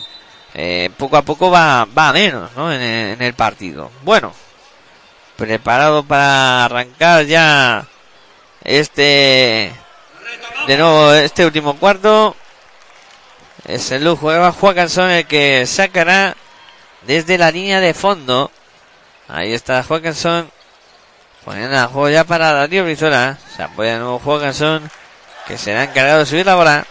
[0.56, 2.74] eh, poco a poco va, va a menos ¿no?
[2.74, 3.92] en, en el partido.
[4.04, 4.34] Bueno,
[5.38, 7.86] preparado para arrancar ya
[8.70, 9.72] este,
[10.68, 12.36] de nuevo, este último cuarto.
[13.66, 16.36] Es el lujo de Joaquinson el que sacará
[17.02, 18.52] desde la línea de fondo.
[19.28, 20.52] Ahí está Joaquinson.
[21.44, 23.40] Poniendo el juego ya para Darío Brizuela.
[23.56, 24.90] Se apoya de nuevo Joaquinson.
[25.48, 26.86] Que será encargado de subir la bola.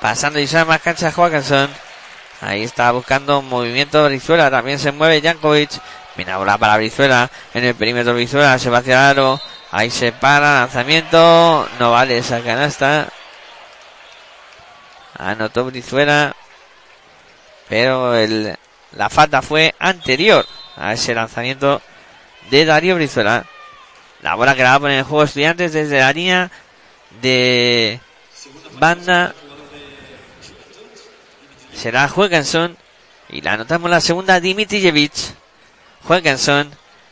[0.00, 1.68] Pasando y sale más cancha Joaquinson.
[2.40, 4.52] Ahí está buscando un movimiento Brizuela.
[4.52, 5.70] También se mueve Jankovic.
[6.18, 7.30] Mira bola para Brizuela.
[7.54, 9.40] En el perímetro Brizuela se va hacia el aro.
[9.70, 13.08] Ahí se para, lanzamiento, no vale esa canasta.
[15.16, 16.34] Anotó Brizuela,
[17.68, 18.56] pero el,
[18.92, 20.44] la falta fue anterior
[20.76, 21.80] a ese lanzamiento
[22.50, 23.46] de Darío Brizuela.
[24.20, 26.50] La bola que la va a poner en juego estudiantes desde la línea
[27.22, 28.00] de
[28.72, 29.34] banda
[31.72, 32.76] será Juegenson
[33.28, 35.12] y la anotamos la segunda Dimitrijevic.
[36.08, 36.70] Juegenson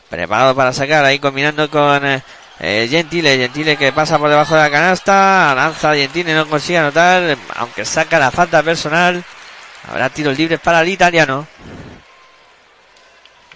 [0.09, 2.23] preparado para sacar ahí combinando con eh,
[2.59, 5.53] eh, Gentile, Gentile que pasa por debajo de la canasta.
[5.55, 7.37] Lanza Gentile, no consigue anotar.
[7.55, 9.23] Aunque saca la falta personal.
[9.87, 11.47] Habrá tiros libres para el italiano.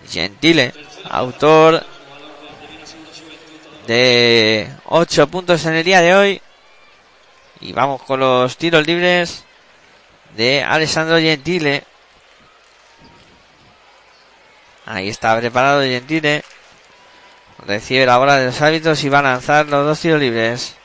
[0.08, 0.74] Gentile,
[1.10, 1.84] autor
[3.88, 6.42] de 8 puntos en el día de hoy.
[7.62, 9.44] Y vamos con los tiros libres
[10.36, 11.84] de Alessandro Gentile.
[14.86, 16.44] Ahí está preparado Gentile.
[17.66, 20.76] Recibe la bola de los hábitos y va a lanzar los dos tiros libres.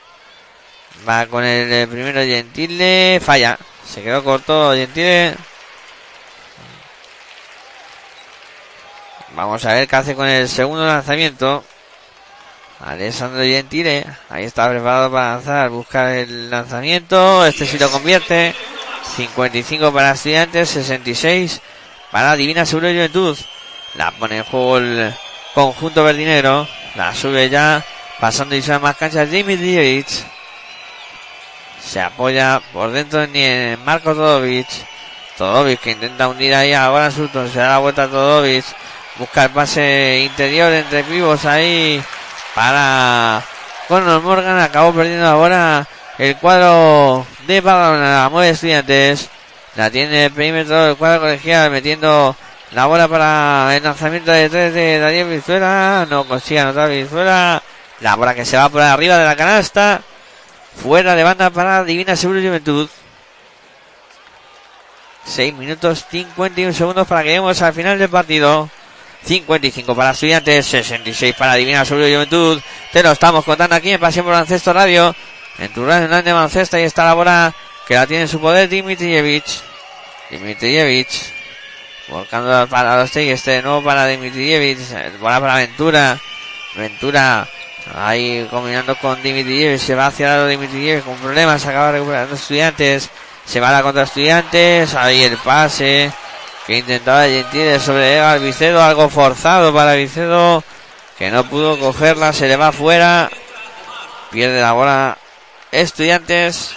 [1.07, 3.19] Va con el primero Gentile.
[3.23, 3.57] Falla.
[3.85, 5.35] Se quedó corto Gentile.
[9.33, 11.63] Vamos a ver qué hace con el segundo lanzamiento.
[12.79, 14.05] Alessandro Gentile.
[14.29, 15.69] Ahí está preparado para lanzar.
[15.69, 17.45] Busca el lanzamiento.
[17.45, 18.53] Este sí lo convierte.
[19.15, 20.69] 55 para estudiantes.
[20.69, 21.61] 66
[22.11, 23.37] para Divina Seguro Juventud.
[23.97, 25.13] La pone en juego el
[25.55, 26.67] conjunto verdinero.
[26.95, 27.83] La sube ya,
[28.19, 30.07] pasando y sube más canchas Dimitrijevic.
[31.83, 33.25] Se apoya por dentro
[33.83, 34.67] Marco Todovic.
[35.35, 37.49] Todovic que intenta hundir ahí a Goran Sutton.
[37.51, 38.65] Se da la vuelta a Todovic.
[39.17, 42.03] Busca el pase interior entre vivos ahí
[42.53, 43.43] para
[43.87, 44.59] Conor Morgan.
[44.59, 45.87] Acabó perdiendo ahora
[46.19, 48.23] el cuadro de Badalona.
[48.23, 49.29] La mueve estudiantes.
[49.75, 52.35] La tiene el perímetro del cuadro colegial metiendo
[52.71, 56.05] la bola para el lanzamiento de tres de Daniel Vizuela.
[56.09, 57.61] No consigue anotar Vizuela.
[58.01, 60.01] La bola que se va por arriba de la canasta.
[60.81, 62.89] Fuera de banda para Divina Seguro Juventud.
[65.25, 68.69] 6 minutos 51 segundos para que lleguemos al final del partido.
[69.23, 72.61] 55 para Estudiantes, 66 para Divina Seguro Juventud.
[72.91, 75.15] Te lo estamos contando aquí en Pasión por Baloncesto Radio.
[75.57, 77.55] En tu radio de baloncesto y está la bola
[77.87, 79.63] que la tiene en su poder Dimitrievich.
[80.29, 81.36] Dimitrievich.
[82.09, 84.79] Volcando para los este de nuevo para Dimitrievich.
[85.19, 86.17] Bola para Ventura.
[86.75, 87.47] Ventura
[87.95, 89.81] ahí combinando con Dimitrievich.
[89.81, 91.65] Se va hacia lado Dimitrievich con problemas.
[91.65, 93.09] Acaba recuperando estudiantes.
[93.45, 94.95] Se va a la contra estudiantes.
[94.95, 96.11] Ahí el pase
[96.65, 98.81] que intentaba Gentile sobre Eva Vicedo.
[98.81, 100.63] Algo forzado para Vicedo
[101.17, 102.31] que no pudo cogerla.
[102.31, 103.29] Se le va afuera.
[104.31, 105.17] Pierde la bola
[105.71, 106.73] estudiantes.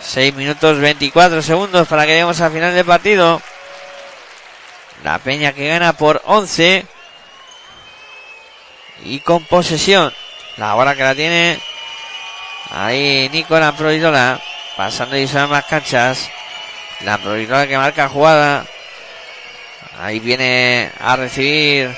[0.00, 3.40] 6 minutos 24 segundos para que lleguemos al final del partido.
[5.04, 6.86] La Peña que gana por 11.
[9.04, 10.12] Y con posesión.
[10.56, 11.58] La bola que la tiene.
[12.70, 14.40] Ahí Nicolás Providola.
[14.76, 16.28] Pasando y son más canchas.
[17.00, 18.64] La Providola que marca jugada.
[19.98, 21.96] Ahí viene a recibir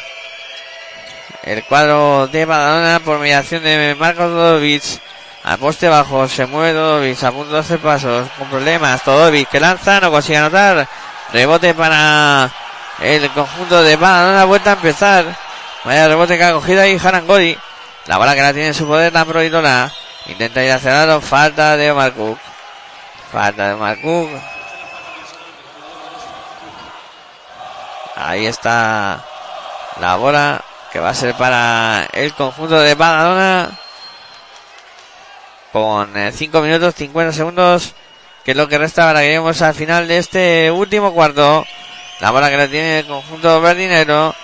[1.42, 5.00] el cuadro de Badalona por mediación de Marcos Dodovich.
[5.44, 9.04] Al poste bajo se mueve Dodovic a punto de hacer pasos con problemas.
[9.04, 10.86] Dodovic que lanza, no consigue anotar.
[11.32, 12.52] Rebote para
[13.00, 14.44] el conjunto de Badalona.
[14.44, 15.24] Vuelta a empezar.
[15.84, 17.58] Vaya rebote que ha cogido ahí Harangori.
[18.06, 19.92] La bola que la tiene en su poder la Providola.
[20.26, 21.20] Intenta ir hacia lado.
[21.20, 22.38] Falta de Omar Cook.
[23.32, 23.98] Falta de Omar.
[28.16, 29.24] Ahí está
[30.00, 30.62] la bola
[30.92, 33.70] que va a ser para el conjunto de Badalona
[35.72, 37.94] con 5 minutos 50 segundos
[38.44, 41.66] que es lo que resta para que lleguemos al final de este último cuarto
[42.20, 44.34] la bola que la tiene el conjunto verdinero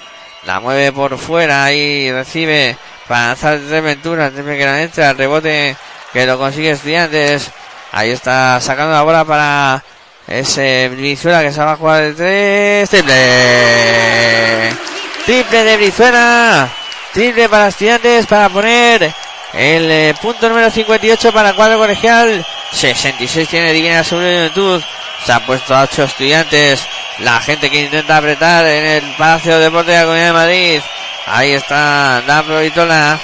[0.45, 2.77] la mueve por fuera y recibe
[3.09, 5.77] para tres venturas siempre que la entra el rebote
[6.13, 7.51] que lo consigue estudiantes
[7.93, 9.83] ahí está sacando la bola para
[10.27, 13.15] ese Brizuela que se va a jugar de tres triple
[15.27, 16.69] triple de Brizuela
[17.13, 19.15] triple para estudiantes para poner
[19.55, 22.45] el eh, punto número 58 para cuadro colegial.
[22.73, 24.83] 66 tiene Divina sobre Juventud.
[25.25, 26.87] Se ha puesto a 8 estudiantes.
[27.19, 30.81] La gente que intenta apretar en el Palacio de Deportes de la Comunidad de Madrid.
[31.27, 33.19] Ahí está Dan Vitola.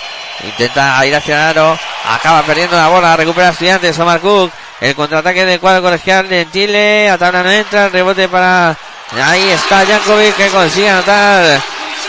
[0.44, 1.78] Intenta ir hacia el aro.
[2.08, 3.16] Acaba perdiendo la bola.
[3.16, 3.98] Recupera estudiantes.
[3.98, 4.52] Omar Cook.
[4.80, 7.10] El contraataque del cuadro colegial de Chile.
[7.10, 7.88] A tabla no entra.
[7.88, 8.76] rebote para.
[9.12, 11.60] Ahí está Jankovic que consigue anotar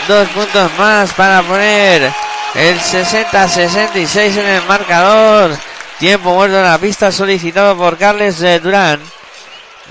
[0.06, 2.12] dos puntos más para poner
[2.54, 5.56] el 60-66 en el marcador.
[5.98, 9.00] Tiempo muerto en la pista solicitado por Carles Durán.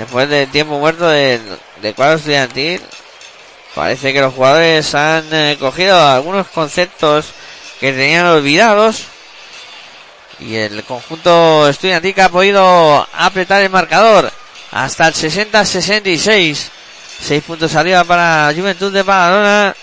[0.01, 1.39] Después del tiempo muerto del
[1.79, 2.81] de cuadro estudiantil,
[3.75, 7.27] parece que los jugadores han eh, cogido algunos conceptos
[7.79, 9.03] que tenían olvidados.
[10.39, 14.31] Y el conjunto estudiantil que ha podido apretar el marcador
[14.71, 16.69] hasta el 60-66.
[17.21, 19.75] 6 puntos arriba para Juventud de Badalona.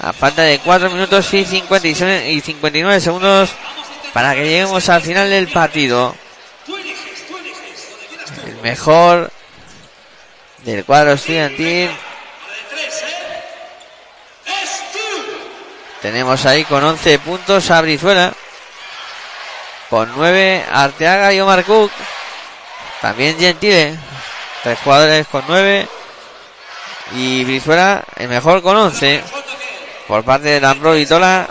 [0.00, 3.48] A falta de 4 minutos y, 56 y 59 segundos
[4.12, 6.14] para que lleguemos al final del partido.
[8.62, 9.30] Mejor
[10.58, 11.90] del cuadro estudiantil.
[16.02, 18.32] Tenemos ahí con 11 puntos a Brizuela.
[19.88, 21.90] Con 9 Arteaga y Omar Cook.
[23.00, 23.98] También Gentile.
[24.62, 25.88] Tres jugadores con 9.
[27.16, 29.22] Y Brizuela el mejor con 11
[30.06, 31.48] por parte de la Vitola.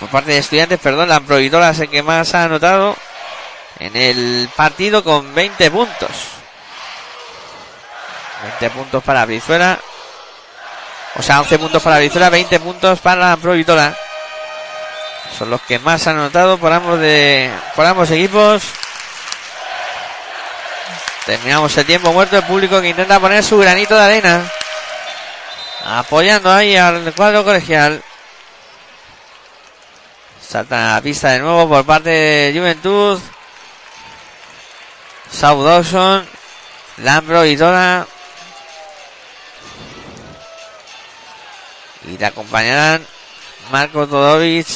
[0.00, 2.96] Por parte de estudiantes, perdón, la Vitola es el que más ha anotado
[3.80, 6.10] en el partido con 20 puntos.
[8.60, 9.78] 20 puntos para Brizuela.
[11.16, 13.96] O sea, 11 puntos para Brizuela, 20 puntos para la Vitola.
[15.36, 18.62] Son los que más han anotado por ambos de por ambos equipos.
[21.24, 22.36] Terminamos el tiempo muerto.
[22.36, 24.42] El público que intenta poner su granito de arena
[25.84, 28.02] apoyando ahí al cuadro colegial.
[30.46, 33.20] Salta la pista de nuevo por parte de Juventud.
[35.32, 36.28] South Dawson,
[36.98, 38.06] Lambro y Dora.
[42.04, 43.06] Y le acompañarán
[43.70, 44.66] Marco Todovic,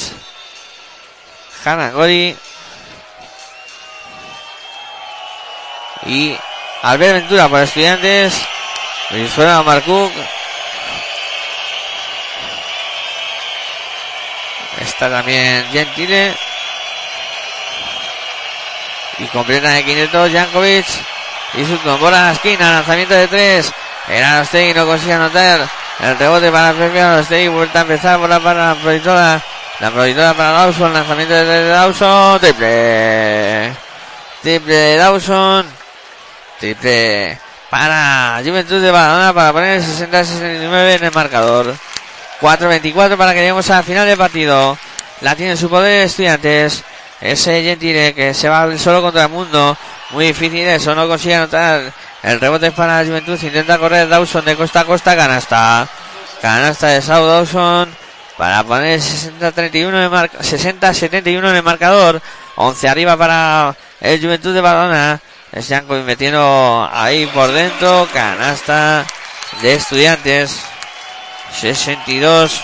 [1.63, 2.35] Hanna Gori
[6.05, 6.37] y
[6.83, 8.33] Albert Ventura por estudiantes
[9.09, 10.11] Brizuela Marcuk.
[14.81, 16.35] Está también Gentile.
[19.19, 20.85] Y completa de 500 Jankovic.
[21.53, 22.71] Y su bola a la esquina.
[22.71, 23.71] Lanzamiento de tres.
[24.07, 25.67] Era Arostegui, no consigue anotar.
[25.99, 27.47] El rebote para Pepe Arostegui.
[27.47, 28.19] Vuelta a empezar.
[28.19, 29.41] Bola para la proyectora.
[29.79, 30.93] La proyectora para Dawson.
[30.93, 32.39] Lanzamiento de tres de Dawson.
[32.39, 33.73] Triple.
[34.41, 35.65] Triple de Dawson.
[36.59, 41.75] Triple para Juventud de Badalona para poner el 60-69 en el marcador.
[42.39, 44.77] 4-24 para que lleguemos a final del partido.
[45.19, 46.85] La tiene su poder estudiantes.
[47.25, 49.75] Ese Gentile que se va solo contra el mundo.
[50.11, 51.91] Muy difícil eso, no consigue anotar.
[52.21, 53.39] El rebote es para la Juventud.
[53.41, 55.15] Intenta correr Dawson de costa a costa.
[55.15, 55.87] Canasta.
[56.41, 57.89] Canasta de Sau Dawson.
[58.37, 62.21] Para poner 60-31 60-71 en el marcador.
[62.55, 65.19] 11 arriba para el Juventud de Badalona.
[65.51, 68.07] Es Jankovic metiendo ahí por dentro.
[68.13, 69.05] Canasta
[69.61, 70.61] de estudiantes.
[71.59, 72.61] 62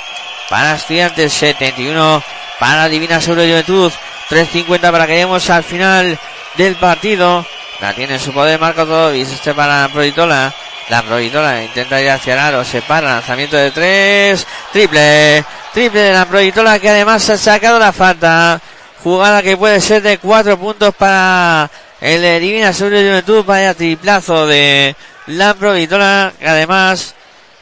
[0.50, 1.34] para estudiantes.
[1.34, 2.24] 71
[2.60, 3.92] para Divina Sobre Juventud.
[4.32, 6.18] 3.50 para que lleguemos al final
[6.56, 7.45] del partido.
[7.82, 9.30] La tiene en su poder Marco Todovis.
[9.30, 10.53] Este para la Proitola.
[10.90, 12.64] La Proitola intenta ir hacia el aro.
[12.64, 13.16] Se para.
[13.16, 14.48] Lanzamiento de 3.
[14.72, 15.44] Triple.
[15.74, 18.62] Triple de la Proitola que además ha sacado la falta.
[19.03, 23.44] Jugada que puede ser de 4 puntos para el Divina sobre Juventud.
[23.44, 24.95] Vaya triplazo de
[25.28, 26.32] la Provitora.
[26.40, 27.16] Que además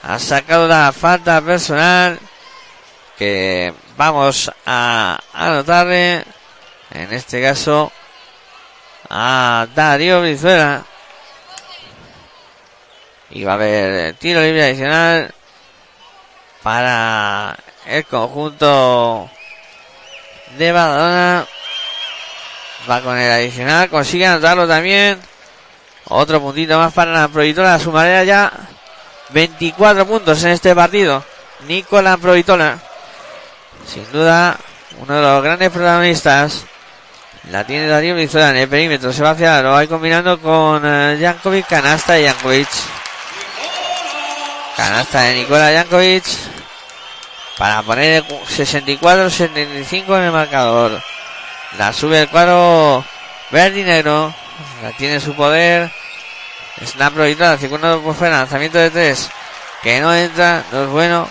[0.04, 2.20] ha sacado la falta personal.
[3.18, 6.26] Que vamos a anotarle.
[6.92, 7.92] En este caso.
[9.10, 10.84] A Darío Brizuela.
[13.32, 15.34] Y va a haber tiro libre adicional.
[16.64, 19.30] Para el conjunto
[20.58, 21.48] de Badalona.
[22.90, 23.90] Va con el adicional.
[23.90, 25.20] Consigue anotarlo también.
[26.06, 27.78] Otro puntito más para la Provitora.
[27.80, 28.52] Sumará ya
[29.30, 31.24] 24 puntos en este partido.
[31.68, 32.80] Nicolás Provitora.
[33.86, 34.58] Sin duda,
[35.00, 36.66] uno de los grandes protagonistas.
[37.52, 39.12] La tiene Darío Brizuela en el perímetro.
[39.12, 41.66] Se va hacia lo va combinando con uh, Jankovic.
[41.66, 42.70] Canasta de Jankovic.
[44.78, 46.26] Canasta de Nicolás Jankovic.
[47.58, 51.02] Para poner 64-75 en el marcador.
[51.80, 53.04] La sube el cuadro
[53.50, 54.04] verde.
[54.84, 55.92] La tiene su poder.
[56.86, 59.30] Snap proyectada, segundo por fuera, lanzamiento de tres.
[59.82, 61.28] Que no entra, no es bueno.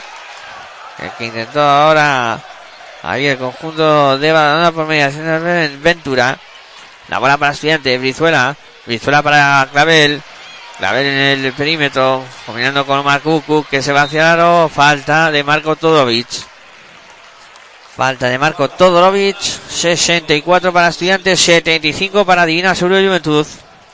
[0.98, 2.40] El que intentó ahora
[3.02, 6.38] ahí el conjunto de Badalona por mediación de Ventura.
[7.08, 8.56] La bola para estudiante, Brizuela.
[8.86, 10.22] Brizuela para Clavel.
[10.78, 14.68] Clavel en el perímetro, combinando con Marco que se va hacia el aro.
[14.68, 16.28] Falta de Marco Todorovic.
[17.96, 19.38] Falta de Marco Todorovic.
[19.38, 23.46] 64 para Estudiantes, 75 para Divina Seguro de Juventud.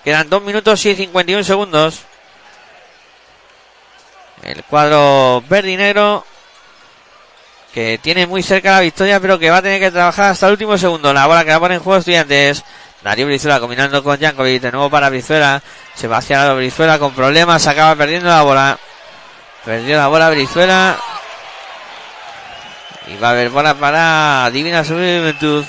[0.05, 2.01] Quedan 2 minutos y 51 segundos.
[4.43, 6.27] El cuadro verde y.
[7.75, 10.53] Que tiene muy cerca la victoria, pero que va a tener que trabajar hasta el
[10.53, 11.13] último segundo.
[11.13, 12.63] La bola que va a poner en juego Estudiantes.
[13.03, 14.63] Darío Brizuela combinando con Jankovic.
[14.63, 15.61] De nuevo para Brizuela.
[15.93, 17.67] Se hacia la Brizuela con problemas.
[17.67, 18.79] Acaba perdiendo la bola.
[19.65, 20.97] Perdió la bola Brizuela.
[23.09, 25.65] Y va a haber bola para Divina Juventud.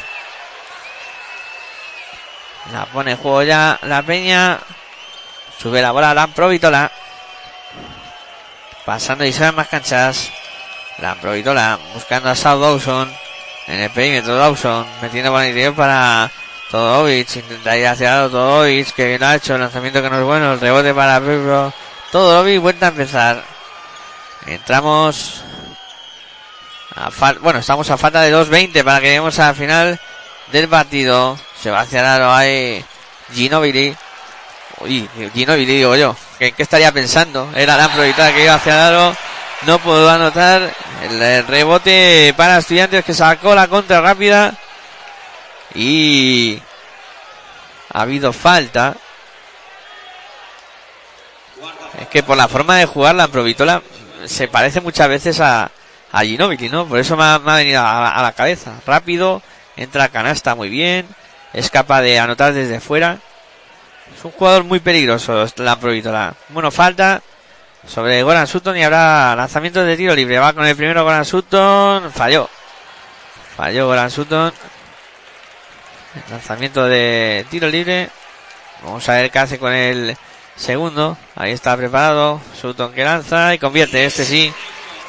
[2.72, 4.60] La pone en juego ya la Peña.
[5.58, 6.92] Sube la bola a Lamprovitola.
[8.86, 10.32] Pasando y sale más canchas.
[11.00, 13.12] Lamprovitola buscando a South Dawson.
[13.68, 14.86] En el perímetro Dawson.
[15.02, 16.32] Metiendo interior para
[16.72, 17.36] Todorovic.
[17.36, 18.94] Intenta ir hacia lado Todorovic.
[18.94, 19.56] Que bien ha hecho.
[19.56, 20.54] El lanzamiento que no es bueno.
[20.54, 21.74] El rebote para Pedro.
[22.12, 23.44] Todorovic vuelta a empezar.
[24.46, 25.44] Entramos
[27.42, 30.00] bueno, estamos a falta de 2.20 para que lleguemos al final
[30.52, 31.38] del partido.
[31.62, 32.84] Se va hacia Aro ahí
[33.34, 33.96] Ginobili.
[34.80, 36.16] Uy, Ginobili digo yo.
[36.40, 37.52] ¿Qué, qué estaría pensando?
[37.54, 39.16] Era la prioridad que iba hacia Aro.
[39.64, 40.72] No puedo anotar
[41.10, 44.54] el, rebote para estudiantes que sacó la contra rápida.
[45.74, 46.62] Y
[47.92, 48.96] ha habido falta.
[52.00, 53.82] Es que por la forma de jugar la Provitola
[54.26, 55.72] se parece muchas veces a,
[56.12, 56.86] a Ginobili, ¿no?
[56.86, 58.74] Por eso me ha, venido a, la cabeza.
[58.86, 59.42] Rápido,
[59.78, 61.08] entra a canasta muy bien,
[61.54, 63.20] es capaz de anotar desde fuera.
[64.16, 66.36] Es un jugador muy peligroso, la Provítola.
[66.50, 67.22] Bueno, falta
[67.88, 70.40] sobre Goran Sutton y habrá lanzamiento de tiro libre.
[70.40, 72.50] Va con el primero Goran Sutton, falló.
[73.56, 74.54] Falló Goran Sutton.
[76.30, 78.10] Lanzamiento de tiro libre.
[78.84, 80.18] Vamos a ver qué hace con el
[80.56, 81.18] segundo.
[81.36, 82.42] Ahí está preparado.
[82.60, 84.06] Sutton que lanza y convierte.
[84.06, 84.54] Este sí.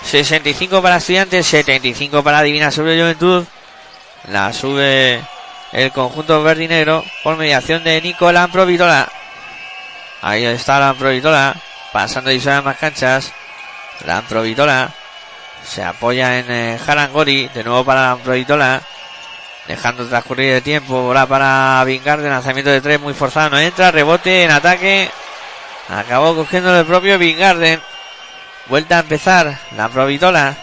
[0.03, 3.45] 65 para Estudiantes, 75 para Divina sobre Juventud.
[4.31, 5.21] La sube
[5.73, 9.09] el conjunto verde y negro por mediación de Nicolás Provitola.
[10.23, 11.57] Ahí está la Provitola
[11.97, 13.33] pasando y más canchas.
[14.05, 14.91] La Amprovitola
[15.65, 18.83] se apoya en eh, Harangori, de nuevo para la Amprovitola.
[19.67, 23.91] Dejando transcurrir el tiempo, bola para Vingar de lanzamiento de tres muy forzado, no entra,
[23.93, 25.11] rebote en ataque.
[25.89, 27.81] Acabó cogiendo el propio Vingarden.
[28.67, 30.55] Vuelta a empezar la Provitola.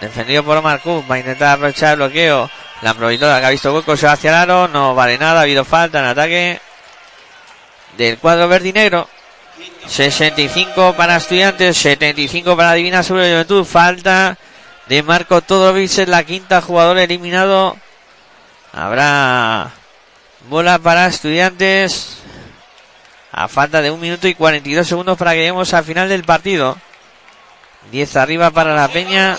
[0.00, 1.04] Defendido por Omar Cook.
[1.10, 2.50] Va a intentar aprovechar el bloqueo.
[2.80, 4.68] La Provitola que ha visto hueco se va hacia el aro.
[4.68, 5.40] No vale nada.
[5.40, 6.60] Ha habido falta en ataque
[7.98, 9.04] del cuadro verde.
[9.86, 11.76] 65 para estudiantes.
[11.76, 13.64] 75 para Divina sobre Juventud.
[13.64, 14.36] Falta
[14.88, 17.76] de Marco Todovich en la quinta jugador eliminado.
[18.72, 19.70] Habrá
[20.48, 22.18] bola para estudiantes.
[23.32, 26.76] A falta de un minuto y 42 segundos para que lleguemos al final del partido.
[27.90, 29.38] 10 arriba para la Peña.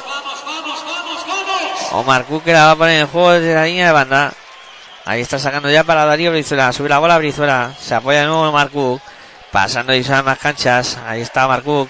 [1.92, 4.34] Omar Cook la va a poner en juego desde la línea de banda.
[5.06, 6.74] Ahí está sacando ya para Darío Brizuela.
[6.74, 7.74] Sube la bola Brizuela.
[7.80, 8.70] Se apoya de nuevo Omar.
[9.56, 10.99] Pasando y más canchas.
[11.07, 11.90] Ahí está Omar Cook.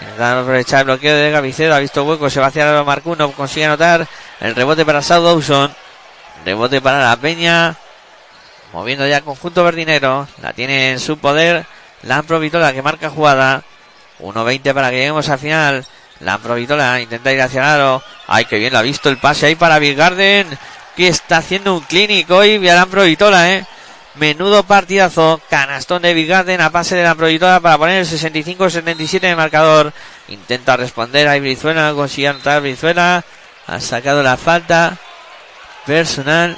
[0.00, 1.72] Intentando aprovechar el bloqueo de Gavicedo.
[1.72, 2.28] Ha visto hueco.
[2.28, 3.16] Se va hacia Omar Cook.
[3.16, 4.08] No consigue anotar.
[4.40, 5.72] El rebote para Dawson.
[6.44, 7.76] Rebote para la Peña.
[8.72, 10.26] Moviendo ya el conjunto verdinero.
[10.42, 11.64] La tiene en su poder.
[12.02, 13.62] La Vitola que marca jugada.
[14.18, 15.86] 1.20 para que lleguemos al final.
[16.18, 18.02] La Vitola intenta ir hacia el.
[18.26, 20.48] Ay, que bien lo ha visto el pase ahí para Bill Garden.
[20.96, 22.58] Que está haciendo un clínico hoy.
[22.58, 23.64] La Vitola, eh.
[24.14, 25.40] Menudo partidazo.
[25.50, 29.92] Canastón de Bill Garden a pase de la Vitola para poner el 65-77 de marcador.
[30.28, 31.92] Intenta responder a Brizuela.
[31.94, 33.24] Consigue anotar Brizuela.
[33.66, 34.96] Ha sacado la falta
[35.86, 36.56] personal.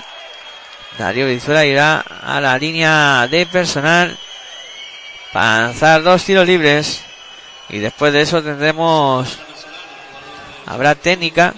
[0.98, 4.18] Darío Brizuela irá a la línea de personal
[5.32, 7.02] para lanzar dos tiros libres.
[7.68, 9.38] Y después de eso tendremos.
[10.66, 11.54] Habrá técnica.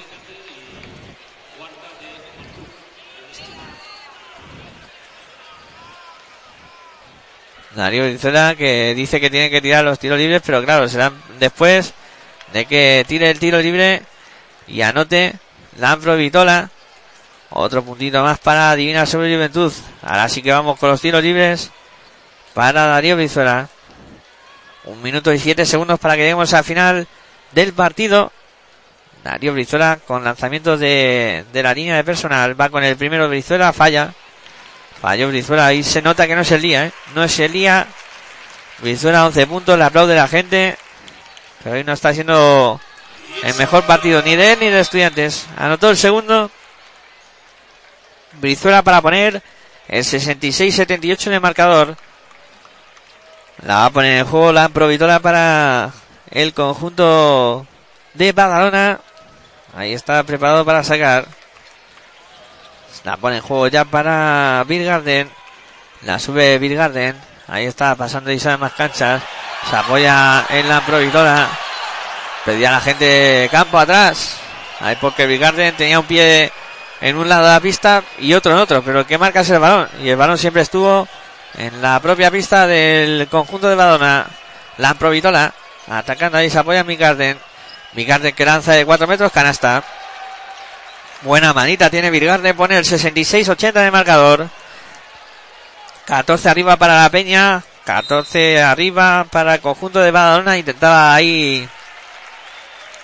[7.78, 11.94] Darío Brizuela que dice que tiene que tirar los tiros libres, pero claro, serán después
[12.52, 14.02] de que tire el tiro libre
[14.66, 15.34] y anote
[15.78, 16.70] Lampro Vitola.
[17.50, 19.72] Otro puntito más para Divina sobre Juventud.
[20.02, 21.70] Ahora sí que vamos con los tiros libres
[22.52, 23.68] para Darío Brizuela.
[24.84, 27.06] Un minuto y siete segundos para que lleguemos al final
[27.52, 28.32] del partido.
[29.22, 32.60] Darío Brizuela con lanzamientos de, de la línea de personal.
[32.60, 34.12] Va con el primero Brizuela, falla.
[35.00, 35.66] Falló Brizuela.
[35.66, 36.92] Ahí se nota que no es el día, ¿eh?
[37.14, 37.86] No es el día.
[38.80, 40.76] Brizuela 11 puntos, le aplaude la gente.
[41.62, 42.80] Pero hoy no está siendo
[43.42, 45.46] el mejor partido ni de él ni de estudiantes.
[45.56, 46.50] Anotó el segundo.
[48.40, 49.42] Brizuela para poner
[49.88, 51.96] el 66-78 de marcador.
[53.64, 55.90] La va a poner en juego la Provitola para
[56.30, 57.66] el conjunto
[58.14, 59.00] de Badalona.
[59.74, 61.26] Ahí está preparado para sacar.
[63.04, 65.30] La pone en juego ya para Bill Garden.
[66.02, 67.16] La sube Bill Garden.
[67.46, 69.22] Ahí está pasando y más canchas.
[69.68, 71.48] Se apoya en la Provitola.
[72.44, 74.36] Pedía a la gente campo atrás.
[74.80, 76.52] Ahí porque Bill Garden tenía un pie
[77.00, 78.82] en un lado de la pista y otro en otro.
[78.82, 79.88] Pero que marca es el balón.
[80.02, 81.08] Y el balón siempre estuvo
[81.56, 84.26] en la propia pista del conjunto de Badona.
[84.76, 85.52] La Provitola
[85.88, 87.38] atacando ahí se apoya Migarden.
[87.94, 89.82] Migarden que lanza de 4 metros, canasta.
[91.22, 94.48] Buena manita tiene Virgarden, pone el 66-80 de marcador.
[96.04, 100.56] 14 arriba para la Peña, 14 arriba para el conjunto de Badalona.
[100.56, 101.68] Intentaba ahí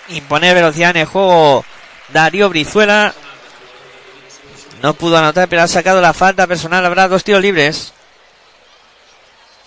[0.07, 1.65] imponer velocidad en el juego
[2.09, 3.13] Darío Brizuela.
[4.81, 6.85] No pudo anotar, pero ha sacado la falta personal.
[6.85, 7.93] Habrá dos tiros libres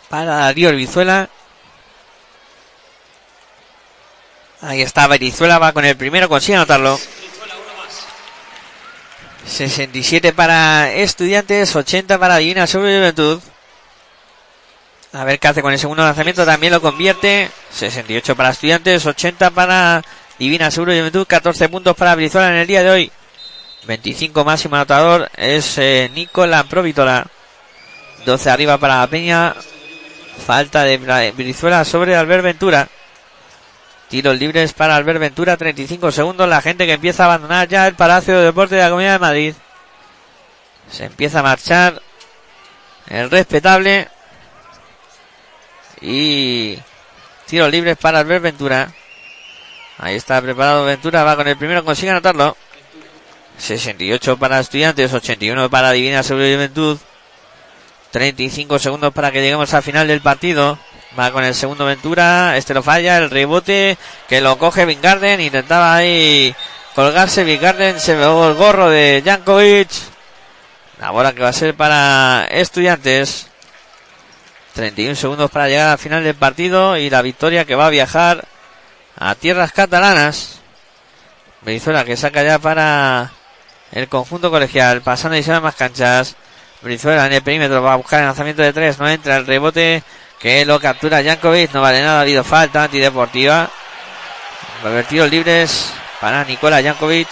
[0.08, 1.28] para Darío Brizuela.
[4.62, 6.98] Ahí está Brizuela, va con el primero, consigue anotarlo.
[9.48, 13.40] 67 para Estudiantes, 80 para Divina sobre Juventud.
[15.12, 17.50] A ver qué hace con el segundo lanzamiento, también lo convierte.
[17.70, 20.02] 68 para Estudiantes, 80 para
[20.38, 23.12] Divina Seguro Juventud, 14 puntos para Brizuela en el día de hoy.
[23.86, 27.26] 25 máximo anotador es eh, Nicola Provitola.
[28.26, 29.54] 12 arriba para Peña.
[30.46, 32.88] Falta de Brizuela sobre Albert Ventura.
[34.08, 36.48] Tiros libres para Albert Ventura, 35 segundos.
[36.48, 39.18] La gente que empieza a abandonar ya el Palacio de Deporte de la Comunidad de
[39.18, 39.54] Madrid.
[40.90, 42.00] Se empieza a marchar
[43.08, 44.08] el respetable.
[46.00, 46.78] Y
[47.46, 48.92] tiros libres para Albert Ventura.
[49.98, 52.56] Ahí está preparado Ventura, va con el primero, consigue anotarlo.
[53.58, 56.98] 68 para Estudiantes, 81 para Divina Sobre Juventud.
[58.10, 60.78] 35 segundos para que lleguemos al final del partido.
[61.16, 62.56] Va con el segundo Ventura.
[62.56, 63.18] Este lo falla.
[63.18, 63.96] El rebote
[64.28, 65.40] que lo coge Vingarden.
[65.40, 66.54] Intentaba ahí
[66.94, 67.44] colgarse.
[67.44, 69.90] Vingarden se ve el gorro de Jankovic.
[71.00, 73.46] La bola que va a ser para Estudiantes.
[74.74, 78.44] 31 segundos para llegar al final del partido y la victoria que va a viajar
[79.18, 80.60] a tierras catalanas.
[81.62, 83.32] Brizuela que saca ya para
[83.90, 86.36] el conjunto colegial, pasando y se más canchas.
[86.82, 90.04] Brizuela en el perímetro va a buscar el lanzamiento de tres, no entra el rebote
[90.38, 93.68] que lo captura Jankovic, no vale nada, ha habido falta antideportiva.
[94.82, 97.28] Revertidos libres para Nicola Jankovic.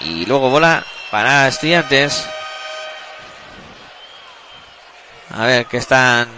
[0.00, 2.26] Y luego bola para estudiantes.
[5.34, 6.28] A ver que están.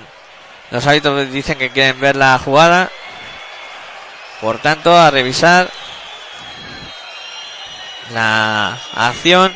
[0.70, 2.90] Los hábitos dicen que quieren ver la jugada.
[4.40, 5.68] Por tanto, a revisar
[8.14, 9.52] la acción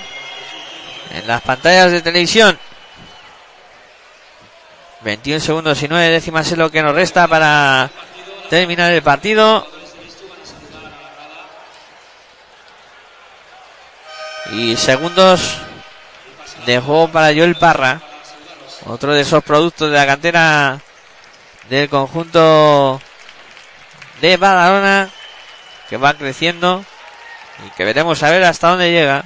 [1.10, 2.58] en las pantallas de televisión.
[5.04, 7.90] 21 segundos y 9 décimas es lo que nos resta para
[8.48, 9.66] terminar el partido.
[14.52, 15.58] Y segundos
[16.64, 18.00] de juego para Joel Parra.
[18.86, 20.80] Otro de esos productos de la cantera
[21.68, 23.00] del conjunto
[24.22, 25.10] de Badalona
[25.88, 26.82] que va creciendo
[27.66, 29.24] y que veremos a ver hasta dónde llega.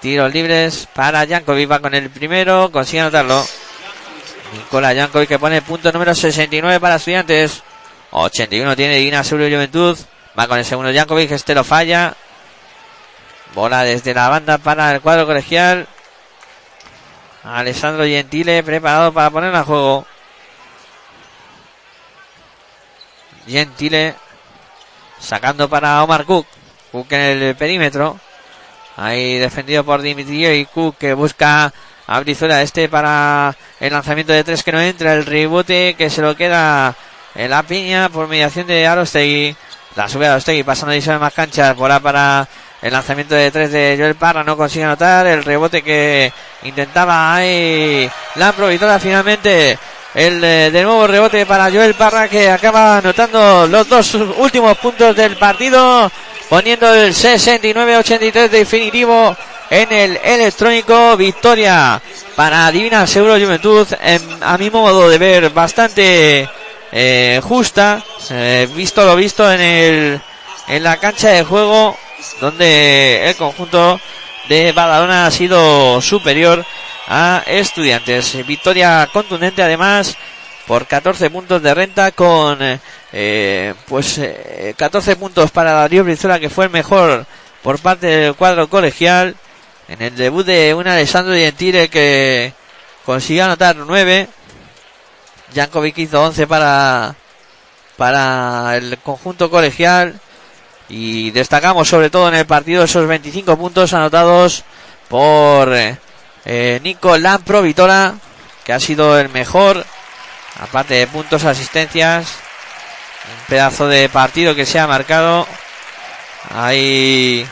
[0.00, 3.44] Tiros libres para Jankovic, va con el primero, consigue anotarlo.
[4.52, 7.62] Nicola Jankovic que pone punto número 69 para estudiantes.
[8.10, 9.96] 81 tiene Divina Seguro Juventud.
[10.38, 12.14] Va con el segundo Jankovic, este lo falla.
[13.54, 15.86] Bola desde la banda para el cuadro colegial.
[17.44, 20.06] Alessandro Gentile preparado para poner a juego.
[23.46, 24.14] Gentile
[25.18, 26.46] sacando para Omar Cook.
[26.92, 28.18] Cook en el perímetro.
[28.96, 31.72] Ahí defendido por Dimitri y Cook que busca
[32.10, 35.14] a Brizuela este para el lanzamiento de tres que no entra.
[35.14, 36.92] El rebote que se lo queda
[37.36, 39.54] en la piña por mediación de Arostegui.
[39.94, 41.76] La sube Arostegui pasando y más canchas.
[41.76, 42.48] Bola para
[42.82, 45.24] el lanzamiento de tres de Joel Parra no consigue anotar.
[45.28, 46.32] El rebote que
[46.64, 49.78] intentaba ahí la Provitora finalmente.
[50.12, 55.14] El eh, de nuevo rebote para Joel Parra que acaba anotando los dos últimos puntos
[55.14, 56.10] del partido.
[56.50, 59.36] Poniendo el 69-83 definitivo
[59.70, 61.16] en el electrónico.
[61.16, 62.02] Victoria
[62.34, 63.86] para Divina Seguro Juventud.
[64.40, 66.50] a mi modo de ver bastante
[66.90, 68.02] eh, justa.
[68.30, 70.20] Eh, visto lo visto en el
[70.66, 71.96] en la cancha de juego
[72.40, 74.00] donde el conjunto
[74.48, 76.66] de Badalona ha sido superior
[77.06, 78.44] a Estudiantes.
[78.44, 80.16] Victoria contundente además
[80.66, 82.58] por 14 puntos de renta con
[83.12, 84.20] eh, pues
[84.76, 87.26] 14 eh, puntos para Darío Brizuela que fue el mejor
[87.62, 89.36] por parte del cuadro colegial
[89.88, 92.52] en el debut de un Alessandro Gentile que
[93.04, 94.28] consiguió anotar 9
[95.54, 97.16] Jankovic hizo 11 para
[98.00, 100.18] para el conjunto colegial.
[100.88, 104.64] Y destacamos sobre todo en el partido esos 25 puntos anotados
[105.06, 108.14] por eh, Nico Lampro Vitola,
[108.64, 109.84] que ha sido el mejor,
[110.58, 112.36] aparte de puntos, asistencias,
[113.28, 115.46] un pedazo de partido que se ha marcado.
[116.54, 117.46] Ahí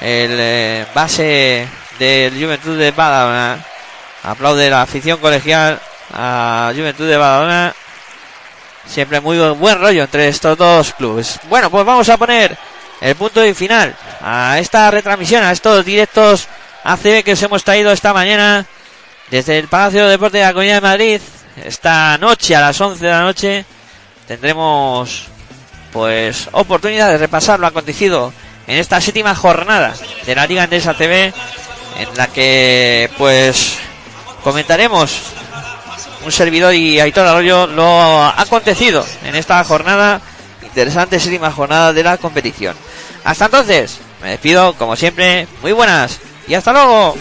[0.00, 1.68] el eh, base
[1.98, 3.64] del Juventud de Badalona.
[4.22, 5.80] Aplaude la afición colegial
[6.12, 7.74] a Juventud de Badalona.
[8.86, 11.38] Siempre muy buen rollo entre estos dos clubes.
[11.48, 12.56] Bueno, pues vamos a poner
[13.00, 16.48] el punto de final a esta retransmisión, a estos directos
[16.84, 18.66] ACB que os hemos traído esta mañana
[19.30, 21.20] desde el Palacio de Deportes de la Comunidad de Madrid.
[21.62, 23.64] Esta noche, a las 11 de la noche,
[24.30, 25.26] tendremos
[25.92, 28.32] pues oportunidad de repasar lo acontecido
[28.68, 29.92] en esta séptima jornada
[30.24, 31.34] de la Liga Andesa TV
[31.98, 33.78] en la que pues
[34.44, 35.18] comentaremos
[36.24, 40.20] un servidor y Aitor Arroyo lo acontecido en esta jornada
[40.62, 42.76] interesante séptima jornada de la competición.
[43.24, 47.16] Hasta entonces, me despido como siempre, muy buenas y hasta luego.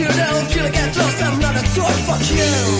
[0.00, 2.79] you, don't you get lost, I'm not a toy, fuck you.